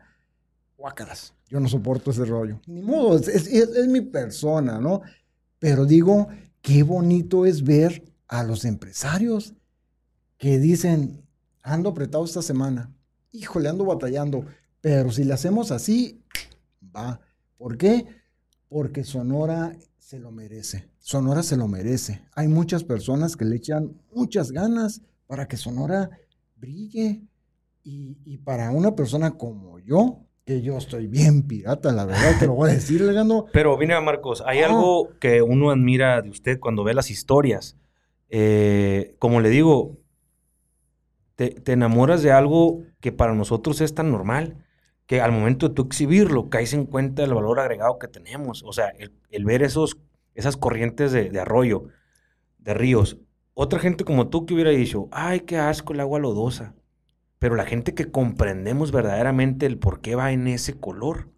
guácaras, 0.75 1.35
yo 1.47 1.59
no 1.59 1.69
soporto 1.69 2.09
ese 2.09 2.25
rollo. 2.25 2.59
Ni 2.65 2.81
modo, 2.81 3.17
es, 3.19 3.27
es 3.27 3.87
mi 3.87 4.01
persona, 4.01 4.79
¿no? 4.79 5.03
Pero 5.59 5.85
digo, 5.85 6.27
qué 6.63 6.81
bonito 6.81 7.45
es 7.45 7.63
ver 7.63 8.14
a 8.27 8.43
los 8.43 8.65
empresarios 8.65 9.53
que 10.37 10.59
dicen, 10.59 11.25
ando 11.61 11.89
apretado 11.89 12.25
esta 12.25 12.41
semana, 12.41 12.93
híjole, 13.31 13.69
ando 13.69 13.85
batallando, 13.85 14.45
pero 14.81 15.11
si 15.11 15.23
le 15.23 15.33
hacemos 15.33 15.71
así, 15.71 16.23
va. 16.95 17.19
¿Por 17.57 17.77
qué? 17.77 18.05
Porque 18.69 19.03
Sonora 19.03 19.75
se 19.97 20.19
lo 20.19 20.31
merece. 20.31 20.89
Sonora 20.99 21.43
se 21.43 21.57
lo 21.57 21.67
merece. 21.67 22.21
Hay 22.33 22.47
muchas 22.47 22.83
personas 22.83 23.35
que 23.35 23.45
le 23.45 23.55
echan 23.55 23.99
muchas 24.13 24.51
ganas 24.51 25.01
para 25.27 25.47
que 25.47 25.57
Sonora 25.57 26.09
brille. 26.55 27.21
Y, 27.87 28.37
para 28.39 28.71
una 28.71 28.95
persona 28.95 29.37
como 29.37 29.77
yo, 29.77 30.21
que 30.43 30.63
yo 30.63 30.75
estoy 30.77 31.05
bien 31.05 31.43
pirata, 31.43 31.91
la 31.91 32.05
verdad, 32.05 32.39
te 32.39 32.47
lo 32.47 32.53
voy 32.53 32.71
a 32.71 32.73
decir, 32.73 33.01
Leandro. 33.01 33.45
Pero 33.53 33.77
mira, 33.77 34.01
Marcos, 34.01 34.43
hay 34.43 34.61
algo 34.61 35.09
que 35.19 35.43
uno 35.43 35.69
admira 35.69 36.19
de 36.23 36.31
usted 36.31 36.59
cuando 36.59 36.83
ve 36.83 36.95
las 36.95 37.11
historias. 37.11 37.77
Eh, 38.29 39.15
como 39.19 39.41
le 39.41 39.49
digo, 39.49 39.97
te, 41.35 41.71
enamoras 41.71 42.23
de 42.23 42.31
algo 42.31 42.83
que 42.99 43.11
para 43.11 43.33
nosotros 43.33 43.81
es 43.81 43.93
tan 43.93 44.11
normal, 44.11 44.57
que 45.05 45.21
al 45.21 45.31
momento 45.31 45.69
de 45.69 45.75
tú 45.75 45.83
exhibirlo, 45.83 46.49
caes 46.49 46.73
en 46.73 46.85
cuenta 46.85 47.21
del 47.21 47.33
valor 47.33 47.59
agregado 47.59 47.99
que 47.99 48.07
tenemos. 48.07 48.63
O 48.63 48.73
sea, 48.73 48.91
el, 49.29 49.45
ver 49.45 49.61
esos, 49.61 49.97
esas 50.33 50.57
corrientes 50.57 51.11
de, 51.11 51.39
arroyo, 51.39 51.85
de 52.57 52.73
ríos. 52.73 53.17
Otra 53.53 53.79
gente 53.79 54.03
como 54.03 54.29
tú 54.29 54.45
que 54.45 54.53
hubiera 54.53 54.71
dicho, 54.71 55.07
ay, 55.11 55.41
qué 55.41 55.57
asco 55.57 55.93
el 55.93 55.99
agua 55.99 56.19
lodosa. 56.19 56.73
Pero 57.37 57.55
la 57.55 57.65
gente 57.65 57.93
que 57.93 58.11
comprendemos 58.11 58.91
verdaderamente 58.91 59.65
el 59.65 59.77
por 59.77 60.01
qué 60.01 60.15
va 60.15 60.31
en 60.31 60.47
ese 60.47 60.79
color. 60.79 61.29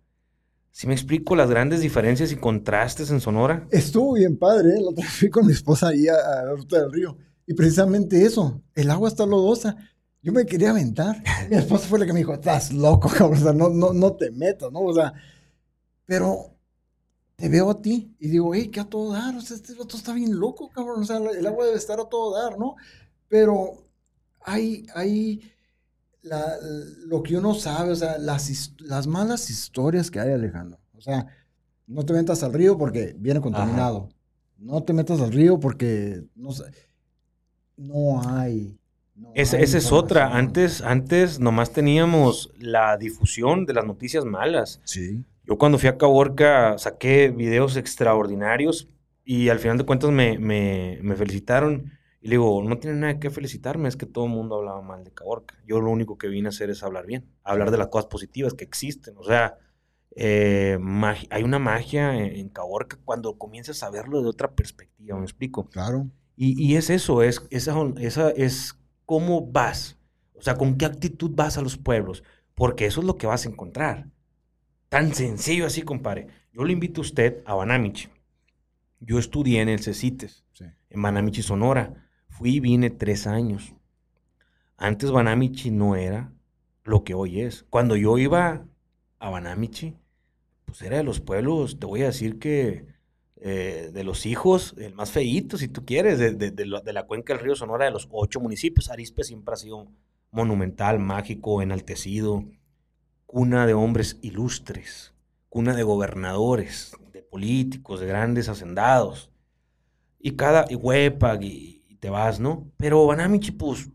Si 0.77 0.85
me 0.85 0.93
explico 0.93 1.35
las 1.35 1.49
grandes 1.49 1.81
diferencias 1.81 2.31
y 2.31 2.35
contrastes 2.35 3.09
en 3.09 3.19
Sonora? 3.19 3.67
Estuvo 3.71 4.13
bien 4.13 4.37
padre, 4.37 4.75
¿eh? 4.75 4.79
Lo 4.79 4.91
fui 5.01 5.27
con 5.27 5.47
mi 5.47 5.51
esposa 5.51 5.87
ahí 5.87 6.07
a, 6.07 6.13
a 6.13 6.45
la 6.45 6.51
ruta 6.53 6.79
del 6.79 6.91
río. 6.91 7.17
Y 7.47 7.55
precisamente 7.55 8.23
eso, 8.23 8.61
el 8.75 8.91
agua 8.91 9.09
está 9.09 9.25
lodosa. 9.25 9.75
Yo 10.21 10.31
me 10.31 10.45
quería 10.45 10.69
aventar. 10.69 11.23
Mi 11.49 11.55
esposa 11.55 11.87
fue 11.87 11.97
la 11.97 12.05
que 12.05 12.13
me 12.13 12.19
dijo, 12.19 12.31
estás 12.31 12.71
loco, 12.71 13.09
cabrón, 13.17 13.39
o 13.39 13.43
sea, 13.43 13.53
no, 13.53 13.69
no, 13.69 13.91
no 13.91 14.15
te 14.17 14.29
metas, 14.29 14.71
¿no? 14.71 14.81
O 14.81 14.93
sea, 14.93 15.13
pero 16.05 16.55
te 17.35 17.49
veo 17.49 17.71
a 17.71 17.81
ti 17.81 18.15
y 18.19 18.27
digo, 18.27 18.53
hey, 18.53 18.69
¿qué 18.69 18.79
a 18.79 18.85
todo 18.85 19.13
dar? 19.13 19.35
O 19.35 19.41
sea, 19.41 19.57
este 19.57 19.73
otro 19.81 19.97
está 19.97 20.13
bien 20.13 20.39
loco, 20.39 20.69
cabrón, 20.69 21.01
o 21.01 21.05
sea, 21.05 21.17
el 21.17 21.47
agua 21.47 21.65
debe 21.65 21.77
estar 21.77 21.99
a 21.99 22.05
todo 22.05 22.39
dar, 22.39 22.59
¿no? 22.59 22.75
Pero 23.27 23.89
hay, 24.41 24.85
hay 24.93 25.41
lo 27.05 27.23
que 27.23 27.37
uno 27.37 27.53
sabe, 27.53 27.91
o 27.91 27.95
sea, 27.95 28.17
las, 28.17 28.73
las 28.79 29.07
malas 29.07 29.49
historias 29.49 30.11
que 30.11 30.19
hay, 30.19 30.31
Alejandro. 30.31 30.79
O 30.95 31.01
sea, 31.01 31.27
no 31.85 32.03
te 32.03 32.13
metas 32.13 32.43
al 32.43 32.53
río 32.53 32.77
porque 32.77 33.15
viene 33.17 33.41
contaminado. 33.41 34.09
No 34.57 34.83
te 34.83 34.93
metas 34.93 35.21
al 35.21 35.31
río 35.31 35.59
porque 35.59 36.23
no, 36.35 36.49
no 37.77 38.29
hay. 38.29 38.77
esa, 39.33 39.57
es 39.59 39.91
otra. 39.91 40.35
Antes, 40.35 40.81
antes 40.81 41.39
nomás 41.39 41.71
teníamos 41.71 42.51
la 42.57 42.97
difusión 42.97 43.65
de 43.65 43.73
las 43.73 43.85
noticias 43.85 44.25
malas. 44.25 44.81
Sí. 44.83 45.23
Yo 45.45 45.57
cuando 45.57 45.77
fui 45.77 45.87
a 45.87 45.97
Caborca 45.97 46.77
saqué 46.77 47.29
videos 47.29 47.77
extraordinarios 47.77 48.89
y 49.23 49.49
al 49.49 49.59
final 49.59 49.77
de 49.77 49.85
cuentas 49.85 50.11
me, 50.11 50.37
me, 50.37 50.99
me 51.01 51.15
felicitaron. 51.15 51.91
Y 52.19 52.27
le 52.27 52.31
digo, 52.31 52.63
no 52.63 52.77
tiene 52.79 52.97
nada 52.97 53.19
que 53.19 53.29
felicitarme, 53.29 53.87
es 53.87 53.95
que 53.95 54.05
todo 54.05 54.25
el 54.25 54.31
mundo 54.31 54.55
hablaba 54.55 54.81
mal 54.81 55.03
de 55.03 55.11
Caborca. 55.11 55.55
Yo 55.65 55.79
lo 55.79 55.91
único 55.91 56.17
que 56.17 56.27
vine 56.27 56.47
a 56.47 56.49
hacer 56.49 56.69
es 56.69 56.83
hablar 56.83 57.05
bien, 57.05 57.25
hablar 57.43 57.71
de 57.71 57.77
las 57.77 57.87
cosas 57.87 58.07
positivas 58.07 58.53
que 58.53 58.63
existen. 58.63 59.13
O 59.17 59.23
sea, 59.23 59.57
eh, 60.15 60.79
hay 61.29 61.43
una 61.43 61.59
magia 61.59 62.17
en, 62.17 62.49
Caborca 62.49 62.97
cuando 63.05 63.37
comienzas 63.37 63.83
a 63.83 63.91
verlo 63.91 64.21
de 64.23 64.29
otra 64.29 64.51
perspectiva, 64.51 65.15
¿me 65.17 65.23
explico? 65.23 65.69
Claro. 65.69 66.09
Y, 66.39 66.75
es 66.75 66.91
eso, 66.91 67.23
es, 67.23 67.41
esa, 67.49 67.73
esa 67.97 68.29
es 68.29 68.77
cómo 69.05 69.47
vas, 69.47 69.97
o 70.35 70.41
sea, 70.43 70.55
con 70.55 70.77
qué 70.77 70.85
actitud 70.85 71.31
vas 71.33 71.57
a 71.57 71.61
los 71.61 71.77
pueblos, 71.77 72.23
porque 72.53 72.85
eso 72.85 73.01
es 73.01 73.07
lo 73.07 73.17
que 73.17 73.25
vas 73.25 73.45
a 73.45 73.49
encontrar. 73.49 74.09
Tan 74.89 75.13
sencillo 75.15 75.65
así, 75.65 75.81
compadre. 75.81 76.27
Yo 76.53 76.63
le 76.63 76.73
invito 76.73 77.01
a 77.01 77.05
usted 77.05 77.41
a 77.45 77.55
Banamichi. 77.55 78.09
Yo 78.99 79.19
estudié 79.19 79.61
en 79.61 79.69
el 79.69 79.79
CECITES, 79.79 80.45
en 80.89 81.01
Banamichi, 81.01 81.41
Sonora. 81.41 82.06
Fui 82.37 82.57
y 82.57 82.59
vine 82.59 82.91
tres 82.91 83.25
años. 83.25 83.73
Antes 84.77 85.09
Banamichi 85.09 85.71
no 85.71 85.95
era 85.95 86.31
lo 86.83 87.03
que 87.03 87.15
hoy 87.15 87.41
es. 87.41 87.65
Cuando 87.71 87.95
yo 87.95 88.19
iba 88.19 88.63
a 89.17 89.29
Banamichi, 89.31 89.95
pues 90.65 90.83
era 90.83 90.97
de 90.97 91.03
los 91.03 91.19
pueblos, 91.19 91.79
te 91.79 91.87
voy 91.87 92.03
a 92.03 92.07
decir 92.07 92.37
que 92.37 92.85
eh, 93.37 93.89
de 93.91 94.03
los 94.03 94.27
hijos, 94.27 94.75
el 94.77 94.93
más 94.93 95.09
feíto, 95.09 95.57
si 95.57 95.67
tú 95.67 95.83
quieres, 95.83 96.19
de, 96.19 96.65
la 96.93 97.07
cuenca 97.07 97.33
del 97.33 97.41
río 97.41 97.55
Sonora, 97.55 97.85
de 97.85 97.91
los 97.91 98.07
ocho 98.11 98.39
municipios. 98.39 98.91
Arispe 98.91 99.23
siempre 99.23 99.55
ha 99.55 99.57
sido 99.57 99.87
monumental, 100.29 100.99
mágico, 100.99 101.63
enaltecido, 101.63 102.45
cuna 103.25 103.65
de 103.65 103.73
hombres 103.73 104.19
ilustres, 104.21 105.15
cuna 105.49 105.75
de 105.75 105.81
gobernadores, 105.81 106.95
de 107.11 107.23
políticos, 107.23 107.99
de 107.99 108.05
grandes 108.05 108.47
hacendados. 108.47 109.31
Y 110.19 110.33
cada, 110.33 110.67
y 110.69 110.75
Huepa, 110.75 111.35
y, 111.41 111.76
te 112.07 112.11
vas, 112.11 112.39
¿no? 112.39 112.71
Pero 112.77 113.05
Banamichi, 113.05 113.51
pues, 113.51 113.89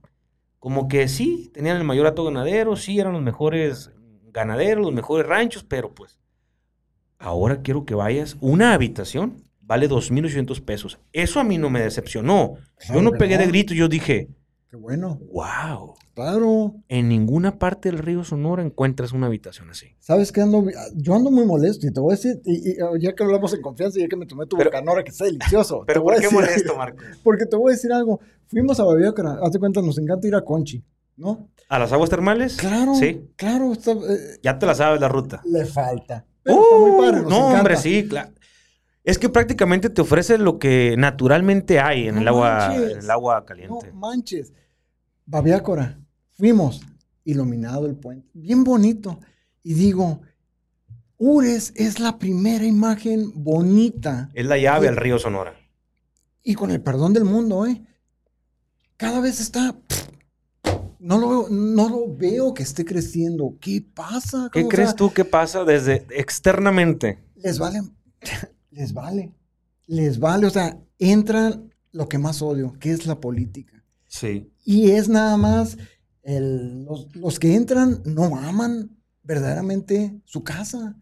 como 0.58 0.86
que 0.86 1.08
sí, 1.08 1.50
tenían 1.54 1.78
el 1.78 1.84
mayor 1.84 2.06
ato 2.06 2.24
ganadero, 2.24 2.76
sí, 2.76 3.00
eran 3.00 3.14
los 3.14 3.22
mejores 3.22 3.90
ganaderos, 4.34 4.84
los 4.84 4.92
mejores 4.92 5.26
ranchos, 5.26 5.64
pero 5.64 5.94
pues, 5.94 6.18
ahora 7.18 7.62
quiero 7.62 7.86
que 7.86 7.94
vayas, 7.94 8.36
una 8.42 8.74
habitación 8.74 9.42
vale 9.62 9.88
2.800 9.88 10.60
pesos. 10.62 10.98
Eso 11.14 11.40
a 11.40 11.44
mí 11.44 11.56
no 11.56 11.70
me 11.70 11.80
decepcionó. 11.80 12.56
yo 12.92 13.00
no 13.00 13.12
pegué 13.12 13.38
de 13.38 13.46
grito, 13.46 13.72
yo 13.72 13.88
dije, 13.88 14.28
qué 14.72 14.78
bueno. 14.78 15.20
Wow. 15.30 15.96
Claro. 16.14 16.74
En 16.88 17.10
ninguna 17.10 17.58
parte 17.58 17.90
del 17.90 17.98
río 17.98 18.24
Sonora 18.24 18.62
encuentras 18.62 19.12
una 19.12 19.26
habitación 19.26 19.68
así. 19.68 19.88
¿Sabes 19.98 20.32
qué? 20.32 20.40
Ando, 20.40 20.64
yo 20.94 21.14
ando 21.14 21.30
muy 21.30 21.44
molesto 21.44 21.86
y 21.86 21.92
te 21.92 22.00
voy 22.00 22.14
a 22.14 22.16
decir, 22.16 22.40
y, 22.46 22.76
ya 22.98 23.14
que 23.14 23.22
hablamos 23.22 23.52
en 23.52 23.60
confianza, 23.60 23.98
y 23.98 24.02
ya 24.02 24.08
que 24.08 24.16
me 24.16 24.24
tomé 24.24 24.46
tu 24.46 24.56
bocanora, 24.56 25.04
que 25.04 25.10
está 25.10 25.26
delicioso. 25.26 25.84
Pero 25.86 26.02
¿por 26.02 26.18
qué 26.18 26.30
molesto, 26.30 26.74
Marco? 26.74 27.02
Porque 27.22 27.44
te 27.44 27.54
voy 27.54 27.72
a 27.72 27.74
decir 27.74 27.92
algo. 27.92 28.20
Fuimos 28.46 28.80
a 28.80 28.84
Babiácara, 28.84 29.40
hazte 29.42 29.58
cuenta, 29.58 29.82
nos 29.82 29.98
encanta 29.98 30.26
ir 30.26 30.34
a 30.34 30.40
Conchi, 30.40 30.82
¿no? 31.18 31.50
¿A 31.68 31.78
las 31.78 31.92
aguas 31.92 32.08
termales? 32.08 32.56
Claro. 32.56 32.94
Sí. 32.94 33.28
Claro. 33.36 33.74
Eh, 33.74 34.38
ya 34.42 34.58
te 34.58 34.64
la 34.64 34.74
sabes 34.74 35.02
la 35.02 35.08
ruta. 35.08 35.42
Le 35.44 35.66
falta. 35.66 36.24
Pero 36.42 36.62
está 36.62 36.76
muy 36.78 36.98
padre, 36.98 37.28
no, 37.28 37.48
hombre, 37.48 37.76
sí, 37.76 38.08
claro. 38.08 38.30
Es 39.04 39.18
que 39.18 39.28
prácticamente 39.28 39.90
te 39.90 40.00
ofrece 40.00 40.38
lo 40.38 40.58
que 40.58 40.94
naturalmente 40.96 41.80
hay 41.80 42.06
en, 42.06 42.18
el, 42.18 42.28
agua, 42.28 42.74
en 42.74 42.98
el 42.98 43.10
agua 43.10 43.44
caliente. 43.44 43.88
No 43.88 43.94
manches. 43.94 44.52
Babiácora, 45.26 46.00
fuimos, 46.32 46.82
iluminado 47.24 47.86
el 47.86 47.96
puente, 47.96 48.28
bien 48.32 48.62
bonito. 48.62 49.18
Y 49.64 49.74
digo, 49.74 50.20
Ures 51.18 51.72
es 51.76 52.00
la 52.00 52.18
primera 52.18 52.64
imagen 52.64 53.32
bonita. 53.34 54.30
Es 54.34 54.46
la 54.46 54.58
llave 54.58 54.88
al 54.88 54.96
río 54.96 55.18
Sonora. 55.18 55.54
Y 56.42 56.54
con 56.54 56.70
el 56.70 56.80
perdón 56.80 57.12
del 57.12 57.24
mundo, 57.24 57.66
¿eh? 57.66 57.82
Cada 58.96 59.20
vez 59.20 59.40
está... 59.40 59.76
No 60.98 61.18
lo, 61.18 61.48
no 61.48 61.88
lo 61.88 62.16
veo 62.16 62.54
que 62.54 62.62
esté 62.62 62.84
creciendo. 62.84 63.56
¿Qué 63.60 63.84
pasa? 63.94 64.48
¿Qué 64.52 64.68
crees 64.68 64.94
tú 64.94 65.12
que 65.12 65.24
pasa 65.24 65.64
desde 65.64 66.06
externamente? 66.10 67.18
Les 67.34 67.58
vale, 67.58 67.80
les 68.72 68.92
vale, 68.92 69.32
les 69.86 70.18
vale. 70.18 70.46
O 70.46 70.50
sea, 70.50 70.78
entra 70.98 71.62
lo 71.92 72.08
que 72.08 72.18
más 72.18 72.42
odio, 72.42 72.72
que 72.78 72.90
es 72.90 73.06
la 73.06 73.20
política. 73.20 73.84
Sí. 74.06 74.50
Y 74.64 74.90
es 74.90 75.08
nada 75.08 75.36
más, 75.36 75.76
los, 76.24 77.38
que 77.38 77.54
entran 77.54 78.02
no 78.04 78.36
aman 78.36 78.96
verdaderamente 79.22 80.20
su 80.24 80.42
casa, 80.42 80.96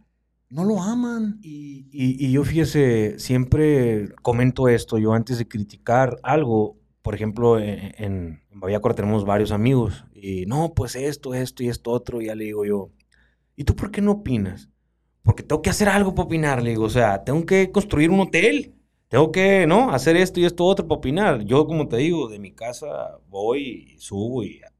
no 0.48 0.64
lo 0.64 0.82
aman. 0.82 1.38
Y, 1.42 2.30
yo 2.30 2.44
fíjese, 2.44 3.18
siempre 3.18 4.10
comento 4.22 4.68
esto, 4.68 4.98
yo 4.98 5.12
antes 5.12 5.38
de 5.38 5.48
criticar 5.48 6.18
algo, 6.22 6.78
por 7.02 7.14
ejemplo, 7.14 7.58
e, 7.58 7.94
en, 7.98 8.40
en 8.50 8.94
tenemos 8.94 9.24
varios 9.24 9.52
amigos, 9.52 10.04
y 10.14 10.46
no, 10.46 10.74
pues 10.74 10.96
esto, 10.96 11.34
esto 11.34 11.62
y 11.62 11.68
esto 11.68 11.90
otro, 11.90 12.20
y 12.20 12.26
ya 12.26 12.34
le 12.34 12.44
digo 12.44 12.64
yo, 12.64 12.90
¿y 13.56 13.64
tú 13.64 13.74
por 13.74 13.90
qué 13.90 14.00
no 14.00 14.12
opinas? 14.12 14.69
Porque 15.22 15.42
tengo 15.42 15.62
que 15.62 15.70
hacer 15.70 15.88
algo 15.88 16.14
para 16.14 16.26
opinar, 16.26 16.62
le 16.62 16.70
digo, 16.70 16.84
o 16.84 16.90
sea, 16.90 17.22
tengo 17.24 17.44
que 17.44 17.70
construir 17.70 18.10
un 18.10 18.20
hotel 18.20 18.74
tengo 19.10 19.32
que, 19.32 19.66
¿no? 19.66 19.90
Hacer 19.90 20.16
esto 20.16 20.38
y 20.38 20.44
esto 20.44 20.64
otro 20.64 20.86
para 20.86 20.98
opinar. 20.98 21.40
Yo, 21.42 21.66
como 21.66 21.88
te 21.88 21.96
digo, 21.96 22.28
de 22.28 22.38
mi 22.38 22.52
casa 22.52 23.18
voy 23.28 23.92
y 23.94 23.98
subo 23.98 24.44
y 24.44 24.62
a 24.62 24.72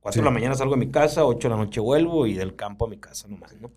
4 0.00 0.22
de 0.22 0.24
la 0.24 0.30
mañana 0.30 0.54
salgo 0.54 0.72
de 0.74 0.86
mi 0.86 0.90
casa, 0.90 1.26
8 1.26 1.48
de 1.48 1.54
la 1.54 1.62
noche 1.62 1.78
vuelvo 1.78 2.26
y 2.26 2.32
del 2.32 2.56
campo 2.56 2.86
a 2.86 2.88
mi 2.88 2.96
casa 2.96 3.28
nomás, 3.28 3.54
¿no? 3.60 3.70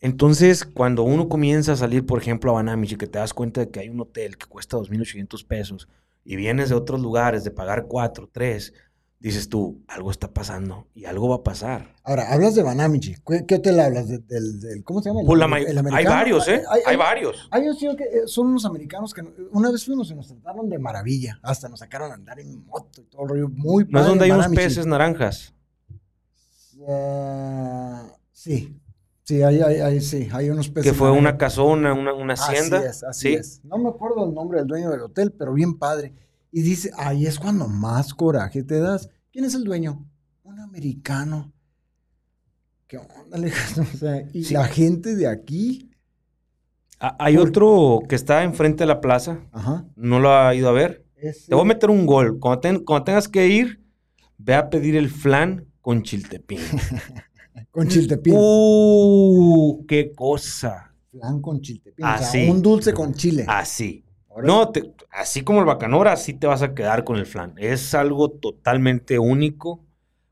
Entonces, 0.00 0.64
cuando 0.64 1.02
uno 1.02 1.28
comienza 1.28 1.72
a 1.72 1.76
salir, 1.76 2.06
por 2.06 2.22
ejemplo, 2.22 2.52
a 2.52 2.54
Banamichi, 2.54 2.94
que 2.94 3.08
te 3.08 3.18
das 3.18 3.34
cuenta 3.34 3.60
de 3.60 3.70
que 3.70 3.80
hay 3.80 3.88
un 3.88 4.00
hotel 4.00 4.38
que 4.38 4.46
cuesta 4.46 4.76
2.800 4.76 5.44
pesos 5.44 5.88
y 6.24 6.36
vienes 6.36 6.68
de 6.68 6.76
otros 6.76 7.00
lugares 7.00 7.42
de 7.42 7.50
pagar 7.50 7.86
4, 7.88 8.30
3, 8.32 8.72
dices 9.20 9.50
tú, 9.50 9.82
algo 9.86 10.10
está 10.10 10.32
pasando 10.32 10.88
y 10.94 11.04
algo 11.04 11.28
va 11.28 11.36
a 11.36 11.42
pasar. 11.42 11.94
Ahora, 12.04 12.32
hablas 12.32 12.54
de 12.54 12.62
Banamichi. 12.62 13.16
¿Qué, 13.46 13.54
hotel 13.54 13.78
hablas? 13.78 14.08
Del, 14.08 14.82
¿Cómo 14.82 15.02
se 15.02 15.10
llama? 15.10 15.20
Pues 15.24 15.40
hay 15.92 16.04
varios, 16.06 16.48
¿eh? 16.48 16.62
Hay, 16.86 16.96
varios. 16.96 17.48
Hay 17.50 17.68
un 17.68 17.76
que 17.96 18.04
eh, 18.04 18.22
son 18.26 18.48
unos 18.48 18.64
americanos 18.64 19.12
que 19.12 19.22
una 19.52 19.70
vez 19.70 19.84
fuimos 19.84 20.10
y 20.10 20.14
nos 20.14 20.26
trataron 20.26 20.68
de 20.68 20.78
maravilla. 20.78 21.38
Hasta 21.42 21.68
nos 21.68 21.80
sacaron 21.80 22.10
a 22.10 22.14
andar 22.14 22.40
en 22.40 22.64
moto 22.64 23.02
y 23.02 23.04
todo 23.04 23.22
el 23.24 23.28
rollo. 23.28 23.48
Muy 23.50 23.86
¿No 23.88 24.00
es 24.00 24.06
donde 24.06 24.24
hay 24.24 24.30
unos 24.30 24.48
peces 24.48 24.86
naranjas? 24.86 25.54
Uh, 26.78 28.08
sí. 28.32 28.74
Sí, 29.22 29.42
hay, 29.42 29.60
hay, 29.60 30.00
sí, 30.00 30.28
hay 30.32 30.50
unos 30.50 30.70
peces. 30.70 30.90
Que 30.90 30.98
fue 30.98 31.12
una 31.12 31.36
casona, 31.36 31.92
una, 31.92 32.12
una 32.12 32.34
hacienda. 32.34 32.78
Así 32.78 32.88
es, 32.88 33.04
así 33.04 33.34
es. 33.34 33.60
No 33.64 33.78
me 33.78 33.90
acuerdo 33.90 34.26
el 34.26 34.34
nombre 34.34 34.58
del 34.58 34.66
dueño 34.66 34.90
del 34.90 35.02
hotel, 35.02 35.32
pero 35.38 35.52
bien 35.52 35.78
padre. 35.78 36.12
Y 36.52 36.62
dice, 36.62 36.90
ahí 36.96 37.26
es 37.26 37.38
cuando 37.38 37.68
más 37.68 38.14
coraje 38.14 38.62
te 38.62 38.80
das. 38.80 39.08
¿Quién 39.32 39.44
es 39.44 39.54
el 39.54 39.64
dueño? 39.64 40.06
Un 40.42 40.58
americano. 40.58 41.52
¿Qué 42.86 42.98
onda, 42.98 43.36
Alejandro? 43.36 43.84
O 43.94 43.96
sea, 43.96 44.28
y 44.32 44.44
la 44.52 44.64
gente 44.66 45.14
de 45.14 45.28
aquí. 45.28 45.90
Hay 46.98 47.36
otro 47.36 48.00
que 48.08 48.14
está 48.14 48.42
enfrente 48.42 48.82
de 48.82 48.88
la 48.88 49.00
plaza. 49.00 49.46
Ajá. 49.52 49.86
No 49.96 50.18
lo 50.18 50.34
ha 50.34 50.54
ido 50.54 50.68
a 50.68 50.72
ver. 50.72 51.06
Te 51.14 51.54
voy 51.54 51.62
a 51.62 51.68
meter 51.68 51.88
un 51.88 52.04
gol. 52.04 52.38
Cuando, 52.38 52.84
cuando, 52.84 53.04
tengas 53.04 53.28
que 53.28 53.46
ir, 53.46 53.80
ve 54.36 54.54
a 54.54 54.68
pedir 54.68 54.96
el 54.96 55.08
flan 55.08 55.66
con 55.80 56.02
chiltepín. 56.02 56.58
con 57.70 57.88
chiltepín. 57.88 58.34
¡Uh! 58.36 59.84
¡Qué 59.86 60.12
cosa! 60.14 60.94
Flan 61.10 61.40
con 61.40 61.60
chiltepín. 61.60 62.04
Así. 62.04 62.48
un 62.48 62.60
dulce 62.60 62.92
con 62.92 63.14
chile. 63.14 63.44
Así. 63.48 64.04
No, 64.42 64.72
así 65.10 65.42
como 65.42 65.60
el 65.60 65.66
bacanora, 65.66 66.12
así 66.12 66.34
te 66.34 66.46
vas 66.46 66.62
a 66.62 66.74
quedar 66.74 67.04
con 67.04 67.16
el 67.16 67.26
flan. 67.26 67.54
Es 67.56 67.94
algo 67.94 68.30
totalmente 68.30 69.18
único, 69.18 69.84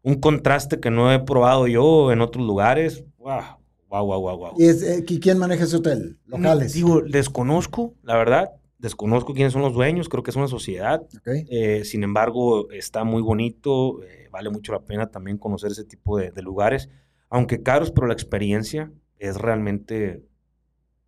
un 0.02 0.16
contraste 0.20 0.80
que 0.80 0.90
no 0.90 1.12
he 1.12 1.18
probado 1.18 1.66
yo 1.66 2.12
en 2.12 2.20
otros 2.20 2.46
lugares. 2.46 3.04
Wow, 3.18 3.42
wow, 3.88 4.06
wow, 4.06 4.36
wow. 4.38 4.52
¿Y 4.56 4.68
eh, 4.68 5.04
quién 5.20 5.38
maneja 5.38 5.64
ese 5.64 5.76
hotel? 5.76 6.16
¿Locales? 6.26 6.72
Digo, 6.72 7.02
desconozco, 7.02 7.94
la 8.02 8.16
verdad. 8.16 8.52
Desconozco 8.78 9.34
quiénes 9.34 9.52
son 9.52 9.62
los 9.62 9.74
dueños, 9.74 10.08
creo 10.08 10.22
que 10.22 10.30
es 10.30 10.36
una 10.36 10.46
sociedad. 10.46 11.02
Eh, 11.26 11.82
sin 11.84 12.04
embargo, 12.04 12.70
está 12.70 13.02
muy 13.02 13.22
bonito, 13.22 14.04
eh, 14.04 14.28
vale 14.30 14.50
mucho 14.50 14.70
la 14.72 14.84
pena 14.84 15.10
también 15.10 15.36
conocer 15.36 15.72
ese 15.72 15.82
tipo 15.82 16.16
de, 16.16 16.30
de 16.30 16.42
lugares, 16.42 16.88
aunque 17.28 17.64
caros, 17.64 17.90
pero 17.90 18.06
la 18.06 18.12
experiencia 18.12 18.92
es 19.18 19.36
realmente 19.36 20.22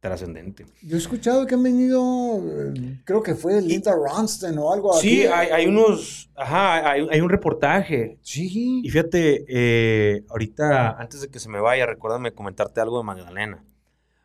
trascendente. 0.00 0.64
Yo 0.82 0.96
he 0.96 0.98
escuchado 0.98 1.46
que 1.46 1.54
han 1.54 1.62
venido, 1.62 2.38
eh, 2.42 3.00
creo 3.04 3.22
que 3.22 3.34
fue 3.34 3.60
Linda 3.60 3.94
Ronstadt 3.94 4.56
o 4.56 4.72
algo 4.72 4.94
así. 4.94 5.08
Sí, 5.20 5.26
hay, 5.26 5.48
hay 5.48 5.66
unos, 5.66 6.30
ajá, 6.34 6.90
hay, 6.90 7.06
hay 7.10 7.20
un 7.20 7.28
reportaje. 7.28 8.18
Sí. 8.22 8.80
Y 8.82 8.88
fíjate, 8.90 9.44
eh, 9.46 10.24
ahorita, 10.30 10.92
antes 10.98 11.20
de 11.20 11.28
que 11.28 11.38
se 11.38 11.50
me 11.50 11.60
vaya, 11.60 11.84
recuérdame 11.84 12.32
comentarte 12.32 12.80
algo 12.80 12.98
de 12.98 13.04
Magdalena. 13.04 13.62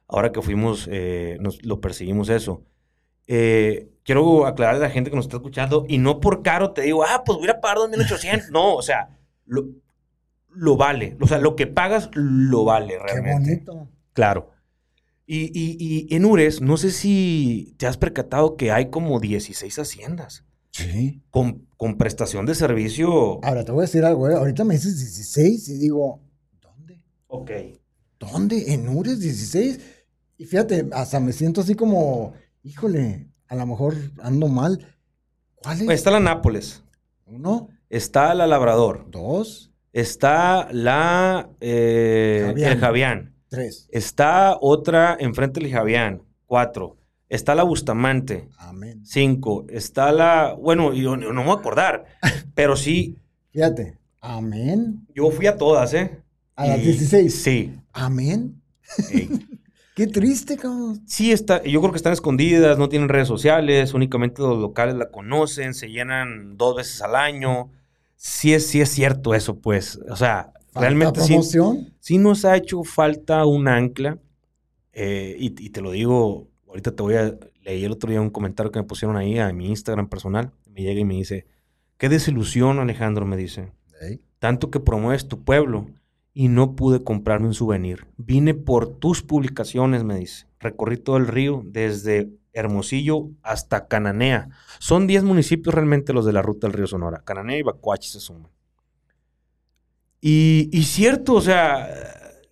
Ahora 0.08 0.32
que 0.32 0.42
fuimos, 0.42 0.88
eh, 0.90 1.38
nos, 1.42 1.64
lo 1.66 1.82
perseguimos 1.82 2.30
eso. 2.30 2.64
Eh, 3.28 3.90
quiero 4.04 4.46
aclararle 4.46 4.86
a 4.86 4.88
la 4.88 4.94
gente 4.94 5.10
que 5.10 5.16
nos 5.16 5.26
está 5.26 5.38
escuchando, 5.38 5.86
y 5.90 5.98
no 5.98 6.22
por 6.22 6.42
caro 6.42 6.72
te 6.72 6.84
digo, 6.84 7.04
ah, 7.04 7.24
pues 7.26 7.38
voy 7.38 7.50
a 7.50 7.60
pagar 7.60 7.80
2.800. 7.80 8.50
no, 8.52 8.76
o 8.76 8.82
sea, 8.82 9.10
lo, 9.46 9.66
lo 10.52 10.78
vale. 10.78 11.18
O 11.20 11.28
sea, 11.28 11.40
lo 11.40 11.56
que 11.58 11.68
pagas 11.68 12.10
lo 12.14 12.64
vale 12.64 12.98
Qué 12.98 13.14
realmente. 13.14 13.66
bonito. 13.66 13.90
Claro. 14.14 14.55
Y, 15.28 15.46
y- 15.60 16.08
y 16.10 16.16
en 16.16 16.26
Ures, 16.26 16.62
no 16.62 16.78
sé 16.78 16.92
si 16.92 17.74
te 17.78 17.88
has 17.88 17.98
percatado 17.98 18.56
que 18.58 18.72
hay 18.72 18.90
como 18.90 19.20
16 19.20 19.80
haciendas 19.80 20.44
Sí. 20.72 21.22
con, 21.32 21.66
con 21.78 21.98
prestación 21.98 22.46
de 22.46 22.54
servicio. 22.54 23.44
Ahora 23.44 23.64
te 23.66 23.72
voy 23.72 23.80
a 23.84 23.88
decir 23.88 24.04
algo, 24.06 24.30
¿eh? 24.30 24.36
Ahorita 24.36 24.64
me 24.66 24.76
dices 24.76 25.00
16 25.00 25.70
y 25.70 25.78
digo, 25.80 26.20
¿dónde? 26.62 27.02
Ok. 27.28 27.52
¿Dónde? 28.20 28.74
¿En 28.74 28.88
Ures 28.90 29.20
16? 29.20 29.80
Y 30.38 30.46
fíjate, 30.46 30.88
hasta 30.92 31.20
me 31.20 31.32
siento 31.34 31.62
así 31.62 31.76
como, 31.76 32.34
híjole, 32.64 33.28
a 33.48 33.56
lo 33.56 33.66
mejor 33.66 33.96
ando 34.22 34.48
mal. 34.48 34.86
¿Cuál 35.56 35.82
es? 35.82 35.90
Está 35.90 36.12
la 36.12 36.20
Nápoles, 36.20 36.84
Uno, 37.26 37.70
está 37.90 38.34
la 38.36 38.46
Labrador, 38.46 39.08
dos, 39.10 39.72
está 39.94 40.68
la 40.72 41.50
eh, 41.62 42.44
Javián. 42.48 42.72
el 42.74 42.80
Javián, 42.80 43.35
tres. 43.56 43.88
está 43.92 44.58
otra 44.62 45.18
enfrente 45.20 45.60
del 45.60 45.72
Javián, 45.72 46.22
cuatro, 46.46 46.98
está 47.30 47.56
la 47.56 47.64
Bustamante, 47.64 48.48
Amén. 48.58 49.02
cinco, 49.06 49.66
está 49.70 50.12
la, 50.12 50.54
bueno, 50.60 50.94
yo 50.94 51.18
no 51.18 51.34
no 51.34 51.42
me 51.42 51.48
voy 51.48 51.58
a 51.58 51.60
acordar, 51.60 52.06
pero 52.54 52.76
sí, 52.76 53.18
Fíjate, 53.52 53.98
amén. 54.22 55.06
yo 55.16 55.32
fui 55.32 55.48
a 55.48 55.58
todas, 55.58 55.94
¿eh? 55.94 56.20
A 56.56 56.68
las 56.68 56.80
Y- 56.80 56.84
16. 56.84 57.34
Sí. 57.44 57.76
Amén. 57.94 58.62
Ey. 59.12 59.30
Qué 59.96 60.08
triste, 60.08 60.58
cabrón. 60.58 61.02
Sí, 61.08 61.32
está, 61.32 61.64
yo 61.64 61.80
creo 61.80 61.92
que 61.94 61.98
están 61.98 62.12
escondidas, 62.12 62.78
no 62.78 62.90
tienen 62.90 63.08
redes 63.08 63.30
sociales, 63.30 63.94
únicamente 63.94 64.42
los 64.42 64.58
locales 64.60 64.96
la 64.96 65.10
conocen, 65.10 65.74
se 65.74 65.88
llenan 65.90 66.58
dos 66.58 66.76
veces 66.76 67.02
al 67.02 67.16
año. 67.16 67.72
Sí 68.18 68.54
es, 68.54 68.68
sí 68.68 68.82
es 68.82 68.90
cierto 68.90 69.34
eso, 69.34 69.58
pues. 69.60 69.98
O 70.10 70.18
sea, 70.18 70.52
realmente 70.76 71.22
sí, 71.22 71.34
sí 72.00 72.18
nos 72.18 72.46
ha 72.46 72.56
hecho 72.58 72.84
falta 72.84 73.46
un 73.46 73.68
ancla. 73.68 74.20
eh, 74.94 75.36
y, 75.40 75.46
y 75.66 75.70
te 75.70 75.82
lo 75.82 75.92
digo, 75.92 76.48
ahorita 76.68 76.96
te 76.96 77.04
voy 77.04 77.16
a 77.16 77.38
leer 77.64 77.86
el 77.86 77.92
otro 77.92 78.10
día 78.10 78.22
un 78.22 78.30
comentario 78.30 78.72
que 78.72 78.80
me 78.80 78.86
pusieron 78.86 79.18
ahí 79.18 79.40
a 79.40 79.52
mi 79.54 79.68
Instagram 79.70 80.08
personal. 80.08 80.52
Me 80.72 80.82
llega 80.82 81.00
y 81.00 81.06
me 81.06 81.16
dice, 81.16 81.46
qué 81.98 82.10
desilusión, 82.10 82.80
Alejandro, 82.80 83.26
me 83.26 83.38
dice. 83.38 83.72
Tanto 84.40 84.70
que 84.70 84.80
promueves 84.80 85.28
tu 85.28 85.44
pueblo 85.44 85.88
y 86.34 86.50
no 86.50 86.76
pude 86.76 87.04
comprarme 87.04 87.48
un 87.48 87.54
souvenir. 87.54 88.06
Vine 88.18 88.54
por 88.54 88.88
tus 89.00 89.24
publicaciones, 89.24 90.04
me 90.04 90.18
dice. 90.20 90.48
Recorrí 90.60 90.98
todo 90.98 91.18
el 91.18 91.28
río, 91.28 91.64
desde 91.66 92.30
Hermosillo 92.54 93.30
hasta 93.42 93.88
Cananea. 93.88 94.50
Son 94.80 95.08
10 95.08 95.24
municipios 95.24 95.74
realmente 95.74 96.14
los 96.14 96.26
de 96.26 96.34
la 96.34 96.42
ruta 96.42 96.68
del 96.68 96.74
río 96.74 96.88
Sonora. 96.88 97.22
Cananea 97.26 97.58
y 97.58 97.64
Bacuachi 97.64 98.10
se 98.10 98.20
suman. 98.20 98.52
Y, 100.28 100.70
y 100.72 100.82
cierto, 100.86 101.34
o 101.36 101.42
sea, 101.42 101.88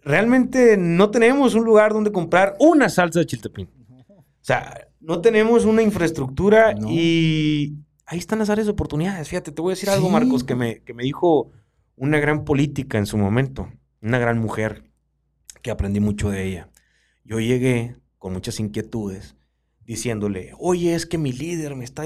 realmente 0.03 0.77
no 0.77 1.09
tenemos 1.09 1.55
un 1.55 1.63
lugar 1.63 1.91
donde 1.91 2.11
comprar 2.11 2.55
una 2.59 2.87
salsa 2.87 3.17
de 3.19 3.25
chiltepín. 3.25 3.67
O 4.07 4.23
sea, 4.41 4.87
no 4.99 5.21
tenemos 5.21 5.65
una 5.65 5.81
infraestructura 5.81 6.73
No. 6.75 6.87
y 6.91 7.79
ahí 8.05 8.19
están 8.19 8.37
las 8.37 8.51
áreas 8.51 8.67
de 8.67 8.73
oportunidades. 8.73 9.27
Fíjate, 9.27 9.51
te 9.51 9.59
voy 9.59 9.71
a 9.71 9.75
decir 9.75 9.89
algo. 9.89 10.07
Marcos, 10.11 10.43
que 10.43 10.53
me, 10.53 10.81
que 10.81 10.93
me 10.93 11.01
dijo 11.01 11.49
una 11.95 12.19
gran 12.19 12.45
política 12.45 12.99
en 12.99 13.07
su 13.07 13.17
momento, 13.17 13.67
una 14.03 14.19
gran 14.19 14.37
mujer, 14.37 14.83
que 15.63 15.71
aprendí 15.71 15.99
mucho 15.99 16.29
de 16.29 16.43
ella. 16.45 16.69
Yo 17.23 17.39
llegué 17.39 17.95
con 18.19 18.33
muchas 18.33 18.59
inquietudes, 18.59 19.35
diciéndole, 19.83 20.51
oye, 20.59 20.93
es 20.93 21.07
que 21.07 21.17
mi 21.17 21.33
líder 21.33 21.75
me 21.75 21.85
está, 21.85 22.03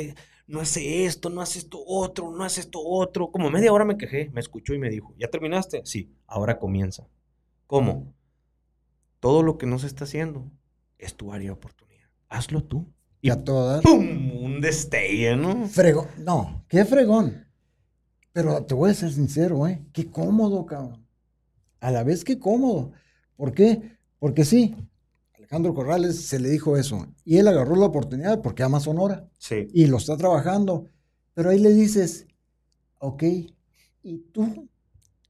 no 0.48 0.62
hace 0.62 1.06
esto, 1.06 1.30
no 1.30 1.42
hace 1.42 1.60
esto 1.60 1.84
otro, 1.86 2.32
no 2.32 2.44
hace 2.44 2.62
esto 2.62 2.80
otro. 2.82 3.32
Como 3.32 3.50
media 3.50 3.72
hora 3.74 3.86
me 3.86 3.98
quejé, 3.98 4.30
me 4.32 4.40
escuchó 4.40 4.74
y 4.74 4.80
me 4.80 4.90
dijo, 4.90 5.14
¿ya 5.18 5.30
terminaste? 5.30 5.82
Sí, 5.86 6.16
ahora 6.26 6.58
comienza. 6.58 7.08
¿Cómo? 7.68 8.14
Todo 9.20 9.44
lo 9.44 9.58
que 9.58 9.66
no 9.66 9.78
se 9.78 9.88
está 9.88 10.06
haciendo 10.06 10.50
es 10.98 11.16
tu 11.16 11.34
área 11.34 11.48
de 11.48 11.54
oportunidad. 11.54 12.08
Hazlo 12.30 12.64
tú. 12.64 12.88
Y 13.20 13.30
a 13.30 13.44
todas. 13.44 13.82
¡Pum! 13.82 14.44
Un 14.44 14.62
destello, 14.62 15.36
¿no? 15.36 15.68
Fregón. 15.68 16.08
No, 16.20 16.66
qué 16.70 16.86
fregón. 16.86 17.48
Pero 18.32 18.64
te 18.64 18.74
voy 18.74 18.92
a 18.92 18.94
ser 18.94 19.12
sincero, 19.12 19.68
¿eh? 19.68 19.84
Qué 19.92 20.10
cómodo, 20.10 20.66
cabrón. 20.66 21.06
A 21.80 21.92
la 21.92 22.04
vez, 22.04 22.24
qué 22.24 22.40
cómodo. 22.40 22.92
¿Por 23.36 23.54
qué? 23.54 23.98
Porque 24.20 24.46
sí, 24.46 24.76
Alejandro 25.48 25.74
Corrales 25.74 26.26
se 26.26 26.40
le 26.40 26.50
dijo 26.50 26.76
eso. 26.76 27.08
Y 27.24 27.38
él 27.38 27.48
agarró 27.48 27.78
la 27.78 27.86
oportunidad 27.86 28.42
porque 28.42 28.64
ama 28.64 28.82
Sonora. 28.82 29.30
Sí. 29.40 29.70
Y 29.74 29.88
lo 29.88 29.96
está 29.96 30.18
trabajando. 30.18 30.90
Pero 31.34 31.52
ahí 31.52 31.60
le 31.60 31.74
dices, 31.74 32.28
ok, 33.00 33.24
¿y 34.04 34.18
tú? 34.34 34.68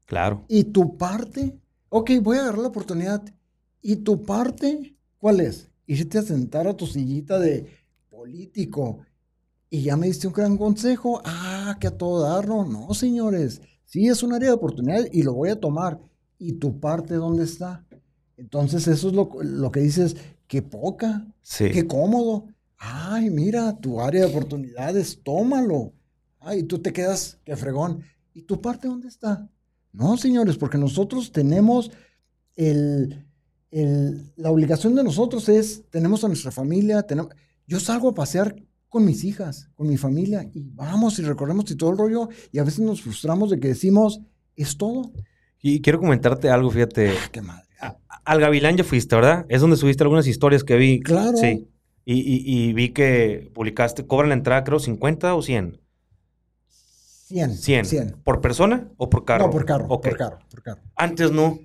Claro. 0.08 0.44
¿Y 0.48 0.64
tu 0.64 0.98
parte? 0.98 1.60
Ok, 1.90 2.12
voy 2.24 2.38
a 2.38 2.42
agarrar 2.42 2.62
la 2.62 2.68
oportunidad. 2.70 3.24
¿Y 3.80 3.98
tu 3.98 4.24
parte? 4.24 4.98
¿Cuál 5.20 5.40
es? 5.40 5.70
Irte 5.86 6.18
a 6.18 6.24
sentar 6.24 6.68
a 6.68 6.76
tu 6.76 6.88
sillita 6.88 7.38
de 7.38 7.68
político. 8.10 9.02
Y 9.70 9.84
ya 9.84 9.98
me 9.98 10.08
diste 10.08 10.26
un 10.26 10.34
gran 10.34 10.58
consejo. 10.58 11.22
Ah, 11.26 11.78
que 11.80 11.88
a 11.88 11.96
todo 11.96 12.24
dar, 12.24 12.48
no. 12.48 12.66
No, 12.66 12.92
señores. 12.96 13.62
Sí, 13.86 14.08
es 14.08 14.24
un 14.24 14.34
área 14.34 14.50
de 14.50 14.56
oportunidad 14.56 15.06
y 15.12 15.22
lo 15.22 15.36
voy 15.36 15.50
a 15.50 15.60
tomar. 15.60 16.00
¿Y 16.40 16.54
tu 16.54 16.80
parte 16.80 17.14
dónde 17.14 17.44
está? 17.44 17.86
Entonces, 18.38 18.88
eso 18.88 19.08
es 19.10 19.14
lo, 19.14 19.30
lo 19.44 19.72
que 19.72 19.80
dices, 19.82 20.16
qué 20.48 20.62
poca, 20.62 21.28
Sí. 21.42 21.70
qué 21.72 21.86
cómodo. 21.88 22.48
Ay, 22.78 23.30
mira, 23.32 23.76
tu 23.80 24.00
área 24.00 24.22
de 24.22 24.28
oportunidades, 24.32 25.20
tómalo. 25.24 25.94
Ay, 26.40 26.64
tú 26.64 26.80
te 26.80 26.94
quedas, 26.94 27.40
qué 27.44 27.56
fregón. 27.58 28.04
¿Y 28.34 28.44
tu 28.44 28.62
parte 28.62 28.88
dónde 28.88 29.08
está? 29.08 29.50
No, 29.92 30.16
señores, 30.18 30.58
porque 30.58 30.78
nosotros 30.78 31.32
tenemos 31.32 31.92
el, 32.56 33.26
el- 33.72 34.32
la 34.36 34.52
obligación 34.52 34.94
de 34.96 35.04
nosotros 35.04 35.50
es, 35.50 35.84
tenemos 35.90 36.24
a 36.24 36.28
nuestra 36.28 36.52
familia, 36.52 37.02
tenemos, 37.04 37.32
yo 37.66 37.80
salgo 37.80 38.10
a 38.10 38.14
pasear 38.14 38.56
con 38.90 39.04
mis 39.06 39.24
hijas, 39.24 39.70
con 39.76 39.88
mi 39.88 39.98
familia, 39.98 40.50
y 40.54 40.62
vamos 40.74 41.20
y 41.20 41.24
recorremos 41.24 41.70
y 41.72 41.76
todo 41.76 41.90
el 41.92 41.98
rollo, 41.98 42.30
y 42.52 42.60
a 42.60 42.64
veces 42.64 42.80
nos 42.80 43.02
frustramos 43.02 43.50
de 43.50 43.60
que 43.60 43.70
decimos, 43.70 44.22
es 44.56 44.78
todo. 44.78 45.12
Y 45.62 45.82
quiero 45.82 46.00
comentarte 46.00 46.50
algo, 46.50 46.70
fíjate. 46.70 47.10
Ah, 47.10 47.30
qué 47.32 47.42
madre. 47.42 47.67
A- 47.80 47.98
Al 48.26 48.40
Gavilán 48.40 48.78
ya 48.78 48.84
fuiste, 48.84 49.16
¿verdad? 49.16 49.46
Es 49.50 49.62
donde 49.62 49.78
subiste 49.78 50.04
algunas 50.04 50.28
historias 50.28 50.64
que 50.64 50.76
vi. 50.76 51.00
Claro. 51.02 51.38
Sí. 51.38 51.70
Y, 52.06 52.14
y- 52.20 52.44
y 52.70 52.74
vi 52.74 52.90
que 52.90 53.52
publicaste, 53.54 54.06
cobran 54.08 54.30
la 54.30 54.36
entrada, 54.36 54.64
creo, 54.64 54.80
50 54.80 55.36
o 55.36 55.42
100. 55.42 55.80
100. 57.28 57.58
100. 57.58 57.86
100. 57.86 58.22
¿Por 58.24 58.40
persona 58.42 58.88
o 58.98 59.10
por 59.10 59.26
carro? 59.26 59.46
No, 59.48 59.52
por 59.52 59.66
carro, 59.66 59.88
por 59.88 60.00
carro, 60.18 60.40
por 60.50 60.64
carro. 60.64 60.82
Antes 60.96 61.32
no. 61.32 61.60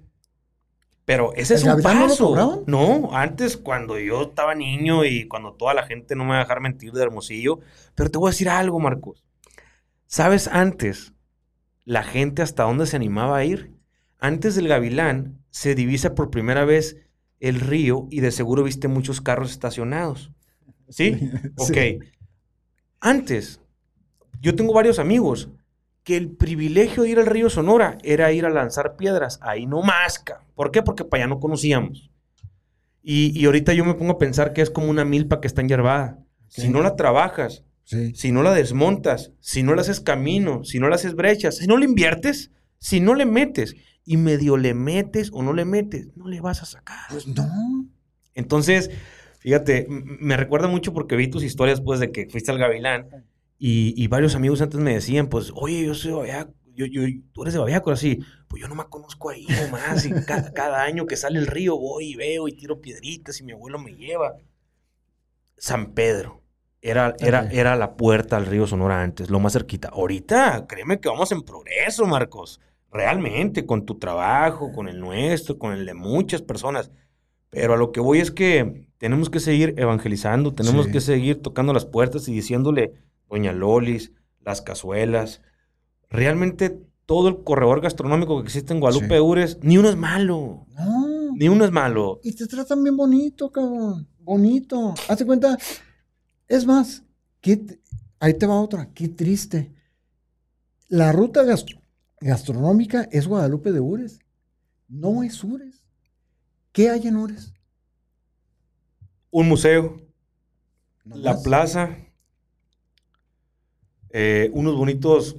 Pero 1.04 1.32
ese 1.34 1.54
es 1.54 1.62
¿El 1.64 1.70
un 1.70 1.76
no 1.78 1.82
paso. 1.82 2.26
cobraban? 2.28 2.60
No, 2.66 3.10
antes 3.16 3.56
cuando 3.56 3.98
yo 3.98 4.22
estaba 4.22 4.54
niño 4.54 5.04
y 5.04 5.26
cuando 5.28 5.52
toda 5.54 5.74
la 5.74 5.84
gente 5.84 6.14
no 6.16 6.24
me 6.24 6.30
va 6.30 6.36
a 6.36 6.40
dejar 6.40 6.60
mentir 6.60 6.92
de 6.92 7.02
Hermosillo. 7.02 7.58
Pero 7.94 8.10
te 8.10 8.18
voy 8.18 8.28
a 8.28 8.32
decir 8.32 8.48
algo, 8.48 8.78
Marcos. 8.80 9.24
¿Sabes 10.06 10.46
antes 10.48 11.12
la 11.84 12.02
gente 12.04 12.42
hasta 12.42 12.62
dónde 12.64 12.86
se 12.86 12.96
animaba 12.96 13.36
a 13.38 13.44
ir? 13.44 13.72
Antes 14.20 14.54
del 14.54 14.68
Gavilán 14.68 15.41
se 15.52 15.76
divisa 15.76 16.16
por 16.16 16.30
primera 16.30 16.64
vez 16.64 16.96
el 17.38 17.60
río 17.60 18.08
y 18.10 18.18
de 18.20 18.32
seguro 18.32 18.64
viste 18.64 18.88
muchos 18.88 19.20
carros 19.20 19.52
estacionados. 19.52 20.32
¿Sí? 20.88 21.30
Ok. 21.56 21.72
Sí. 21.74 21.98
Antes, 23.00 23.60
yo 24.40 24.54
tengo 24.54 24.72
varios 24.72 24.98
amigos 24.98 25.48
que 26.04 26.16
el 26.16 26.30
privilegio 26.30 27.02
de 27.04 27.10
ir 27.10 27.18
al 27.20 27.26
río 27.26 27.48
Sonora 27.50 27.98
era 28.02 28.32
ir 28.32 28.44
a 28.44 28.50
lanzar 28.50 28.96
piedras. 28.96 29.38
Ahí 29.42 29.66
no 29.66 29.82
masca. 29.82 30.44
¿Por 30.54 30.70
qué? 30.72 30.82
Porque 30.82 31.04
para 31.04 31.22
allá 31.24 31.28
no 31.28 31.38
conocíamos. 31.40 32.10
Y, 33.02 33.38
y 33.40 33.44
ahorita 33.46 33.72
yo 33.72 33.84
me 33.84 33.94
pongo 33.94 34.12
a 34.12 34.18
pensar 34.18 34.52
que 34.52 34.62
es 34.62 34.70
como 34.70 34.88
una 34.90 35.04
milpa 35.04 35.40
que 35.40 35.46
está 35.46 35.60
enyerbada. 35.60 36.18
Si 36.48 36.62
Sí. 36.62 36.68
no 36.68 36.82
la 36.82 36.96
trabajas, 36.96 37.64
Sí. 37.84 38.14
si 38.14 38.30
no 38.32 38.42
la 38.44 38.52
desmontas, 38.52 39.32
si 39.40 39.62
no 39.64 39.74
le 39.74 39.80
haces 39.80 40.00
camino, 40.00 40.62
si 40.64 40.78
no 40.78 40.88
le 40.88 40.94
haces 40.94 41.14
brechas, 41.14 41.56
si 41.58 41.66
no 41.66 41.76
le 41.76 41.84
inviertes, 41.86 42.52
si 42.78 43.00
no 43.00 43.14
le 43.14 43.26
metes 43.26 43.74
y 44.04 44.16
medio 44.16 44.56
le 44.56 44.74
metes 44.74 45.30
o 45.32 45.42
no 45.42 45.52
le 45.52 45.64
metes, 45.64 46.08
no 46.16 46.28
le 46.28 46.40
vas 46.40 46.62
a 46.62 46.66
sacar. 46.66 47.06
Pues 47.10 47.26
no. 47.26 47.48
Entonces, 48.34 48.90
fíjate, 49.38 49.86
me 49.88 50.36
recuerda 50.36 50.68
mucho 50.68 50.92
porque 50.92 51.16
vi 51.16 51.28
tus 51.28 51.44
historias 51.44 51.80
pues 51.80 52.00
de 52.00 52.10
que 52.10 52.28
fuiste 52.28 52.50
al 52.50 52.58
Gavilán 52.58 53.08
y, 53.58 53.94
y 53.96 54.08
varios 54.08 54.34
amigos 54.34 54.60
antes 54.60 54.80
me 54.80 54.94
decían, 54.94 55.28
pues, 55.28 55.52
oye, 55.54 55.84
yo 55.84 55.94
soy 55.94 56.30
allá, 56.30 56.48
yo, 56.74 56.86
yo, 56.86 57.02
tú 57.32 57.42
eres 57.42 57.54
de 57.54 57.60
Babiácora, 57.60 57.94
así, 57.94 58.18
pues 58.48 58.60
yo 58.60 58.68
no 58.68 58.74
me 58.74 58.84
conozco 58.84 59.30
ahí 59.30 59.46
nomás, 59.46 60.04
y 60.04 60.10
cada 60.54 60.82
año 60.82 61.06
que 61.06 61.16
sale 61.16 61.38
el 61.38 61.46
río 61.46 61.78
voy 61.78 62.12
y 62.12 62.14
veo 62.16 62.48
y 62.48 62.52
tiro 62.52 62.80
piedritas 62.80 63.40
y 63.40 63.44
mi 63.44 63.52
abuelo 63.52 63.78
me 63.78 63.94
lleva. 63.94 64.34
San 65.56 65.92
Pedro. 65.92 66.42
Era, 66.80 67.14
era, 67.20 67.48
era 67.52 67.76
la 67.76 67.94
puerta 67.94 68.36
al 68.36 68.46
río 68.46 68.66
Sonora 68.66 69.00
antes, 69.00 69.30
lo 69.30 69.38
más 69.38 69.52
cerquita. 69.52 69.90
Ahorita, 69.90 70.66
créeme 70.66 70.98
que 70.98 71.08
vamos 71.08 71.30
en 71.30 71.42
progreso, 71.42 72.04
Marcos. 72.06 72.60
Realmente, 72.92 73.64
con 73.64 73.86
tu 73.86 73.98
trabajo, 73.98 74.70
con 74.72 74.86
el 74.86 75.00
nuestro, 75.00 75.58
con 75.58 75.72
el 75.72 75.86
de 75.86 75.94
muchas 75.94 76.42
personas. 76.42 76.90
Pero 77.48 77.74
a 77.74 77.76
lo 77.76 77.90
que 77.90 78.00
voy 78.00 78.20
es 78.20 78.30
que 78.30 78.86
tenemos 78.98 79.30
que 79.30 79.40
seguir 79.40 79.74
evangelizando, 79.78 80.52
tenemos 80.52 80.86
que 80.88 81.00
seguir 81.00 81.40
tocando 81.40 81.72
las 81.72 81.86
puertas 81.86 82.28
y 82.28 82.32
diciéndole, 82.34 82.94
Doña 83.28 83.52
Lolis, 83.52 84.12
las 84.44 84.60
cazuelas. 84.60 85.40
Realmente 86.10 86.78
todo 87.06 87.28
el 87.28 87.42
corredor 87.42 87.80
gastronómico 87.80 88.38
que 88.38 88.44
existe 88.44 88.74
en 88.74 88.80
Guadalupe 88.80 89.20
Ures, 89.20 89.58
ni 89.62 89.78
uno 89.78 89.88
es 89.88 89.96
malo. 89.96 90.66
No. 90.76 91.32
Ni 91.34 91.48
uno 91.48 91.64
es 91.64 91.70
malo. 91.70 92.20
Y 92.22 92.34
te 92.34 92.46
tratan 92.46 92.82
bien 92.84 92.96
bonito, 92.96 93.50
cabrón. 93.50 94.06
Bonito. 94.20 94.94
Hazte 95.08 95.24
cuenta, 95.24 95.58
es 96.46 96.66
más, 96.66 97.02
ahí 98.20 98.34
te 98.34 98.46
va 98.46 98.60
otra, 98.60 98.90
qué 98.92 99.08
triste. 99.08 99.72
La 100.88 101.10
ruta 101.10 101.42
gastronómica 101.42 101.81
es 102.22 103.26
Guadalupe 103.26 103.72
de 103.72 103.80
Ures, 103.80 104.20
no 104.88 105.22
es 105.22 105.42
Ures. 105.42 105.82
¿Qué 106.72 106.90
hay 106.90 107.06
en 107.06 107.16
Ures? 107.16 107.52
Un 109.30 109.48
museo, 109.48 110.00
la 111.04 111.40
plaza, 111.42 111.96
eh, 114.10 114.50
unos 114.52 114.76
bonitos 114.76 115.36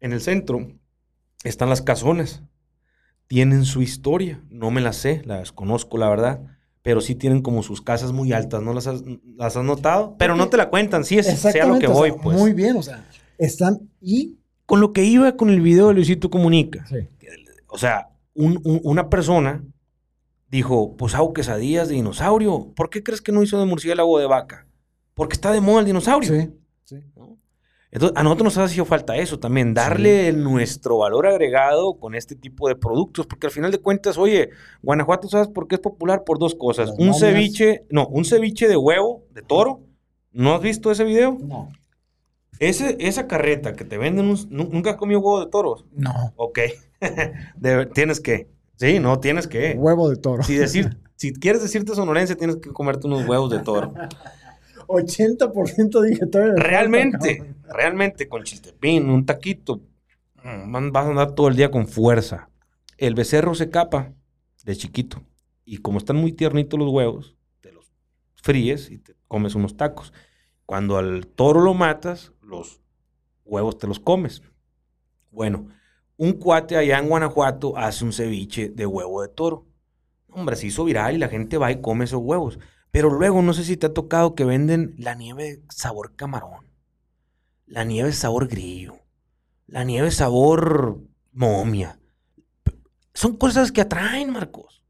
en 0.00 0.12
el 0.12 0.20
centro, 0.20 0.72
están 1.44 1.68
las 1.68 1.82
casonas, 1.82 2.42
tienen 3.26 3.64
su 3.64 3.82
historia, 3.82 4.42
no 4.50 4.70
me 4.70 4.80
las 4.80 4.96
sé, 4.96 5.22
las 5.24 5.52
conozco 5.52 5.98
la 5.98 6.08
verdad. 6.08 6.40
Pero 6.82 7.00
sí 7.00 7.14
tienen 7.14 7.42
como 7.42 7.62
sus 7.62 7.80
casas 7.80 8.10
muy 8.10 8.32
altas, 8.32 8.60
¿no 8.60 8.72
las 8.74 8.88
has, 8.88 9.04
las 9.36 9.56
has 9.56 9.64
notado? 9.64 10.16
Pero 10.18 10.34
no 10.34 10.48
te 10.48 10.56
la 10.56 10.68
cuentan, 10.68 11.04
sí 11.04 11.16
es 11.16 11.26
sea 11.38 11.64
lo 11.66 11.78
que 11.78 11.86
voy, 11.86 12.10
pues. 12.10 12.36
Muy 12.36 12.52
bien, 12.52 12.76
o 12.76 12.82
sea, 12.82 13.08
están 13.38 13.88
y... 14.00 14.41
Con 14.66 14.80
lo 14.80 14.92
que 14.92 15.04
iba 15.04 15.36
con 15.36 15.50
el 15.50 15.60
video 15.60 15.88
de 15.88 15.94
Luisito 15.94 16.30
Comunica. 16.30 16.86
Sí. 16.86 17.08
O 17.68 17.78
sea, 17.78 18.10
una 18.34 19.08
persona 19.08 19.64
dijo, 20.48 20.96
pues 20.96 21.14
hago 21.14 21.32
quesadillas 21.32 21.88
de 21.88 21.94
dinosaurio. 21.94 22.72
¿Por 22.76 22.90
qué 22.90 23.02
crees 23.02 23.22
que 23.22 23.32
no 23.32 23.42
hizo 23.42 23.58
de 23.58 23.66
murciélago 23.66 24.18
de 24.18 24.26
vaca? 24.26 24.66
Porque 25.14 25.34
está 25.34 25.52
de 25.52 25.60
moda 25.60 25.80
el 25.80 25.86
dinosaurio. 25.86 26.28
Sí, 26.28 26.50
sí. 26.84 26.96
Entonces, 27.90 28.16
a 28.16 28.22
nosotros 28.22 28.44
nos 28.44 28.58
ha 28.58 28.68
sido 28.68 28.86
falta 28.86 29.16
eso 29.16 29.38
también, 29.38 29.74
darle 29.74 30.32
nuestro 30.32 30.96
valor 30.96 31.26
agregado 31.26 31.98
con 31.98 32.14
este 32.14 32.34
tipo 32.34 32.66
de 32.68 32.74
productos, 32.74 33.26
porque 33.26 33.48
al 33.48 33.52
final 33.52 33.70
de 33.70 33.78
cuentas, 33.78 34.16
oye, 34.16 34.48
Guanajuato, 34.82 35.28
¿sabes 35.28 35.48
por 35.48 35.68
qué 35.68 35.74
es 35.74 35.80
popular? 35.80 36.24
Por 36.24 36.38
dos 36.38 36.54
cosas. 36.54 36.90
un 36.96 37.12
ceviche, 37.12 37.84
no, 37.90 38.06
un 38.06 38.24
ceviche 38.24 38.66
de 38.66 38.78
huevo, 38.78 39.24
de 39.30 39.42
toro. 39.42 39.80
¿No 40.32 40.54
has 40.54 40.62
visto 40.62 40.90
ese 40.90 41.04
video? 41.04 41.36
No. 41.38 41.70
Ese, 42.58 42.96
esa 43.00 43.26
carreta 43.26 43.72
que 43.72 43.84
te 43.84 43.98
venden, 43.98 44.34
¿nunca 44.50 44.90
has 44.90 44.96
comido 44.96 45.20
huevo 45.20 45.44
de 45.44 45.50
toros? 45.50 45.84
No. 45.92 46.32
Ok. 46.36 46.60
tienes 47.94 48.20
que. 48.20 48.48
Sí, 48.76 49.00
no, 49.00 49.18
tienes 49.20 49.46
que. 49.46 49.74
Huevo 49.76 50.08
de 50.08 50.16
toro. 50.16 50.42
Si, 50.42 50.56
decir, 50.56 50.98
si 51.16 51.32
quieres 51.32 51.62
decirte 51.62 51.94
sonorense, 51.94 52.36
tienes 52.36 52.56
que 52.56 52.70
comerte 52.70 53.06
unos 53.06 53.26
huevos 53.26 53.50
de 53.50 53.60
toro. 53.60 53.94
80% 54.92 56.02
dije 56.02 56.26
Realmente, 56.56 57.54
realmente 57.68 58.28
con 58.28 58.42
chiltepín, 58.42 59.08
un 59.08 59.24
taquito, 59.24 59.80
mm, 60.42 60.90
vas 60.92 61.06
a 61.06 61.10
andar 61.10 61.32
todo 61.32 61.48
el 61.48 61.56
día 61.56 61.70
con 61.70 61.86
fuerza. 61.86 62.48
El 62.98 63.14
becerro 63.14 63.54
se 63.54 63.70
capa 63.70 64.12
de 64.64 64.76
chiquito. 64.76 65.22
Y 65.64 65.78
como 65.78 65.98
están 65.98 66.16
muy 66.16 66.32
tiernitos 66.32 66.78
los 66.78 66.90
huevos, 66.90 67.36
te 67.60 67.72
los 67.72 67.92
fríes 68.34 68.90
y 68.90 68.98
te 68.98 69.14
comes 69.28 69.54
unos 69.54 69.76
tacos. 69.76 70.12
Cuando 70.66 70.96
al 70.96 71.26
toro 71.26 71.60
lo 71.60 71.74
matas, 71.74 72.32
los 72.42 72.80
huevos 73.44 73.78
te 73.78 73.86
los 73.86 74.00
comes. 74.00 74.42
Bueno, 75.30 75.68
un 76.16 76.32
cuate 76.34 76.76
allá 76.76 76.98
en 76.98 77.08
Guanajuato 77.08 77.76
hace 77.76 78.04
un 78.04 78.12
ceviche 78.12 78.68
de 78.68 78.86
huevo 78.86 79.22
de 79.22 79.28
toro. 79.28 79.66
Hombre, 80.28 80.56
se 80.56 80.66
hizo 80.66 80.84
viral 80.84 81.16
y 81.16 81.18
la 81.18 81.28
gente 81.28 81.58
va 81.58 81.72
y 81.72 81.80
come 81.80 82.04
esos 82.04 82.20
huevos. 82.22 82.58
Pero 82.90 83.10
luego 83.10 83.42
no 83.42 83.54
sé 83.54 83.64
si 83.64 83.76
te 83.76 83.86
ha 83.86 83.94
tocado 83.94 84.34
que 84.34 84.44
venden 84.44 84.94
la 84.98 85.14
nieve 85.14 85.62
sabor 85.70 86.14
camarón, 86.14 86.66
la 87.66 87.84
nieve 87.84 88.12
sabor 88.12 88.48
grillo, 88.48 88.98
la 89.66 89.84
nieve 89.84 90.10
sabor 90.10 91.00
momia. 91.32 91.98
Son 93.14 93.36
cosas 93.36 93.72
que 93.72 93.80
atraen, 93.80 94.30
Marcos. 94.30 94.84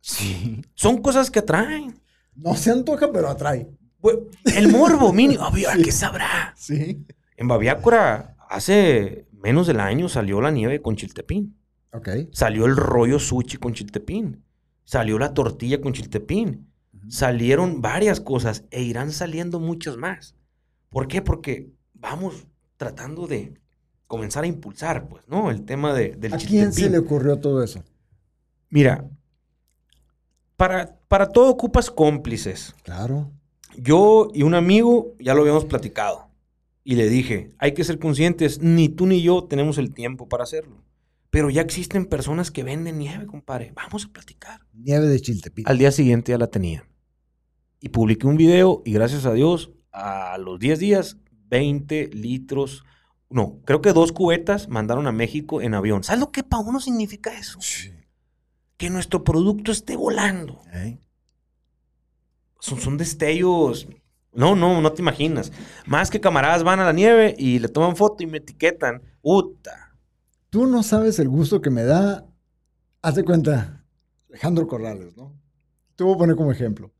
Sí. 0.00 0.62
Son 0.74 1.02
cosas 1.02 1.30
que 1.30 1.40
atraen. 1.40 2.00
No 2.34 2.54
se 2.54 2.70
antoja, 2.70 3.10
pero 3.12 3.28
atrae. 3.28 3.68
El 4.56 4.68
morbo 4.68 5.12
mínimo. 5.12 5.44
¿A 5.44 5.52
qué 5.82 5.92
sabrá? 5.92 6.54
Sí. 6.56 7.04
En 7.36 7.48
Babiácora, 7.48 8.36
hace 8.48 9.26
menos 9.32 9.66
del 9.66 9.80
año 9.80 10.08
salió 10.08 10.40
la 10.40 10.50
nieve 10.50 10.82
con 10.82 10.96
chiltepín. 10.96 11.56
Ok. 11.92 12.08
Salió 12.32 12.66
el 12.66 12.76
rollo 12.76 13.18
sushi 13.18 13.56
con 13.56 13.74
chiltepín. 13.74 14.44
Salió 14.84 15.18
la 15.18 15.34
tortilla 15.34 15.80
con 15.80 15.92
chiltepín 15.92 16.70
salieron 17.08 17.82
varias 17.82 18.20
cosas 18.20 18.64
e 18.70 18.82
irán 18.82 19.12
saliendo 19.12 19.60
muchas 19.60 19.96
más. 19.96 20.34
¿Por 20.88 21.08
qué? 21.08 21.22
Porque 21.22 21.70
vamos 21.94 22.46
tratando 22.76 23.26
de 23.26 23.54
comenzar 24.06 24.44
a 24.44 24.46
impulsar, 24.46 25.08
pues, 25.08 25.22
¿no? 25.28 25.50
El 25.50 25.64
tema 25.64 25.92
de, 25.92 26.16
del 26.16 26.34
¿A 26.34 26.38
quién 26.38 26.72
se 26.72 26.90
le 26.90 26.98
ocurrió 26.98 27.38
todo 27.38 27.62
eso? 27.62 27.84
Mira, 28.68 29.08
para, 30.56 30.98
para 31.08 31.28
todo 31.28 31.50
ocupas 31.50 31.90
cómplices. 31.90 32.74
Claro. 32.82 33.30
Yo 33.76 34.28
y 34.34 34.42
un 34.42 34.54
amigo 34.54 35.14
ya 35.18 35.34
lo 35.34 35.42
habíamos 35.42 35.64
platicado. 35.64 36.28
Y 36.82 36.96
le 36.96 37.08
dije, 37.08 37.52
hay 37.58 37.72
que 37.72 37.84
ser 37.84 37.98
conscientes, 37.98 38.60
ni 38.60 38.88
tú 38.88 39.06
ni 39.06 39.22
yo 39.22 39.44
tenemos 39.44 39.78
el 39.78 39.92
tiempo 39.92 40.28
para 40.28 40.44
hacerlo. 40.44 40.82
Pero 41.30 41.50
ya 41.50 41.62
existen 41.62 42.06
personas 42.06 42.50
que 42.50 42.64
venden 42.64 42.98
nieve, 42.98 43.26
compadre. 43.26 43.72
Vamos 43.76 44.06
a 44.06 44.12
platicar. 44.12 44.60
Nieve 44.72 45.06
de 45.06 45.20
Chiltepín. 45.20 45.68
Al 45.68 45.78
día 45.78 45.92
siguiente 45.92 46.32
ya 46.32 46.38
la 46.38 46.48
tenía. 46.48 46.88
Y 47.80 47.90
publiqué 47.90 48.26
un 48.26 48.36
video 48.36 48.82
y 48.84 48.92
gracias 48.92 49.26
a 49.26 49.32
Dios, 49.32 49.70
a 49.92 50.36
los 50.38 50.58
10 50.58 50.78
días, 50.78 51.18
20 51.48 52.08
litros, 52.08 52.84
no, 53.30 53.60
creo 53.64 53.80
que 53.80 53.92
dos 53.92 54.10
cubetas 54.10 54.68
mandaron 54.68 55.06
a 55.06 55.12
México 55.12 55.62
en 55.62 55.74
avión. 55.74 56.02
¿Sabes 56.02 56.20
lo 56.20 56.32
que 56.32 56.42
para 56.42 56.62
uno 56.62 56.80
significa 56.80 57.32
eso? 57.38 57.60
Sí. 57.60 57.92
Que 58.76 58.90
nuestro 58.90 59.22
producto 59.22 59.70
esté 59.70 59.94
volando. 59.94 60.60
Son, 62.60 62.80
son 62.80 62.96
destellos. 62.96 63.88
No, 64.32 64.54
no, 64.54 64.80
no 64.80 64.92
te 64.92 65.02
imaginas. 65.02 65.50
Más 65.86 66.10
que 66.10 66.20
camaradas 66.20 66.62
van 66.62 66.80
a 66.80 66.84
la 66.84 66.92
nieve 66.92 67.34
y 67.36 67.58
le 67.58 67.68
toman 67.68 67.96
foto 67.96 68.22
y 68.22 68.26
me 68.26 68.38
etiquetan. 68.38 69.02
Puta 69.20 69.90
Tú 70.50 70.66
no 70.66 70.82
sabes 70.82 71.20
el 71.20 71.28
gusto 71.28 71.60
que 71.60 71.70
me 71.70 71.84
da. 71.84 72.26
Haz 73.02 73.14
de 73.14 73.24
cuenta, 73.24 73.84
Alejandro 74.28 74.66
Corrales, 74.66 75.16
¿no? 75.16 75.32
Te 75.94 76.02
voy 76.02 76.14
a 76.14 76.18
poner 76.18 76.36
como 76.36 76.50
ejemplo. 76.50 76.92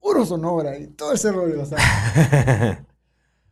Puro 0.00 0.24
Sonora 0.24 0.78
y 0.78 0.86
todo 0.88 1.12
ese 1.12 1.30
rollo, 1.30 1.62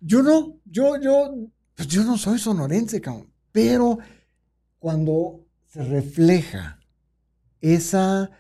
yo 0.00 0.22
no, 0.22 0.56
yo, 0.64 0.98
yo, 0.98 1.34
pues 1.74 1.86
yo 1.88 2.04
no 2.04 2.16
soy 2.16 2.38
sonorense, 2.38 3.02
cabrón. 3.02 3.30
Pero 3.52 3.98
cuando 4.78 5.44
se 5.66 5.84
refleja 5.84 6.80
esa, 7.60 8.30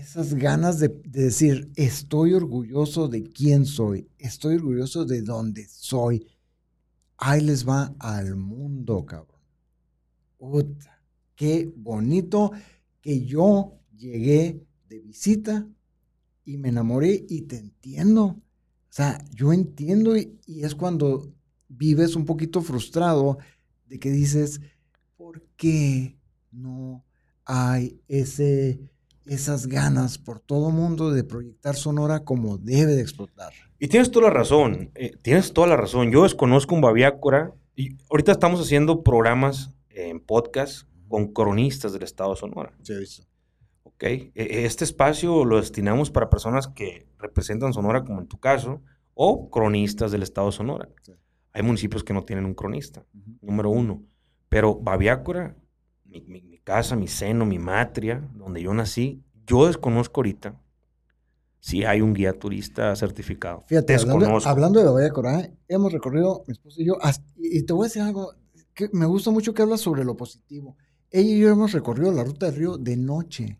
esas 0.00 0.34
ganas 0.34 0.78
de, 0.78 0.88
de, 0.88 1.24
decir, 1.24 1.70
estoy 1.76 2.34
orgulloso 2.34 3.08
de 3.08 3.22
quién 3.22 3.66
soy, 3.66 4.08
estoy 4.18 4.56
orgulloso 4.56 5.04
de 5.04 5.22
dónde 5.22 5.66
soy, 5.68 6.26
ahí 7.16 7.40
les 7.40 7.68
va 7.68 7.94
al 7.98 8.36
mundo, 8.36 9.04
cabrón 9.06 9.40
qué 11.36 11.72
bonito 11.74 12.52
que 13.00 13.24
yo 13.24 13.78
llegué 13.96 14.62
de 14.88 15.00
visita 15.00 15.66
y 16.44 16.56
me 16.56 16.68
enamoré 16.68 17.24
y 17.28 17.42
te 17.42 17.56
entiendo. 17.56 18.24
O 18.24 18.42
sea, 18.92 19.24
yo 19.34 19.52
entiendo 19.52 20.16
y, 20.16 20.38
es 20.46 20.74
cuando 20.74 21.32
vives 21.68 22.16
un 22.16 22.24
poquito 22.24 22.60
frustrado 22.62 23.38
de 23.86 23.98
que 23.98 24.10
dices, 24.10 24.60
¿por 25.16 25.42
qué 25.56 26.18
no 26.50 27.04
hay 27.44 28.00
ese, 28.08 28.89
esas 29.26 29.66
ganas 29.66 30.18
por 30.18 30.40
todo 30.40 30.70
mundo 30.70 31.10
de 31.10 31.24
proyectar 31.24 31.76
Sonora 31.76 32.24
como 32.24 32.58
debe 32.58 32.94
de 32.94 33.02
explotar? 33.02 33.52
Y 33.78 33.88
tienes 33.88 34.10
toda 34.10 34.28
la 34.28 34.34
razón, 34.34 34.90
eh, 34.94 35.16
tienes 35.22 35.52
toda 35.52 35.66
la 35.66 35.76
razón. 35.76 36.10
Yo 36.10 36.24
desconozco 36.24 36.74
un 36.74 36.80
Baviácora 36.80 37.54
y 37.74 37.96
ahorita 38.10 38.32
estamos 38.32 38.60
haciendo 38.60 39.02
programas 39.02 39.72
en 39.88 40.20
podcast 40.20 40.86
con 41.08 41.32
cronistas 41.32 41.92
del 41.92 42.02
estado 42.02 42.30
de 42.30 42.40
Sonora. 42.40 42.72
Sí, 42.82 42.94
visto. 42.98 43.24
Ok. 43.82 44.04
E, 44.04 44.32
e, 44.34 44.64
este 44.64 44.84
espacio 44.84 45.44
lo 45.44 45.60
destinamos 45.60 46.10
para 46.10 46.30
personas 46.30 46.68
que 46.68 47.06
representan 47.18 47.72
Sonora, 47.72 48.04
como 48.04 48.20
en 48.20 48.28
tu 48.28 48.38
caso, 48.38 48.82
o 49.14 49.50
cronistas 49.50 50.12
del 50.12 50.22
estado 50.22 50.48
de 50.48 50.52
Sonora. 50.52 50.88
Hay 51.52 51.62
municipios 51.62 52.04
que 52.04 52.14
no 52.14 52.24
tienen 52.24 52.44
un 52.44 52.54
cronista, 52.54 53.04
número 53.40 53.70
uno. 53.70 54.02
Pero 54.48 54.74
Babiácora, 54.74 55.56
mi, 56.10 56.20
mi- 56.26 56.42
mi 56.42 56.58
casa, 56.58 56.96
mi 56.96 57.08
seno, 57.08 57.46
mi 57.46 57.58
matria, 57.58 58.20
donde 58.34 58.62
yo 58.62 58.74
nací, 58.74 59.22
yo 59.46 59.66
desconozco 59.66 60.20
ahorita 60.20 60.60
si 61.60 61.84
hay 61.84 62.00
un 62.00 62.14
guía 62.14 62.38
turista 62.38 62.94
certificado. 62.96 63.64
Fíjate, 63.66 63.94
hablando, 63.94 64.38
hablando 64.44 64.80
de 64.80 64.90
Bahía 64.90 65.10
Corá, 65.12 65.50
hemos 65.68 65.92
recorrido, 65.92 66.44
mi 66.46 66.52
esposa 66.52 66.80
y 66.80 66.86
yo, 66.86 66.96
y 67.36 67.62
te 67.62 67.72
voy 67.72 67.84
a 67.84 67.88
decir 67.88 68.02
algo 68.02 68.34
que 68.74 68.88
me 68.92 69.06
gusta 69.06 69.30
mucho 69.30 69.52
que 69.54 69.62
hablas 69.62 69.80
sobre 69.80 70.04
lo 70.04 70.16
positivo. 70.16 70.76
Ella 71.10 71.30
y 71.36 71.40
yo 71.40 71.50
hemos 71.50 71.72
recorrido 71.72 72.12
la 72.12 72.24
ruta 72.24 72.46
del 72.46 72.54
río 72.56 72.78
de 72.78 72.96
noche, 72.96 73.58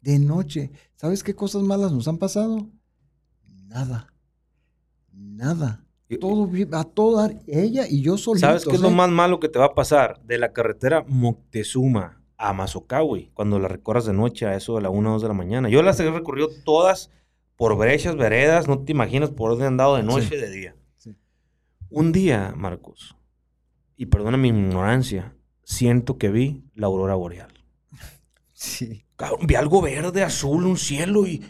de 0.00 0.18
noche. 0.18 0.70
¿Sabes 0.96 1.22
qué 1.24 1.34
cosas 1.34 1.62
malas 1.62 1.92
nos 1.92 2.08
han 2.08 2.18
pasado? 2.18 2.70
Nada, 3.68 4.08
nada. 5.12 5.84
Todo 6.18 6.46
vi- 6.46 6.66
a 6.72 6.84
todo 6.84 7.18
dar, 7.18 7.36
ella 7.46 7.86
y 7.88 8.02
yo 8.02 8.16
solitos. 8.18 8.48
¿Sabes 8.48 8.64
qué 8.64 8.74
es 8.74 8.80
lo 8.80 8.88
¿eh? 8.88 8.94
más 8.94 9.10
malo 9.10 9.38
que 9.40 9.48
te 9.48 9.58
va 9.58 9.66
a 9.66 9.74
pasar? 9.74 10.20
De 10.24 10.38
la 10.38 10.52
carretera 10.52 11.04
Moctezuma 11.06 12.22
a 12.36 12.52
Mazocahui, 12.52 13.30
cuando 13.34 13.58
la 13.58 13.68
recorras 13.68 14.06
de 14.06 14.12
noche 14.12 14.46
a 14.46 14.56
eso 14.56 14.74
de 14.76 14.82
la 14.82 14.90
1 14.90 15.08
o 15.10 15.12
2 15.14 15.22
de 15.22 15.28
la 15.28 15.34
mañana. 15.34 15.68
Yo 15.68 15.82
las 15.82 16.00
he 16.00 16.10
recorrido 16.10 16.48
todas 16.64 17.10
por 17.56 17.76
brechas, 17.76 18.16
veredas, 18.16 18.66
no 18.66 18.82
te 18.82 18.92
imaginas 18.92 19.30
por 19.30 19.50
dónde 19.50 19.64
he 19.64 19.68
andado 19.68 19.96
de 19.96 20.02
noche 20.02 20.28
Sí. 20.28 20.34
y 20.34 20.38
de 20.38 20.50
día. 20.50 20.76
Sí. 20.96 21.14
Un 21.90 22.12
día, 22.12 22.54
Marcos, 22.56 23.14
y 23.96 24.06
perdona 24.06 24.38
mi 24.38 24.48
ignorancia, 24.48 25.36
siento 25.62 26.16
que 26.16 26.30
vi 26.30 26.64
la 26.74 26.86
aurora 26.86 27.14
boreal. 27.14 27.52
Sí. 28.54 29.04
Cabrón, 29.16 29.46
vi 29.46 29.54
algo 29.54 29.80
verde, 29.82 30.22
azul, 30.22 30.64
un 30.66 30.76
cielo 30.78 31.26
y, 31.26 31.42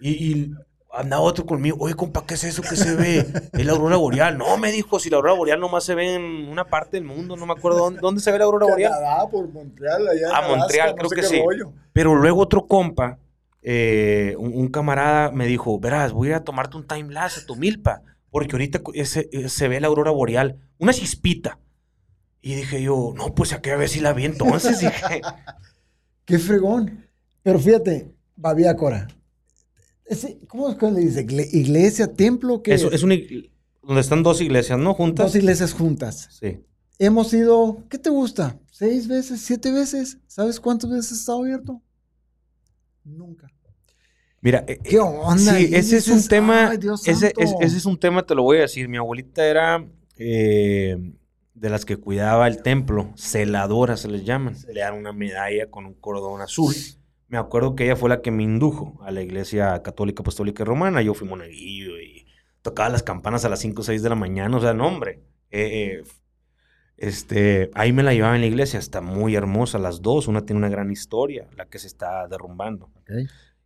y, 0.00 0.10
y 0.10 0.52
andaba 0.92 1.22
otro 1.22 1.46
conmigo. 1.46 1.76
Oye, 1.80 1.94
compa, 1.94 2.24
¿qué 2.26 2.34
es 2.34 2.44
eso 2.44 2.62
que 2.62 2.76
se 2.76 2.94
ve? 2.94 3.26
Es 3.52 3.64
la 3.66 3.72
aurora 3.72 3.96
boreal. 3.96 4.36
No, 4.38 4.56
me 4.58 4.70
dijo, 4.72 4.98
si 4.98 5.08
la 5.10 5.16
aurora 5.16 5.34
boreal 5.34 5.60
nomás 5.60 5.84
se 5.84 5.94
ve 5.94 6.14
en 6.14 6.48
una 6.48 6.64
parte 6.66 6.96
del 6.98 7.04
mundo, 7.04 7.36
no 7.36 7.46
me 7.46 7.52
acuerdo 7.52 7.78
dónde, 7.78 8.00
dónde 8.00 8.20
se 8.20 8.30
ve 8.32 8.38
la 8.38 8.44
aurora 8.44 8.66
boreal. 8.66 8.92
Canadá, 8.92 9.28
por 9.30 9.48
Montreal, 9.52 10.06
allá 10.08 10.20
en 10.20 10.32
Ah, 10.32 10.38
Alaska, 10.38 10.56
Montreal, 10.56 10.88
no 10.90 10.96
creo 10.96 11.08
sé 11.08 11.16
que 11.16 11.22
sí. 11.22 11.42
rollo. 11.44 11.72
Pero 11.92 12.14
luego 12.14 12.40
otro 12.40 12.66
compa, 12.66 13.18
eh, 13.62 14.34
un, 14.38 14.52
un 14.54 14.68
camarada, 14.68 15.30
me 15.30 15.46
dijo, 15.46 15.78
verás, 15.78 16.12
voy 16.12 16.32
a 16.32 16.36
a 16.38 16.44
tomarte 16.44 16.76
un 16.76 16.86
time 16.86 17.12
lapse 17.12 17.40
a 17.40 17.46
tu 17.46 17.56
milpa, 17.56 18.02
porque 18.30 18.52
ahorita 18.52 18.80
ese- 18.94 19.28
eh, 19.32 19.48
se 19.48 19.68
ve 19.68 19.80
la 19.80 19.86
aurora 19.88 20.10
boreal, 20.10 20.58
una 20.78 20.92
chispita. 20.92 21.58
Y 22.40 22.54
dije 22.56 22.82
yo, 22.82 23.12
no, 23.16 23.34
pues 23.34 23.52
a 23.52 23.60
qué 23.62 23.70
a 23.70 23.76
ver 23.76 23.88
si 23.88 24.00
la 24.00 24.12
vi 24.12 24.24
entonces. 24.24 24.80
dije, 24.80 24.92
Qué 26.24 26.38
fregón. 26.38 27.06
Pero 27.42 27.58
fíjate, 27.58 28.10
Babiácora. 28.36 29.06
Ese, 29.06 29.21
¿Cómo 30.48 30.68
es 30.70 30.76
que 30.76 30.90
le 30.90 31.00
dice? 31.00 31.26
Igle- 31.26 31.48
¿Iglesia, 31.52 32.12
templo? 32.14 32.62
¿Qué 32.62 32.74
eso 32.74 32.90
es 32.90 33.02
una, 33.02 33.14
ig- 33.14 33.50
donde 33.82 34.00
están 34.00 34.22
dos 34.22 34.40
iglesias, 34.40 34.78
¿no? 34.78 34.94
Juntas. 34.94 35.26
Dos 35.26 35.36
iglesias 35.36 35.72
juntas. 35.72 36.28
Sí. 36.40 36.60
Hemos 36.98 37.32
ido, 37.34 37.84
¿qué 37.90 37.98
te 37.98 38.10
gusta? 38.10 38.58
¿Seis 38.70 39.08
veces? 39.08 39.40
¿Siete 39.40 39.72
veces? 39.72 40.18
¿Sabes 40.26 40.60
cuántas 40.60 40.90
veces 40.90 41.12
estado 41.18 41.40
abierto? 41.40 41.82
Nunca. 43.04 43.48
Mira, 44.40 44.64
eh, 44.66 44.78
¿Qué 44.82 44.98
onda? 44.98 45.56
Sí, 45.56 45.70
ese 45.72 45.96
es 45.98 46.08
un 46.08 46.26
tema, 46.26 46.70
"Ay, 46.70 46.78
Dios 46.78 47.06
ese, 47.06 47.32
es- 47.36 47.50
santo". 47.50 47.64
ese 47.64 47.76
es 47.76 47.86
un 47.86 47.98
tema, 47.98 48.24
te 48.26 48.34
lo 48.34 48.42
voy 48.42 48.58
a 48.58 48.62
decir. 48.62 48.88
Mi 48.88 48.96
abuelita 48.96 49.44
era 49.46 49.86
eh, 50.18 50.96
de 51.54 51.70
las 51.70 51.84
que 51.84 51.96
cuidaba 51.96 52.46
el 52.48 52.62
templo, 52.62 53.12
celadoras 53.16 54.00
se 54.00 54.08
les 54.08 54.24
llaman. 54.24 54.56
Le 54.72 54.80
dan 54.80 54.94
una 54.94 55.12
medalla 55.12 55.70
con 55.70 55.86
un 55.86 55.94
cordón 55.94 56.40
azul. 56.40 56.74
Me 57.32 57.38
acuerdo 57.38 57.74
que 57.74 57.84
ella 57.84 57.96
fue 57.96 58.10
la 58.10 58.20
que 58.20 58.30
me 58.30 58.42
indujo 58.42 59.00
a 59.02 59.10
la 59.10 59.22
iglesia 59.22 59.82
católica, 59.82 60.20
apostólica 60.20 60.64
y 60.64 60.66
romana. 60.66 61.00
Yo 61.00 61.14
fui 61.14 61.26
monaguillo 61.26 61.98
y 61.98 62.26
tocaba 62.60 62.90
las 62.90 63.02
campanas 63.02 63.46
a 63.46 63.48
las 63.48 63.60
5 63.60 63.80
o 63.80 63.84
6 63.84 64.02
de 64.02 64.08
la 64.10 64.14
mañana. 64.14 64.54
O 64.54 64.60
sea, 64.60 64.74
no, 64.74 64.86
hombre. 64.86 65.22
Eh, 65.50 66.02
eh, 66.02 66.02
este, 66.98 67.70
ahí 67.72 67.94
me 67.94 68.02
la 68.02 68.12
llevaba 68.12 68.34
en 68.34 68.42
la 68.42 68.48
iglesia. 68.48 68.78
Está 68.78 69.00
muy 69.00 69.34
hermosa 69.34 69.78
las 69.78 70.02
dos. 70.02 70.28
Una 70.28 70.44
tiene 70.44 70.58
una 70.58 70.68
gran 70.68 70.90
historia, 70.90 71.48
la 71.56 71.64
que 71.70 71.78
se 71.78 71.86
está 71.86 72.28
derrumbando 72.28 72.90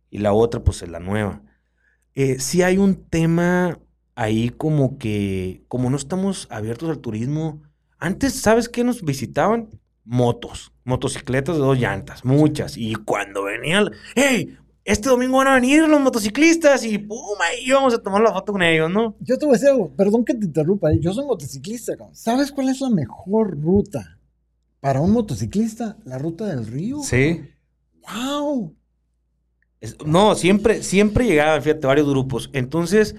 y 0.09 0.19
la 0.19 0.31
otra 0.31 0.63
pues 0.63 0.81
es 0.81 0.87
la 0.87 1.01
nueva. 1.01 1.41
Eh, 2.15 2.39
sí 2.39 2.61
hay 2.61 2.77
un 2.77 2.95
tema 2.95 3.79
ahí 4.15 4.49
como 4.49 4.97
que, 4.97 5.65
como 5.67 5.89
no 5.89 5.97
estamos 5.97 6.47
abiertos 6.49 6.89
al 6.89 6.99
turismo, 6.99 7.63
antes, 7.99 8.39
¿sabes 8.39 8.69
qué 8.69 8.85
nos 8.85 9.03
visitaban? 9.03 9.67
Motos, 10.09 10.71
motocicletas 10.85 11.55
de 11.55 11.61
dos 11.61 11.77
llantas, 11.77 12.23
muchas. 12.23 12.77
Y 12.77 12.95
cuando 12.95 13.43
venían, 13.43 13.91
¡hey! 14.15 14.57
Este 14.85 15.09
domingo 15.09 15.35
van 15.39 15.47
a 15.47 15.55
venir 15.55 15.85
los 15.85 15.99
motociclistas 15.99 16.85
y 16.85 16.97
¡pum! 16.97 17.19
Ahí 17.41 17.65
íbamos 17.67 17.93
a 17.93 18.01
tomar 18.01 18.21
la 18.21 18.31
foto 18.31 18.53
con 18.53 18.63
ellos, 18.63 18.89
¿no? 18.89 19.17
Yo 19.19 19.37
te 19.37 19.45
voy 19.45 19.55
a 19.55 19.57
decir 19.57 19.67
algo, 19.69 19.93
perdón 19.97 20.23
que 20.23 20.33
te 20.33 20.45
interrumpa, 20.45 20.93
¿eh? 20.93 20.99
yo 21.01 21.11
soy 21.11 21.25
motociclista, 21.25 21.97
cabrón. 21.97 22.15
¿Sabes 22.15 22.53
cuál 22.53 22.69
es 22.69 22.79
la 22.79 22.89
mejor 22.89 23.59
ruta 23.61 24.17
para 24.79 25.01
un 25.01 25.11
motociclista? 25.11 25.97
La 26.05 26.17
ruta 26.17 26.45
del 26.45 26.65
río. 26.65 26.99
Sí. 27.03 27.41
¡Wow! 28.09 28.73
Es- 29.81 29.97
no, 30.05 30.35
siempre, 30.35 30.81
siempre 30.83 31.25
llegaban, 31.25 31.61
fíjate, 31.61 31.85
varios 31.85 32.07
grupos. 32.07 32.49
Entonces, 32.53 33.15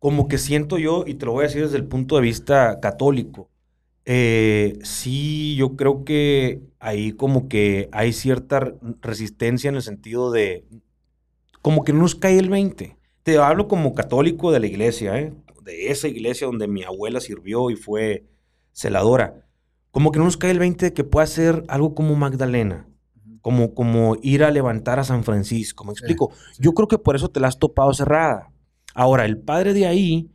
como 0.00 0.26
que 0.26 0.38
siento 0.38 0.76
yo, 0.76 1.04
y 1.06 1.14
te 1.14 1.24
lo 1.26 1.32
voy 1.32 1.44
a 1.44 1.46
decir 1.46 1.62
desde 1.62 1.76
el 1.76 1.84
punto 1.86 2.16
de 2.16 2.22
vista 2.22 2.80
católico, 2.80 3.48
eh, 4.06 4.78
sí, 4.82 5.56
yo 5.56 5.76
creo 5.76 6.04
que 6.04 6.62
ahí 6.78 7.12
como 7.12 7.48
que 7.48 7.88
hay 7.92 8.12
cierta 8.12 8.60
re- 8.60 8.74
resistencia 9.02 9.68
en 9.68 9.76
el 9.76 9.82
sentido 9.82 10.30
de, 10.30 10.64
como 11.60 11.84
que 11.84 11.92
no 11.92 12.00
nos 12.00 12.14
cae 12.14 12.38
el 12.38 12.48
20. 12.48 12.96
Te 13.22 13.38
hablo 13.38 13.66
como 13.68 13.94
católico 13.94 14.52
de 14.52 14.60
la 14.60 14.66
iglesia, 14.68 15.18
¿eh? 15.18 15.34
de 15.64 15.90
esa 15.90 16.06
iglesia 16.06 16.46
donde 16.46 16.68
mi 16.68 16.84
abuela 16.84 17.20
sirvió 17.20 17.70
y 17.70 17.76
fue 17.76 18.24
celadora. 18.72 19.44
Como 19.90 20.12
que 20.12 20.18
no 20.20 20.26
nos 20.26 20.36
cae 20.36 20.52
el 20.52 20.60
20 20.60 20.86
de 20.86 20.92
que 20.92 21.02
pueda 21.04 21.26
ser 21.26 21.64
algo 21.68 21.94
como 21.94 22.14
Magdalena. 22.14 22.86
Como, 23.40 23.74
como 23.74 24.16
ir 24.22 24.42
a 24.44 24.50
levantar 24.50 24.98
a 24.98 25.04
San 25.04 25.22
Francisco, 25.24 25.84
¿me 25.84 25.92
explico? 25.92 26.32
Yo 26.58 26.72
creo 26.72 26.88
que 26.88 26.98
por 26.98 27.14
eso 27.16 27.28
te 27.28 27.38
la 27.40 27.48
has 27.48 27.58
topado 27.58 27.92
cerrada. 27.94 28.52
Ahora, 28.94 29.24
el 29.24 29.38
padre 29.38 29.72
de 29.72 29.86
ahí 29.86 30.30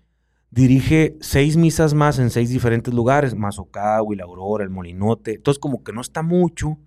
dirige 0.51 1.17
seis 1.21 1.57
misas 1.57 1.93
más 1.93 2.19
en 2.19 2.29
seis 2.29 2.49
diferentes 2.49 2.93
lugares, 2.93 3.33
Mazocagua, 3.35 4.15
La 4.15 4.23
Aurora, 4.25 4.63
el 4.63 4.69
Molinote. 4.69 5.35
Entonces, 5.35 5.59
como 5.59 5.83
que 5.83 5.93
no 5.93 6.01
está 6.01 6.21
mucho. 6.21 6.77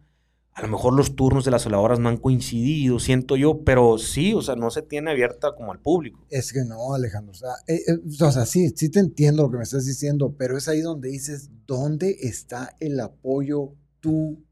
A 0.53 0.63
lo 0.63 0.69
mejor 0.69 0.95
los 0.95 1.17
turnos 1.17 1.45
de 1.45 1.51
las 1.51 1.65
celadoras 1.65 1.99
no 1.99 2.09
han 2.09 2.17
coincidido, 2.17 3.01
siento 3.01 3.35
yo, 3.35 3.65
pero 3.65 3.99
sí, 3.99 4.35
o 4.35 4.41
sea, 4.41 4.55
no 4.55 4.71
se 4.71 4.83
tiene 4.83 5.11
abierta 5.11 5.57
como 5.57 5.73
al 5.73 5.81
público. 5.81 6.25
Es 6.31 6.53
que 6.53 6.63
no, 6.65 6.95
Alejandro. 6.95 7.33
O 7.33 7.35
sea, 7.35 7.55
eh, 7.67 7.81
eh, 7.89 7.99
o 8.21 8.31
sea, 8.31 8.47
sí, 8.47 8.73
sí 8.77 8.89
te 8.89 9.01
entiendo 9.01 9.43
lo 9.43 9.51
que 9.51 9.57
me 9.57 9.65
estás 9.65 9.85
diciendo, 9.85 10.37
pero 10.39 10.57
es 10.57 10.69
ahí 10.69 10.81
donde 10.81 11.09
dices, 11.09 11.51
¿dónde 11.67 12.19
está 12.21 12.77
el 12.79 13.01
apoyo 13.01 13.73
Sí, 14.01 14.01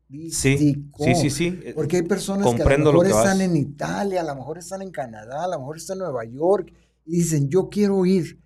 turístico? 0.09 1.05
sí, 1.05 1.15
sí, 1.15 1.31
sí. 1.31 1.59
Porque 1.75 1.99
hay 1.99 2.03
personas 2.03 2.47
Comprendo 2.47 2.91
que 2.91 2.97
a 2.97 2.99
lo 2.99 3.03
mejor 3.05 3.07
están 3.07 3.39
vas. 3.39 3.47
en 3.49 3.57
Italia, 3.57 4.21
a 4.23 4.25
lo 4.25 4.35
mejor 4.35 4.59
están 4.59 4.83
en 4.83 4.91
Canadá, 4.91 5.45
a 5.45 5.49
lo 5.49 5.59
mejor 5.61 5.77
están 5.77 5.99
en 5.99 6.05
Nueva 6.05 6.25
York 6.25 6.73
y 7.07 7.19
dicen, 7.19 7.49
yo 7.49 7.69
quiero 7.69 8.05
ir. 8.07 8.42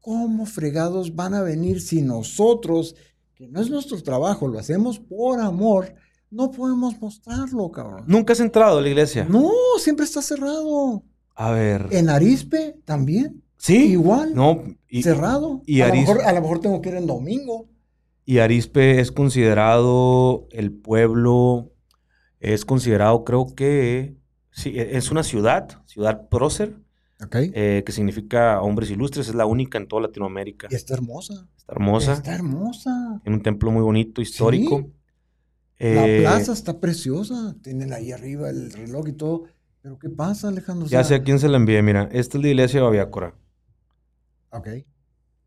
¿Cómo 0.00 0.46
fregados 0.46 1.14
van 1.14 1.34
a 1.34 1.42
venir 1.42 1.80
si 1.80 2.02
nosotros, 2.02 2.94
que 3.34 3.48
no 3.48 3.60
es 3.60 3.70
nuestro 3.70 4.02
trabajo, 4.02 4.48
lo 4.48 4.58
hacemos 4.58 4.98
por 4.98 5.40
amor, 5.40 5.94
no 6.30 6.50
podemos 6.50 6.98
mostrarlo, 7.00 7.70
cabrón? 7.70 8.04
¿Nunca 8.06 8.32
has 8.32 8.40
entrado 8.40 8.78
a 8.78 8.82
la 8.82 8.88
iglesia? 8.88 9.26
No, 9.28 9.50
siempre 9.78 10.04
está 10.06 10.22
cerrado. 10.22 11.02
A 11.34 11.50
ver. 11.50 11.88
En 11.90 12.08
Arispe 12.08 12.76
también, 12.84 13.42
sí. 13.56 13.92
igual, 13.92 14.34
No, 14.34 14.62
y, 14.88 15.02
cerrado. 15.02 15.62
y 15.66 15.80
a, 15.82 15.88
lo 15.88 15.94
mejor, 15.94 16.22
a 16.22 16.32
lo 16.32 16.40
mejor 16.40 16.60
tengo 16.60 16.80
que 16.80 16.88
ir 16.90 16.94
en 16.96 17.06
domingo. 17.06 17.68
y 18.24 18.38
Arispe 18.38 19.00
es 19.00 19.10
considerado 19.12 20.46
el 20.50 20.72
pueblo, 20.72 21.72
es 22.40 22.64
considerado, 22.64 23.24
creo 23.24 23.54
que, 23.54 24.16
sí, 24.50 24.70
e- 24.78 24.96
es 24.96 25.10
una 25.10 25.22
ciudad, 25.24 25.82
ciudad 25.86 26.28
prócer, 26.28 26.76
Ok. 27.22 27.36
eh, 27.36 27.82
que 27.84 27.92
significa 27.92 28.60
hombres 28.62 28.90
ilustres, 28.90 29.28
es 29.28 29.34
la 29.34 29.46
única 29.46 29.78
en 29.78 29.86
toda 29.88 30.02
Latinoamérica. 30.02 30.68
Y 30.70 30.74
está 30.74 30.94
hermosa. 30.94 31.46
Está 31.56 31.72
hermosa, 31.72 32.12
Está 32.14 32.34
hermosa. 32.34 33.20
en 33.24 33.32
un 33.34 33.42
templo 33.42 33.70
muy 33.70 33.82
bonito, 33.82 34.20
histórico. 34.22 34.88
La 35.78 36.06
Eh, 36.06 36.18
plaza 36.20 36.52
está 36.52 36.78
preciosa. 36.80 37.54
Tienen 37.62 37.92
ahí 37.92 38.12
arriba 38.12 38.50
el 38.50 38.70
reloj 38.72 39.08
y 39.08 39.12
todo. 39.12 39.44
Pero 39.82 39.98
¿qué 39.98 40.10
pasa, 40.10 40.48
Alejandro? 40.48 40.86
O 40.86 40.88
Ya 40.90 41.02
sé 41.04 41.14
a 41.14 41.22
quién 41.22 41.38
se 41.38 41.48
la 41.48 41.56
envié, 41.56 41.82
mira, 41.82 42.08
esta 42.12 42.36
es 42.36 42.42
la 42.44 42.50
iglesia 42.50 42.80
de 42.80 42.84
Babiácora. 42.86 43.34
Ok, 44.50 44.68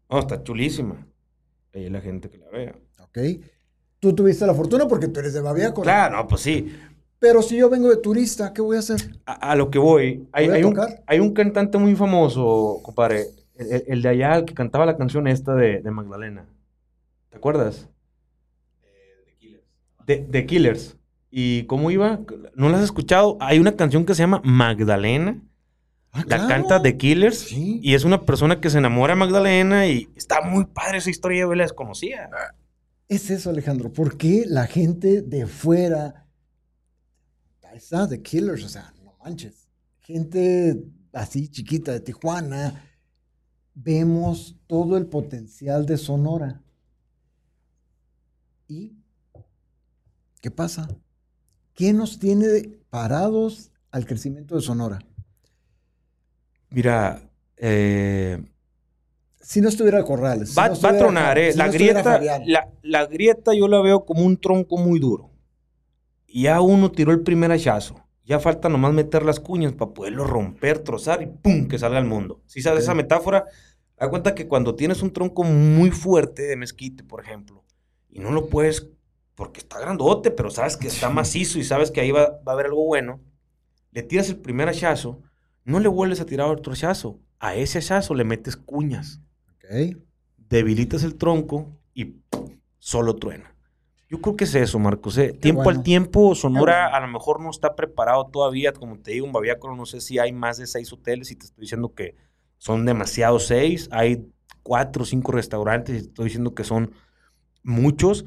No, 0.09 0.19
está 0.19 0.41
chulísima. 0.43 1.05
Ahí 1.74 1.89
la 1.89 2.01
gente 2.01 2.30
que 2.30 2.38
la 2.38 2.49
vea. 2.49 2.76
ok. 2.99 3.17
Tú 3.99 4.13
tuviste 4.13 4.45
la 4.45 4.53
fortuna 4.53 4.88
porque 4.88 5.07
tú 5.07 5.19
eres 5.21 5.34
de 5.34 5.41
Babiácora. 5.41 5.84
Claro, 5.86 6.17
no, 6.17 6.28
pues 6.28 6.41
sí. 6.41 6.74
Pero 7.24 7.41
si 7.41 7.55
yo 7.55 7.69
vengo 7.69 7.89
de 7.89 7.95
turista, 7.95 8.51
¿qué 8.53 8.61
voy 8.61 8.76
a 8.76 8.80
hacer? 8.80 8.99
A, 9.26 9.51
a 9.51 9.55
lo 9.55 9.69
que 9.71 9.80
voy, 9.80 10.28
hay, 10.34 10.47
Voy 10.47 10.53
a 10.55 10.57
hay 10.57 10.63
un, 10.65 10.80
hay 11.07 11.19
un 11.21 11.34
cantante 11.34 11.78
muy 11.78 11.95
famoso, 11.95 12.82
compadre, 12.84 13.28
el, 13.55 13.71
el- 13.71 13.84
el 13.88 14.01
de 14.01 14.09
allá, 14.09 14.36
el 14.36 14.43
que 14.45 14.53
cantaba 14.53 14.86
la 14.86 14.97
canción 14.97 15.26
esta 15.30 15.55
de, 15.55 15.82
de 15.82 15.89
Magdalena. 15.91 16.45
¿Te 17.30 17.38
acuerdas? 17.38 17.88
De, 20.05 20.17
de 20.30 20.45
Killers. 20.45 20.97
¿Y 21.32 21.63
cómo 21.63 21.89
iba? 21.91 22.19
¿No 22.55 22.67
la 22.67 22.78
has 22.78 22.84
escuchado? 22.84 23.38
Hay 23.39 23.57
una 23.59 23.71
canción 23.78 24.05
que 24.05 24.13
se 24.15 24.21
llama 24.24 24.41
Magdalena. 24.43 25.41
Ah, 26.11 26.19
La 26.28 26.36
claro. 26.38 26.47
canta 26.47 26.82
The 26.82 26.97
Killers. 26.97 27.38
Sí. 27.39 27.80
Y 27.82 27.93
es 27.95 28.03
una 28.03 28.21
persona 28.26 28.59
que 28.59 28.69
se 28.69 28.80
enamora 28.80 29.13
de 29.13 29.19
Magdalena 29.19 29.88
y 29.88 30.09
está 30.15 30.41
muy 30.41 30.65
padre 30.65 30.97
esa 30.97 31.09
historia, 31.09 31.41
yo 31.41 31.55
la 31.55 31.63
desconocía. 31.63 32.30
es 33.07 33.30
eso, 33.32 33.49
Alejandro. 33.49 33.91
¿Por 33.93 34.17
qué 34.17 34.43
la 34.45 34.67
gente 34.67 35.21
de 35.21 35.47
fuera, 35.47 36.22
ahí 37.74 37.80
está, 37.80 38.07
The 38.07 38.21
Killers, 38.21 38.63
o 38.63 38.69
sea, 38.69 38.93
no 39.03 39.15
manches, 39.24 39.67
gente 39.99 40.86
así 41.11 41.47
chiquita 41.47 41.91
de 41.91 41.99
Tijuana, 42.01 42.86
vemos 43.74 44.55
todo 44.67 44.95
el 44.95 45.07
potencial 45.07 45.88
de 45.88 45.97
Sonora. 45.97 46.61
¿Y 48.67 48.93
qué 50.39 50.51
pasa? 50.51 50.88
¿Qué 51.74 51.93
nos 51.93 52.19
tiene 52.19 52.80
parados 52.91 53.71
al 53.89 54.05
crecimiento 54.05 54.55
de 54.55 54.61
Sonora? 54.61 54.99
Mira, 56.69 57.28
eh, 57.57 58.39
si 59.41 59.61
no 59.61 59.69
estuviera 59.69 60.03
Corrales. 60.03 60.55
va, 60.55 60.76
si 60.76 60.82
no 60.82 60.88
va 60.88 60.95
a 60.95 60.97
tronar, 60.99 61.38
¿eh? 61.39 61.51
si 61.51 61.57
la, 61.57 61.65
no 61.65 61.71
grieta, 61.71 62.21
la, 62.45 62.71
la 62.84 63.05
grieta 63.07 63.53
yo 63.55 63.67
la 63.67 63.82
veo 63.82 64.05
como 64.05 64.24
un 64.24 64.38
tronco 64.38 64.78
muy 64.78 64.99
duro. 64.99 65.32
Y 66.36 66.43
ya 66.43 66.61
uno 66.61 66.91
tiró 66.91 67.11
el 67.11 67.21
primer 67.21 67.51
hachazo. 67.51 68.03
Ya 68.25 68.39
falta 68.39 68.67
nomás 68.67 68.91
meter 68.91 69.23
las 69.23 69.39
cuñas 69.39 69.73
para 69.73 69.93
poderlo 69.93 70.23
romper, 70.23 70.79
trozar 70.79 71.21
y 71.21 71.27
¡pum! 71.27 71.67
que 71.67 71.77
salga 71.77 71.99
al 71.99 72.07
mundo. 72.07 72.41
¿Sí 72.47 72.63
sabes 72.63 72.86
esa 72.86 72.95
metáfora? 72.95 73.45
Da 73.99 74.09
cuenta 74.09 74.34
que 74.34 74.47
cuando 74.47 74.73
tienes 74.73 75.03
un 75.03 75.13
tronco 75.13 75.43
muy 75.43 75.91
fuerte 75.91 76.41
de 76.41 76.55
mezquite, 76.55 77.03
por 77.03 77.23
ejemplo, 77.23 77.63
y 78.09 78.17
no 78.17 78.31
lo 78.31 78.47
puedes, 78.47 78.89
porque 79.36 79.59
está 79.59 79.79
grandote, 79.79 80.31
pero 80.31 80.49
sabes 80.49 80.75
que 80.75 80.88
está 80.88 81.11
macizo 81.11 81.59
y 81.59 81.63
sabes 81.63 81.91
que 81.91 82.01
ahí 82.01 82.09
va, 82.09 82.39
va 82.47 82.53
a 82.53 82.55
haber 82.55 82.65
algo 82.65 82.84
bueno, 82.84 83.21
le 83.91 84.01
tiras 84.01 84.27
el 84.29 84.38
primer 84.38 84.67
hachazo, 84.69 85.21
no 85.65 85.79
le 85.79 85.88
vuelves 85.88 86.19
a 86.19 86.25
tirar 86.25 86.49
otro 86.49 86.73
hachazo. 86.73 87.19
A 87.38 87.53
ese 87.53 87.77
hachazo 87.77 88.15
le 88.15 88.23
metes 88.23 88.57
cuñas 88.57 89.21
debilitas 90.49 91.03
el 91.03 91.13
tronco 91.13 91.79
y 91.93 92.05
¡pum! 92.05 92.57
solo 92.79 93.17
truena. 93.17 93.52
Yo 94.09 94.21
creo 94.21 94.35
que 94.35 94.43
es 94.43 94.53
eso, 94.55 94.77
Marcos. 94.79 95.17
¿eh? 95.17 95.33
Tiempo 95.33 95.63
bueno. 95.63 95.79
al 95.79 95.83
tiempo, 95.83 96.35
Sonora 96.35 96.83
bueno. 96.83 96.97
a 96.97 96.99
lo 97.01 97.07
mejor 97.07 97.41
no 97.41 97.49
está 97.49 97.75
preparado 97.75 98.27
todavía. 98.27 98.73
Como 98.73 98.99
te 98.99 99.11
digo, 99.11 99.25
en 99.25 99.31
Baviácoro 99.31 99.75
no 99.75 99.85
sé 99.85 100.01
si 100.01 100.19
hay 100.19 100.31
más 100.31 100.57
de 100.57 100.67
seis 100.67 100.91
hoteles 100.93 101.31
y 101.31 101.35
te 101.35 101.45
estoy 101.45 101.61
diciendo 101.61 101.93
que 101.93 102.15
son 102.57 102.85
demasiados 102.85 103.47
seis. 103.47 103.89
Hay 103.91 104.27
cuatro 104.61 105.03
o 105.03 105.05
cinco 105.05 105.31
restaurantes 105.31 105.95
y 105.95 105.99
te 105.99 106.07
estoy 106.09 106.25
diciendo 106.25 106.53
que 106.53 106.63
son 106.63 106.91
muchos. 107.63 108.25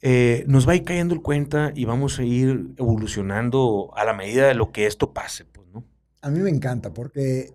Eh, 0.00 0.44
nos 0.46 0.68
va 0.68 0.72
a 0.72 0.76
ir 0.76 0.84
cayendo 0.84 1.14
el 1.14 1.22
cuenta 1.22 1.72
y 1.74 1.86
vamos 1.86 2.18
a 2.18 2.24
ir 2.24 2.74
evolucionando 2.76 3.90
a 3.96 4.04
la 4.04 4.12
medida 4.12 4.46
de 4.46 4.54
lo 4.54 4.70
que 4.70 4.86
esto 4.86 5.12
pase, 5.12 5.44
pues, 5.46 5.66
¿no? 5.68 5.84
A 6.20 6.30
mí 6.30 6.40
me 6.40 6.50
encanta 6.50 6.92
porque 6.92 7.54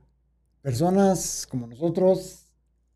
personas 0.62 1.48
como 1.50 1.68
nosotros 1.68 2.52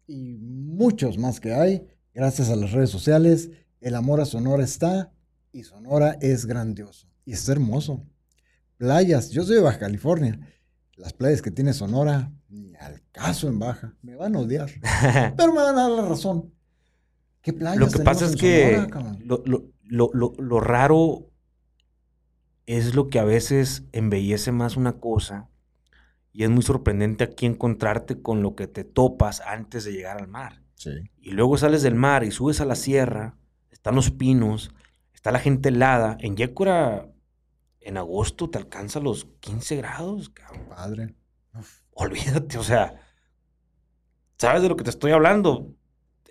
y 0.08 0.38
muchos 0.38 1.18
más 1.18 1.40
que 1.40 1.54
hay, 1.54 1.88
gracias 2.14 2.50
a 2.50 2.56
las 2.56 2.72
redes 2.72 2.90
sociales, 2.90 3.52
el 3.84 3.96
amor 3.96 4.22
a 4.22 4.26
Sonora 4.26 4.64
está 4.64 5.12
y 5.52 5.64
Sonora 5.64 6.18
es 6.22 6.46
grandioso 6.46 7.08
y 7.26 7.34
es 7.34 7.48
hermoso. 7.50 8.06
Playas, 8.78 9.30
yo 9.32 9.44
soy 9.44 9.56
de 9.56 9.62
Baja 9.62 9.80
California. 9.80 10.40
Las 10.96 11.14
playas 11.14 11.42
que 11.42 11.52
tiene 11.52 11.74
Sonora, 11.74 12.32
ni 12.50 12.76
al 12.76 13.02
caso 13.12 13.48
en 13.48 13.60
Baja, 13.60 13.96
me 14.02 14.16
van 14.16 14.36
a 14.36 14.40
odiar, 14.40 14.70
pero 15.38 15.54
me 15.54 15.62
van 15.62 15.78
a 15.78 15.82
dar 15.84 15.92
la 15.92 16.06
razón. 16.08 16.54
¿Qué 17.42 17.52
playas 17.54 17.80
Lo 17.80 17.88
que 17.90 18.00
pasa 18.00 18.26
es 18.26 18.34
en 18.34 18.38
que 18.40 18.72
Sonora, 18.74 18.90
cabrón? 18.90 19.20
lo, 19.26 19.44
lo- 19.46 19.66
lo- 19.84 20.10
lo- 20.14 20.34
lo 20.38 20.60
raro 20.60 21.30
es 22.66 22.96
lo 22.96 23.10
que 23.10 23.20
a 23.20 23.24
veces 23.26 23.84
embellece 23.92 24.52
más 24.52 24.78
una 24.78 24.94
cosa 25.00 25.50
y 26.32 26.44
es 26.44 26.50
muy 26.50 26.64
sorprendente 26.64 27.24
aquí 27.24 27.46
encontrarte 27.46 28.22
con 28.22 28.42
lo 28.42 28.56
que 28.56 28.68
te 28.68 28.84
topas 28.84 29.42
antes 29.42 29.84
de 29.84 29.92
llegar 29.92 30.18
al 30.20 30.28
mar. 30.28 30.64
Sí. 30.76 30.92
Y 31.18 31.32
luego 31.32 31.58
sales 31.58 31.82
del 31.84 31.96
mar 31.96 32.24
y 32.24 32.32
subes 32.32 32.62
a 32.62 32.66
la 32.66 32.76
sierra, 32.76 33.38
están 33.74 33.96
los 33.96 34.12
pinos, 34.12 34.72
está 35.14 35.32
la 35.32 35.40
gente 35.40 35.70
helada. 35.70 36.18
En 36.20 36.36
Yécora, 36.38 37.10
en 37.82 37.98
agosto 37.98 38.50
te 38.50 38.58
alcanza 38.58 39.00
los 39.00 39.26
15 39.42 39.76
grados, 39.78 40.30
cabrón. 40.30 40.68
Padre. 40.70 41.16
Uf. 41.58 41.82
Olvídate, 41.94 42.58
o 42.58 42.64
sea, 42.64 42.96
¿sabes 44.38 44.62
de 44.62 44.70
lo 44.70 44.76
que 44.76 44.84
te 44.84 44.90
estoy 44.90 45.12
hablando? 45.12 45.70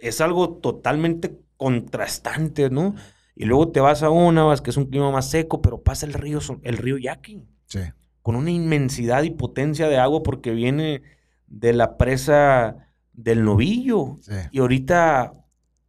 Es 0.01 0.20
algo 0.20 0.55
totalmente 0.55 1.38
contrastante, 1.57 2.70
¿no? 2.70 2.95
Y 3.34 3.45
luego 3.45 3.70
te 3.70 3.80
vas 3.80 4.03
a 4.03 4.11
Onavas, 4.11 4.61
que 4.61 4.70
es 4.70 4.76
un 4.76 4.86
clima 4.86 5.11
más 5.11 5.30
seco, 5.30 5.62
pero 5.62 5.82
pasa 5.82 6.07
el 6.07 6.12
río, 6.12 6.40
el 6.62 6.76
río 6.76 6.99
Yaqui, 6.99 7.47
Sí. 7.66 7.80
con 8.20 8.34
una 8.36 8.51
inmensidad 8.51 9.22
y 9.22 9.30
potencia 9.30 9.88
de 9.88 9.99
agua 9.99 10.22
porque 10.22 10.51
viene 10.51 11.03
de 11.47 11.72
la 11.72 11.97
presa 11.97 12.88
del 13.12 13.45
Novillo. 13.45 14.18
Sí. 14.20 14.34
Y 14.51 14.59
ahorita 14.59 15.32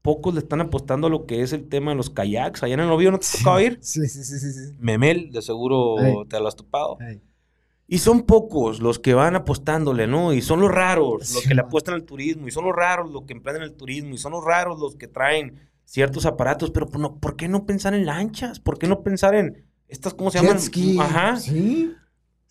pocos 0.03 0.35
le 0.35 0.41
están 0.41 0.61
apostando 0.61 1.07
a 1.07 1.09
lo 1.09 1.25
que 1.25 1.41
es 1.41 1.53
el 1.53 1.67
tema 1.67 1.91
de 1.91 1.97
los 1.97 2.11
kayaks. 2.11 2.61
Allá 2.61 2.75
en 2.75 2.81
el 2.81 2.87
Novillo 2.87 3.09
no 3.09 3.17
te 3.19 3.25
ha 3.25 3.39
tocado 3.39 3.59
ir. 3.59 3.79
Sí, 3.81 4.07
sí, 4.07 4.23
sí, 4.23 4.37
sí. 4.37 4.51
sí. 4.51 4.75
Memel, 4.77 5.31
de 5.31 5.41
seguro 5.41 5.95
te 6.29 6.39
lo 6.39 6.47
has 6.47 6.55
topado. 6.55 6.97
Ey. 6.99 7.21
Y 7.87 7.97
son 7.97 8.23
pocos 8.23 8.79
los 8.79 8.99
que 8.99 9.13
van 9.13 9.35
apostándole, 9.35 10.05
¿no? 10.05 10.33
Y 10.33 10.41
son 10.41 10.61
los 10.61 10.71
raros 10.71 11.19
los 11.19 11.27
Sí, 11.27 11.47
que 11.47 11.55
le 11.55 11.61
apuestan 11.61 11.95
al 11.95 12.03
turismo, 12.03 12.47
y 12.47 12.51
son 12.51 12.65
los 12.65 12.75
raros 12.75 13.11
los 13.11 13.23
que 13.23 13.33
emprenden 13.33 13.63
el 13.63 13.73
turismo, 13.73 14.13
y 14.13 14.17
son 14.17 14.31
los 14.33 14.43
raros 14.43 14.79
los 14.79 14.95
que 14.95 15.07
traen 15.07 15.69
ciertos 15.85 16.25
aparatos, 16.25 16.71
pero 16.71 16.87
pues, 16.87 16.99
no, 16.99 17.17
¿por 17.19 17.35
qué 17.35 17.47
no 17.47 17.65
pensar 17.65 17.93
en 17.93 18.05
lanchas? 18.05 18.59
¿Por 18.59 18.77
qué 18.79 18.87
no 18.87 19.03
pensar 19.03 19.35
en 19.35 19.65
estas, 19.87 20.13
¿cómo 20.13 20.31
se 20.31 20.39
Jet 20.39 20.47
llaman? 20.47 20.61
ski. 20.61 20.97
Ajá. 20.99 21.35
Sí. 21.37 21.93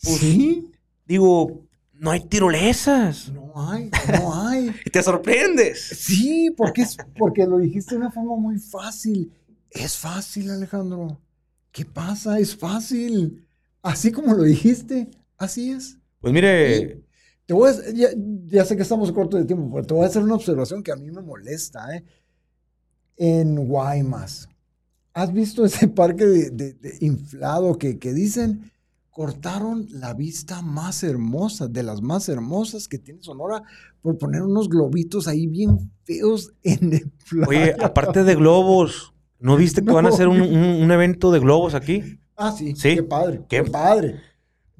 Pues, 0.02 0.16
sí. 0.16 0.70
Digo, 1.06 1.64
no 2.02 2.10
hay 2.10 2.20
tirolesas. 2.26 3.30
No 3.32 3.52
hay, 3.70 3.90
no 4.20 4.34
hay. 4.46 4.74
Y 4.84 4.90
te 4.90 5.02
sorprendes. 5.02 5.80
Sí, 5.96 6.52
porque, 6.56 6.82
es, 6.82 6.96
porque 7.16 7.46
lo 7.46 7.58
dijiste 7.58 7.94
de 7.94 8.00
una 8.00 8.10
forma 8.10 8.36
muy 8.36 8.58
fácil. 8.58 9.32
Es 9.70 9.96
fácil, 9.96 10.50
Alejandro. 10.50 11.20
¿Qué 11.70 11.84
pasa? 11.84 12.38
Es 12.40 12.56
fácil. 12.56 13.46
Así 13.82 14.10
como 14.10 14.34
lo 14.34 14.42
dijiste, 14.42 15.10
así 15.38 15.70
es. 15.70 15.96
Pues 16.20 16.32
mire, 16.34 17.02
Te 17.46 17.54
voy 17.54 17.70
a, 17.70 17.92
ya, 17.94 18.08
ya 18.46 18.64
sé 18.64 18.76
que 18.76 18.82
estamos 18.82 19.10
cortos 19.12 19.40
de 19.40 19.46
tiempo, 19.46 19.70
pero 19.72 19.86
te 19.86 19.94
voy 19.94 20.04
a 20.04 20.08
hacer 20.08 20.22
una 20.22 20.34
observación 20.34 20.82
que 20.82 20.92
a 20.92 20.96
mí 20.96 21.10
me 21.10 21.22
molesta. 21.22 21.96
¿eh? 21.96 22.04
En 23.16 23.56
Guaymas, 23.66 24.48
¿has 25.14 25.32
visto 25.32 25.64
ese 25.64 25.86
parque 25.88 26.24
de, 26.26 26.50
de- 26.50 26.72
de 26.74 26.96
inflado 27.00 27.78
que, 27.78 27.98
que 27.98 28.12
dicen 28.12 28.70
cortaron 29.12 29.86
la 29.90 30.14
vista 30.14 30.62
más 30.62 31.02
hermosa, 31.04 31.68
de 31.68 31.82
las 31.82 32.00
más 32.02 32.28
hermosas 32.28 32.88
que 32.88 32.98
tiene 32.98 33.22
Sonora, 33.22 33.62
por 34.00 34.18
poner 34.18 34.42
unos 34.42 34.68
globitos 34.68 35.28
ahí 35.28 35.46
bien 35.46 35.92
feos 36.04 36.52
en 36.64 36.92
el 36.94 37.12
playa? 37.30 37.46
oye, 37.48 37.76
aparte 37.78 38.24
de 38.24 38.34
globos, 38.34 39.12
¿no 39.38 39.56
viste 39.56 39.84
que 39.84 39.92
van 39.92 40.06
a 40.06 40.08
hacer 40.08 40.28
un, 40.28 40.40
un- 40.40 40.82
un 40.82 40.90
evento 40.90 41.30
de 41.30 41.38
globos 41.40 41.74
aquí? 41.74 42.18
Ah, 42.36 42.50
sí, 42.56 42.74
Sí. 42.74 42.96
qué 42.96 43.02
padre, 43.02 43.42
Qué- 43.48 43.62
qué, 43.62 43.70
padre. 43.70 44.20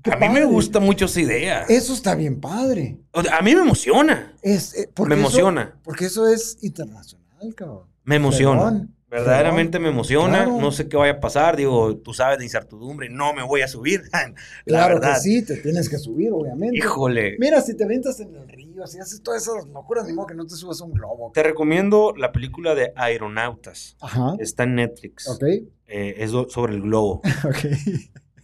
qué 0.02 0.12
A 0.12 0.16
mí 0.16 0.28
me 0.30 0.44
gusta 0.46 0.80
mucho 0.80 1.04
esa 1.04 1.20
idea. 1.20 1.62
Eso 1.68 1.92
está 1.92 2.14
bien 2.14 2.40
padre. 2.40 2.98
A 3.12 3.42
mí 3.42 3.54
me 3.54 3.60
emociona. 3.60 4.34
Es, 4.42 4.74
eh, 4.74 4.90
porque 4.92 5.10
Me 5.14 5.20
eso- 5.20 5.28
emociona. 5.28 5.78
porque 5.84 6.06
eso 6.06 6.26
es 6.26 6.56
internacional, 6.62 7.54
cabrón. 7.54 7.86
Me 8.04 8.16
emociona. 8.16 8.88
Verdaderamente 9.12 9.78
me 9.78 9.90
emociona. 9.90 10.44
Claro. 10.44 10.58
No 10.58 10.72
sé 10.72 10.88
qué 10.88 10.96
vaya 10.96 11.12
a 11.12 11.20
pasar. 11.20 11.54
Digo, 11.56 11.98
tú 11.98 12.14
sabes 12.14 12.38
de 12.38 12.44
incertidumbre. 12.44 13.10
No 13.10 13.34
me 13.34 13.42
voy 13.42 13.60
a 13.60 13.68
subir. 13.68 14.02
La 14.12 14.32
Claro 14.64 14.94
verdad. 14.94 15.14
que 15.16 15.20
sí, 15.20 15.44
te 15.44 15.58
tienes 15.58 15.90
que 15.90 15.98
subir, 15.98 16.30
obviamente. 16.32 16.78
Híjole. 16.78 17.36
Mira, 17.38 17.60
si 17.60 17.76
te 17.76 17.84
aventas 17.84 18.18
en 18.20 18.34
el 18.34 18.48
río, 18.48 18.86
si 18.86 18.98
haces 18.98 19.22
todas 19.22 19.42
esas 19.42 19.66
locuras, 19.68 20.06
ni 20.06 20.14
modo 20.14 20.28
que 20.28 20.34
no 20.34 20.46
te 20.46 20.54
subas 20.54 20.80
a 20.80 20.84
un 20.84 20.94
globo. 20.94 21.30
Te 21.34 21.42
recomiendo 21.42 22.14
la 22.16 22.32
película 22.32 22.74
de 22.74 22.94
Aeronautas. 22.96 23.96
Ajá. 24.00 24.34
Está 24.38 24.62
en 24.62 24.76
Netflix. 24.76 25.28
Ok. 25.28 25.42
Eh, 25.88 26.14
es 26.16 26.30
sobre 26.30 26.74
el 26.74 26.80
globo. 26.80 27.20
Ok. 27.44 27.66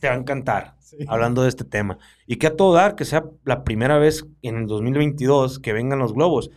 Te 0.01 0.07
va 0.09 0.15
a 0.15 0.19
encantar. 0.19 0.77
Sí. 0.81 0.99
Hablando 1.09 1.43
de 1.43 1.49
este 1.49 1.65
tema. 1.65 1.99
Y 2.27 2.37
que 2.37 2.47
a 2.47 2.57
todo 2.57 2.75
dar, 2.75 2.95
que 2.95 3.05
sea 3.07 3.25
la 3.45 3.65
primera 3.65 3.99
vez 3.99 4.27
en 4.43 4.57
el 4.59 4.67
2022 4.67 5.59
que 5.61 5.73
vengan 5.73 5.99
los 5.99 6.13
globos. 6.15 6.51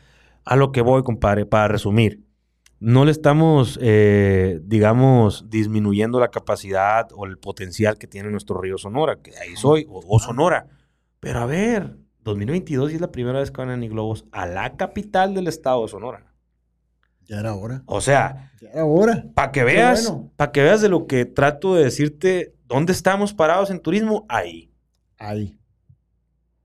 A 0.43 0.55
lo 0.57 0.71
que 0.71 0.81
voy, 0.81 1.01
compadre, 1.03 1.45
para 1.45 1.67
resumir. 1.69 2.19
No 2.81 3.05
le 3.05 3.11
estamos, 3.11 3.77
eh, 3.79 4.59
digamos, 4.63 5.49
disminuyendo 5.51 6.19
la 6.19 6.29
capacidad 6.29 7.07
o 7.15 7.27
el 7.27 7.37
potencial 7.37 7.99
que 7.99 8.07
tiene 8.07 8.31
nuestro 8.31 8.59
río 8.59 8.79
Sonora, 8.79 9.17
que 9.21 9.37
ahí 9.37 9.55
soy, 9.55 9.85
o, 9.87 10.01
o 10.05 10.19
Sonora. 10.19 10.65
Pero 11.19 11.41
a 11.41 11.45
ver, 11.45 11.95
2022 12.23 12.91
y 12.91 12.95
es 12.95 13.01
la 13.01 13.11
primera 13.11 13.37
vez 13.39 13.51
que 13.51 13.61
van 13.63 13.69
a 13.69 13.87
globos 13.87 14.25
a 14.31 14.47
la 14.47 14.75
capital 14.77 15.35
del 15.35 15.47
estado 15.47 15.83
de 15.83 15.89
Sonora. 15.89 16.25
Ya 17.25 17.39
era 17.39 17.53
hora. 17.53 17.83
O 17.85 18.01
sea, 18.01 18.51
Ya 18.59 18.69
era 18.69 18.85
hora. 18.85 19.25
para 19.35 19.51
que 19.51 19.63
veas, 19.63 20.09
bueno. 20.09 20.31
para 20.35 20.51
que 20.51 20.63
veas 20.63 20.81
de 20.81 20.89
lo 20.89 21.05
que 21.05 21.25
trato 21.25 21.75
de 21.75 21.83
decirte, 21.83 22.55
dónde 22.65 22.93
estamos 22.93 23.31
parados 23.35 23.69
en 23.69 23.79
turismo, 23.79 24.25
ahí. 24.27 24.71
Ahí. 25.19 25.55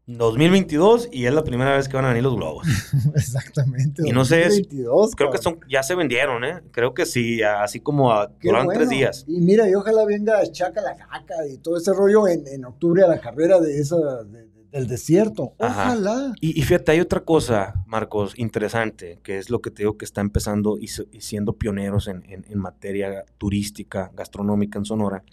2022 0.07 1.09
y 1.12 1.26
es 1.26 1.34
la 1.34 1.42
primera 1.42 1.76
vez 1.76 1.88
que 1.88 1.96
van 1.96 2.04
a 2.04 2.09
venir 2.09 2.22
los 2.22 2.36
globos. 2.36 2.66
Exactamente. 3.14 4.02
Y 4.07 4.12
no 4.12 4.24
sé, 4.24 4.42
es- 4.42 4.48
2022, 4.59 5.14
Creo 5.16 5.30
que 5.30 5.38
son, 5.38 5.59
ya 5.68 5.82
se 5.82 5.94
vendieron, 5.94 6.44
¿eh? 6.44 6.61
Creo 6.70 6.94
que 6.94 7.07
sí, 7.07 7.42
así 7.42 7.80
como 7.80 8.12
a- 8.12 8.28
Qué 8.38 8.48
duraron 8.48 8.66
bueno. 8.66 8.78
tres 8.78 8.88
días. 8.90 9.24
Y 9.26 9.40
mira, 9.40 9.68
y 9.68 9.74
ojalá 9.74 10.04
venga 10.04 10.40
Chaca 10.52 10.80
la 10.80 10.96
Caca 10.96 11.34
y 11.52 11.59
todo 11.59 11.76
ese 11.76 11.92
rollo 11.92 12.28
en, 12.28 12.46
en 12.46 12.64
octubre 12.64 13.02
a 13.02 13.09
la 13.09 13.20
carrera 13.20 13.59
de 13.61 13.78
esa 13.80 13.96
de, 14.24 14.24
de- 14.42 14.57
del 14.70 14.86
desierto. 14.88 15.54
Ojalá. 15.59 16.32
Y, 16.40 16.59
y 16.59 16.62
fíjate, 16.62 16.92
hay 16.92 17.00
otra 17.00 17.20
cosa, 17.20 17.82
Marcos, 17.86 18.34
interesante, 18.36 19.20
que 19.22 19.38
es 19.38 19.48
lo 19.48 19.61
que 19.62 19.70
te 19.70 19.82
digo 19.82 19.96
que 19.96 20.04
está 20.04 20.20
empezando 20.20 20.76
y, 20.78 20.84
y 21.12 21.20
siendo 21.22 21.54
pioneros 21.54 22.09
en, 22.09 22.22
en- 22.28 22.44
en 22.48 22.59
materia 22.59 23.24
turística, 23.38 24.11
gastronómica 24.14 24.78
en 24.78 24.84
Sonora. 24.84 25.24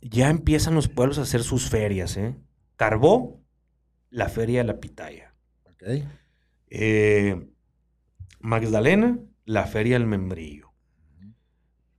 Ya 0.00 0.30
empiezan 0.30 0.74
los 0.74 0.88
pueblos 0.88 1.18
a 1.18 1.22
hacer 1.22 1.42
sus 1.42 1.68
ferias, 1.68 2.16
¿eh? 2.16 2.36
Carbó, 2.76 3.40
la 4.12 4.28
feria 4.28 4.60
de 4.60 4.64
la 4.64 4.78
pitaya. 4.78 5.34
Eh, 6.70 7.48
Magdalena, 8.40 9.18
la 9.44 9.66
feria 9.66 9.98
del 9.98 10.06
membrillo. 10.06 10.68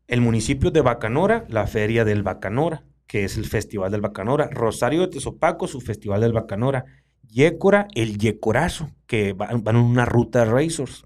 El 0.07 0.22
municipio 0.22 0.72
de 0.72 0.82
Bacanora, 0.82 1.45
la 1.49 1.68
feria 1.68 2.05
del 2.05 2.24
Bacanora, 2.24 2.86
que 3.07 3.24
es 3.26 3.38
el 3.38 3.45
festival 3.45 3.91
del 3.91 4.01
Bacanora. 4.01 4.47
Rosario 4.51 5.01
de 5.01 5.07
Tezopaco, 5.07 5.68
su 5.68 5.82
festival 5.82 6.22
del 6.22 6.34
Bacanora. 6.34 6.86
Yécora, 7.28 7.88
el 7.95 8.18
Yecorazo, 8.18 8.91
que 9.07 9.34
van, 9.34 9.64
van 9.64 9.76
en 9.78 9.82
una 9.84 10.05
ruta 10.05 10.45
de 10.45 10.51
racers, 10.51 11.05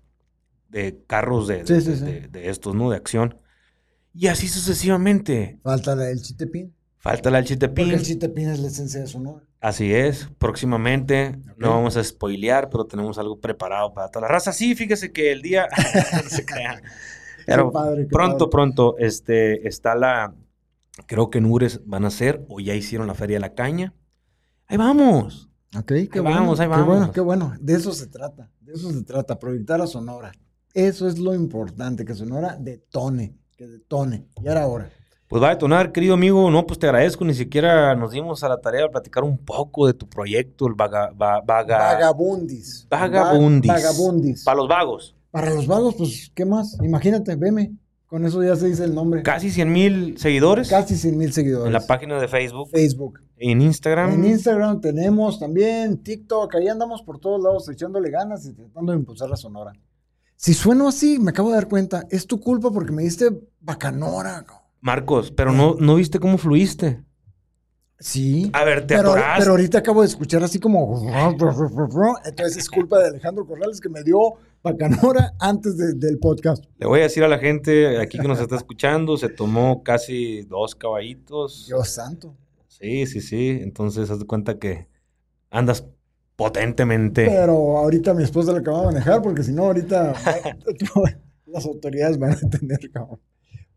de 0.68 1.04
carros 1.08 1.48
de, 1.48 1.66
Sí, 1.66 1.74
de- 1.74 1.82
sí, 1.82 1.96
sí. 1.96 2.06
de- 2.06 2.28
de 2.28 2.50
estos, 2.50 2.76
¿no? 2.76 2.90
De 2.90 2.98
acción. 2.98 3.38
Y 4.14 4.28
así 4.28 4.48
sucesivamente. 4.48 5.60
Falta 5.64 5.96
del 5.96 6.22
chitepín. 6.22 6.74
Falta 7.00 7.30
la 7.30 7.40
Porque 7.40 7.54
Chitepín. 7.54 7.92
el 7.92 8.02
chitepín 8.02 8.50
es 8.50 8.60
la 8.60 8.68
esencia 8.68 9.00
de 9.00 9.08
Sonora. 9.08 9.46
Así 9.62 9.94
es, 9.94 10.30
próximamente, 10.38 11.38
no 11.58 11.70
vamos 11.70 11.96
a 11.98 12.04
spoilear, 12.04 12.70
pero 12.70 12.86
tenemos 12.86 13.18
algo 13.18 13.40
preparado 13.40 13.94
para 13.94 14.10
toda 14.10 14.28
la 14.28 14.34
raza. 14.34 14.52
Sí, 14.54 14.76
fíjese 14.76 15.12
que 15.12 15.32
el 15.32 15.42
día, 15.42 15.68
no 16.24 16.30
se 16.30 16.46
crean. 16.46 16.82
Pero 17.46 17.70
Qué 17.70 17.74
padre, 17.74 18.04
qué 18.04 18.10
pronto, 18.10 18.38
padre. 18.38 18.52
pronto, 18.52 18.98
este, 19.00 19.68
está 19.68 19.96
la, 19.96 20.34
creo 21.06 21.30
que 21.30 21.38
en 21.38 21.46
Ures 21.46 21.82
van 21.86 22.04
a 22.04 22.10
hacer, 22.10 22.44
o 22.50 22.60
ya 22.60 22.74
hicieron 22.76 23.08
la 23.08 23.14
Feria 23.16 23.38
de 23.38 23.42
la 23.42 23.54
Caña. 23.54 23.94
Ahí 24.68 24.78
vamos. 24.78 25.50
Ok, 25.78 25.88
qué 25.88 26.10
Ahí 26.14 26.20
bueno. 26.22 26.30
vamos, 26.32 26.60
ahí 26.60 26.68
Qué 26.70 26.82
bueno, 26.82 27.12
qué 27.12 27.22
bueno. 27.22 27.54
De 27.60 27.74
eso 27.74 27.94
se 27.94 28.08
trata. 28.08 28.52
De 28.62 28.74
eso 28.74 28.92
se 28.92 29.04
trata. 29.04 29.40
Proyectar 29.40 29.82
a 29.82 29.88
Sonora. 29.88 30.32
Eso 30.74 31.08
es 31.08 31.18
lo 31.20 31.34
importante, 31.34 32.06
que 32.06 32.14
Sonora 32.14 32.58
detone. 32.60 33.36
Que 33.56 33.68
detone. 33.68 34.28
Y 34.44 34.48
ahora 34.48 34.64
ahora. 34.64 34.90
Pues 35.28 35.44
va 35.44 35.48
a 35.48 35.52
detonar, 35.52 35.92
querido 35.92 36.14
amigo. 36.14 36.50
No, 36.50 36.66
pues 36.66 36.80
te 36.80 36.86
agradezco. 36.88 37.26
Ni 37.26 37.34
siquiera 37.34 37.96
nos 37.96 38.12
dimos 38.12 38.44
a 38.44 38.50
la 38.50 38.62
tarea 38.62 38.84
de 38.84 38.90
platicar 38.90 39.24
un 39.24 39.38
poco 39.38 39.86
de 39.88 39.94
tu 39.94 40.08
proyecto, 40.08 40.68
el 40.68 40.74
vaga, 40.74 41.10
va- 41.12 41.42
vaga- 41.42 41.78
Vagabundis. 41.78 42.88
Vagabundis. 42.90 43.70
Va- 43.70 43.74
Vagabundis. 43.76 44.44
para 44.46 44.58
los 44.58 44.68
vagos. 44.70 45.16
Para 45.32 45.50
los 45.54 45.68
vagos, 45.68 45.96
pues, 45.96 46.32
¿qué 46.34 46.46
más? 46.46 46.78
Imagínate, 46.82 47.36
veme. 47.36 47.74
Con 48.08 48.26
eso 48.26 48.42
ya 48.42 48.56
se 48.56 48.68
dice 48.68 48.86
el 48.86 48.96
nombre. 48.96 49.22
Casi 49.22 49.52
100 49.52 49.70
mil 49.70 50.18
seguidores 50.18 50.70
Casi 50.70 50.96
100 50.96 51.18
mil 51.18 51.34
seguidores. 51.34 51.68
en 51.68 51.74
la 51.74 51.86
página 51.86 52.18
de 52.22 52.30
Facebook, 52.30 52.70
Facebook. 52.72 53.20
en 53.36 53.62
Instagram. 53.62 54.14
En 54.14 54.24
Instagram 54.24 54.80
tenemos 54.80 55.38
también 55.38 55.98
TikTok. 56.02 56.56
Ahí 56.56 56.70
andamos 56.70 57.02
por 57.02 57.20
todos 57.20 57.44
lados 57.44 57.68
echándole 57.68 58.10
ganas 58.10 58.46
y 58.46 58.54
tratando 58.54 58.94
de 58.94 58.98
impulsar 59.00 59.30
la 59.30 59.36
Sonora. 59.36 59.74
Si 60.38 60.54
sueno 60.54 60.88
así, 60.88 61.20
me 61.20 61.32
acabo 61.32 61.50
de 61.50 61.56
dar 61.56 61.68
cuenta, 61.68 62.06
es 62.10 62.26
tu 62.26 62.40
culpa 62.40 62.72
porque 62.72 62.94
me 62.94 63.04
diste 63.04 63.30
bacanora. 63.60 64.46
Co- 64.80 64.86
Marcos, 64.86 65.32
pero 65.32 65.52
no, 65.52 65.76
no 65.80 65.96
viste 65.96 66.20
cómo 66.20 66.38
fluiste. 66.38 67.02
Sí. 68.00 68.50
A 68.54 68.64
ver, 68.64 68.82
te 68.86 68.96
Pero, 68.96 69.10
atoraste. 69.14 69.40
pero 69.40 69.52
ahorita 69.52 69.78
acabo 69.80 70.02
de 70.02 70.08
escuchar 70.08 70.44
así 70.44 70.60
como. 70.60 71.04
Entonces 72.26 72.58
es 72.58 72.70
culpa 72.70 73.00
de 73.00 73.08
Alejandro 73.08 73.46
Corrales 73.48 73.82
que 73.82 73.90
me 73.90 74.04
dio 74.04 74.20
bacanora 74.62 75.34
antes 75.40 75.78
de- 75.78 75.94
del 75.96 76.20
podcast. 76.20 76.64
Le 76.78 76.86
voy 76.86 77.00
a 77.00 77.04
decir 77.04 77.24
a 77.24 77.28
la 77.28 77.40
gente 77.40 78.00
aquí 78.00 78.20
que 78.20 78.28
nos 78.28 78.40
está 78.40 78.56
escuchando, 78.56 79.18
se 79.18 79.30
tomó 79.30 79.82
casi 79.82 80.44
dos 80.44 80.76
caballitos. 80.76 81.66
Dios 81.68 81.90
santo. 81.90 82.36
Sí, 82.68 83.08
sí, 83.08 83.20
sí. 83.22 83.58
Entonces, 83.62 84.12
haz 84.12 84.20
de 84.20 84.26
cuenta 84.28 84.60
que 84.60 84.88
andas 85.50 85.84
potentemente. 86.36 87.26
Pero 87.26 87.80
ahorita 87.80 88.14
mi 88.14 88.22
esposa 88.24 88.52
la 88.52 88.60
acaba 88.60 88.82
de 88.82 88.86
manejar 88.88 89.24
porque 89.24 89.42
si 89.42 89.52
no, 89.54 89.64
ahorita 89.64 90.14
las 91.48 91.66
autoridades 91.66 92.20
van 92.20 92.32
a 92.34 92.40
entender, 92.40 92.78
cabrón. 92.92 93.20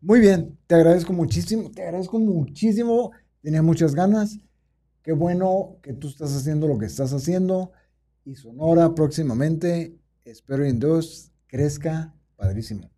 Muy 0.03 0.20
bien, 0.20 0.59
te 0.66 0.76
agradezco 0.76 1.12
muchísimo, 1.12 1.70
te 1.70 1.82
agradezco 1.82 2.18
muchísimo. 2.18 3.12
Tenía 3.42 3.62
muchas 3.62 3.94
ganas. 3.94 4.38
Qué 5.03 5.12
bueno 5.12 5.76
que 5.82 5.92
tú 5.92 6.09
estás 6.09 6.34
haciendo 6.34 6.66
lo 6.66 6.78
que 6.78 6.86
estás 6.86 7.12
haciendo. 7.12 7.72
Y 8.24 8.36
Sonora 8.36 8.94
próximamente, 8.94 9.94
espero 10.24 10.64
en 10.64 10.78
Dios, 10.78 11.32
crezca 11.46 12.14
padrísimo. 12.36 12.90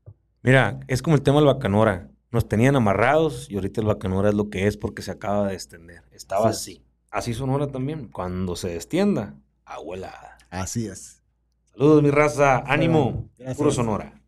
Mira, 0.42 0.80
es 0.86 1.03
como 1.03 1.16
el 1.16 1.22
tema 1.22 1.38
del 1.38 1.46
bacanora. 1.46 2.09
Nos 2.30 2.48
tenían 2.48 2.76
amarrados 2.76 3.50
y 3.50 3.57
ahorita 3.57 3.80
el 3.80 3.88
bacanora 3.88 4.30
es 4.30 4.34
lo 4.34 4.48
que 4.48 4.66
es 4.66 4.76
porque 4.76 5.03
se 5.03 5.11
acaba 5.11 5.48
de 5.48 5.55
extender. 5.55 6.03
Estaba 6.12 6.48
Así 6.48 6.72
así. 6.72 6.84
Así 7.11 7.34
Sonora 7.34 7.66
también. 7.66 8.09
Cuando 8.09 8.57
se 8.57 8.74
extienda, 8.74 9.34
abuela. 9.64 10.38
Así 10.50 10.86
es. 10.86 11.20
Saludos, 11.64 12.03
mi 12.03 12.11
raza. 12.11 12.59
Ánimo. 12.59 13.28
Gracias. 13.36 13.57
Puro 13.57 13.70
Sonora. 13.70 14.21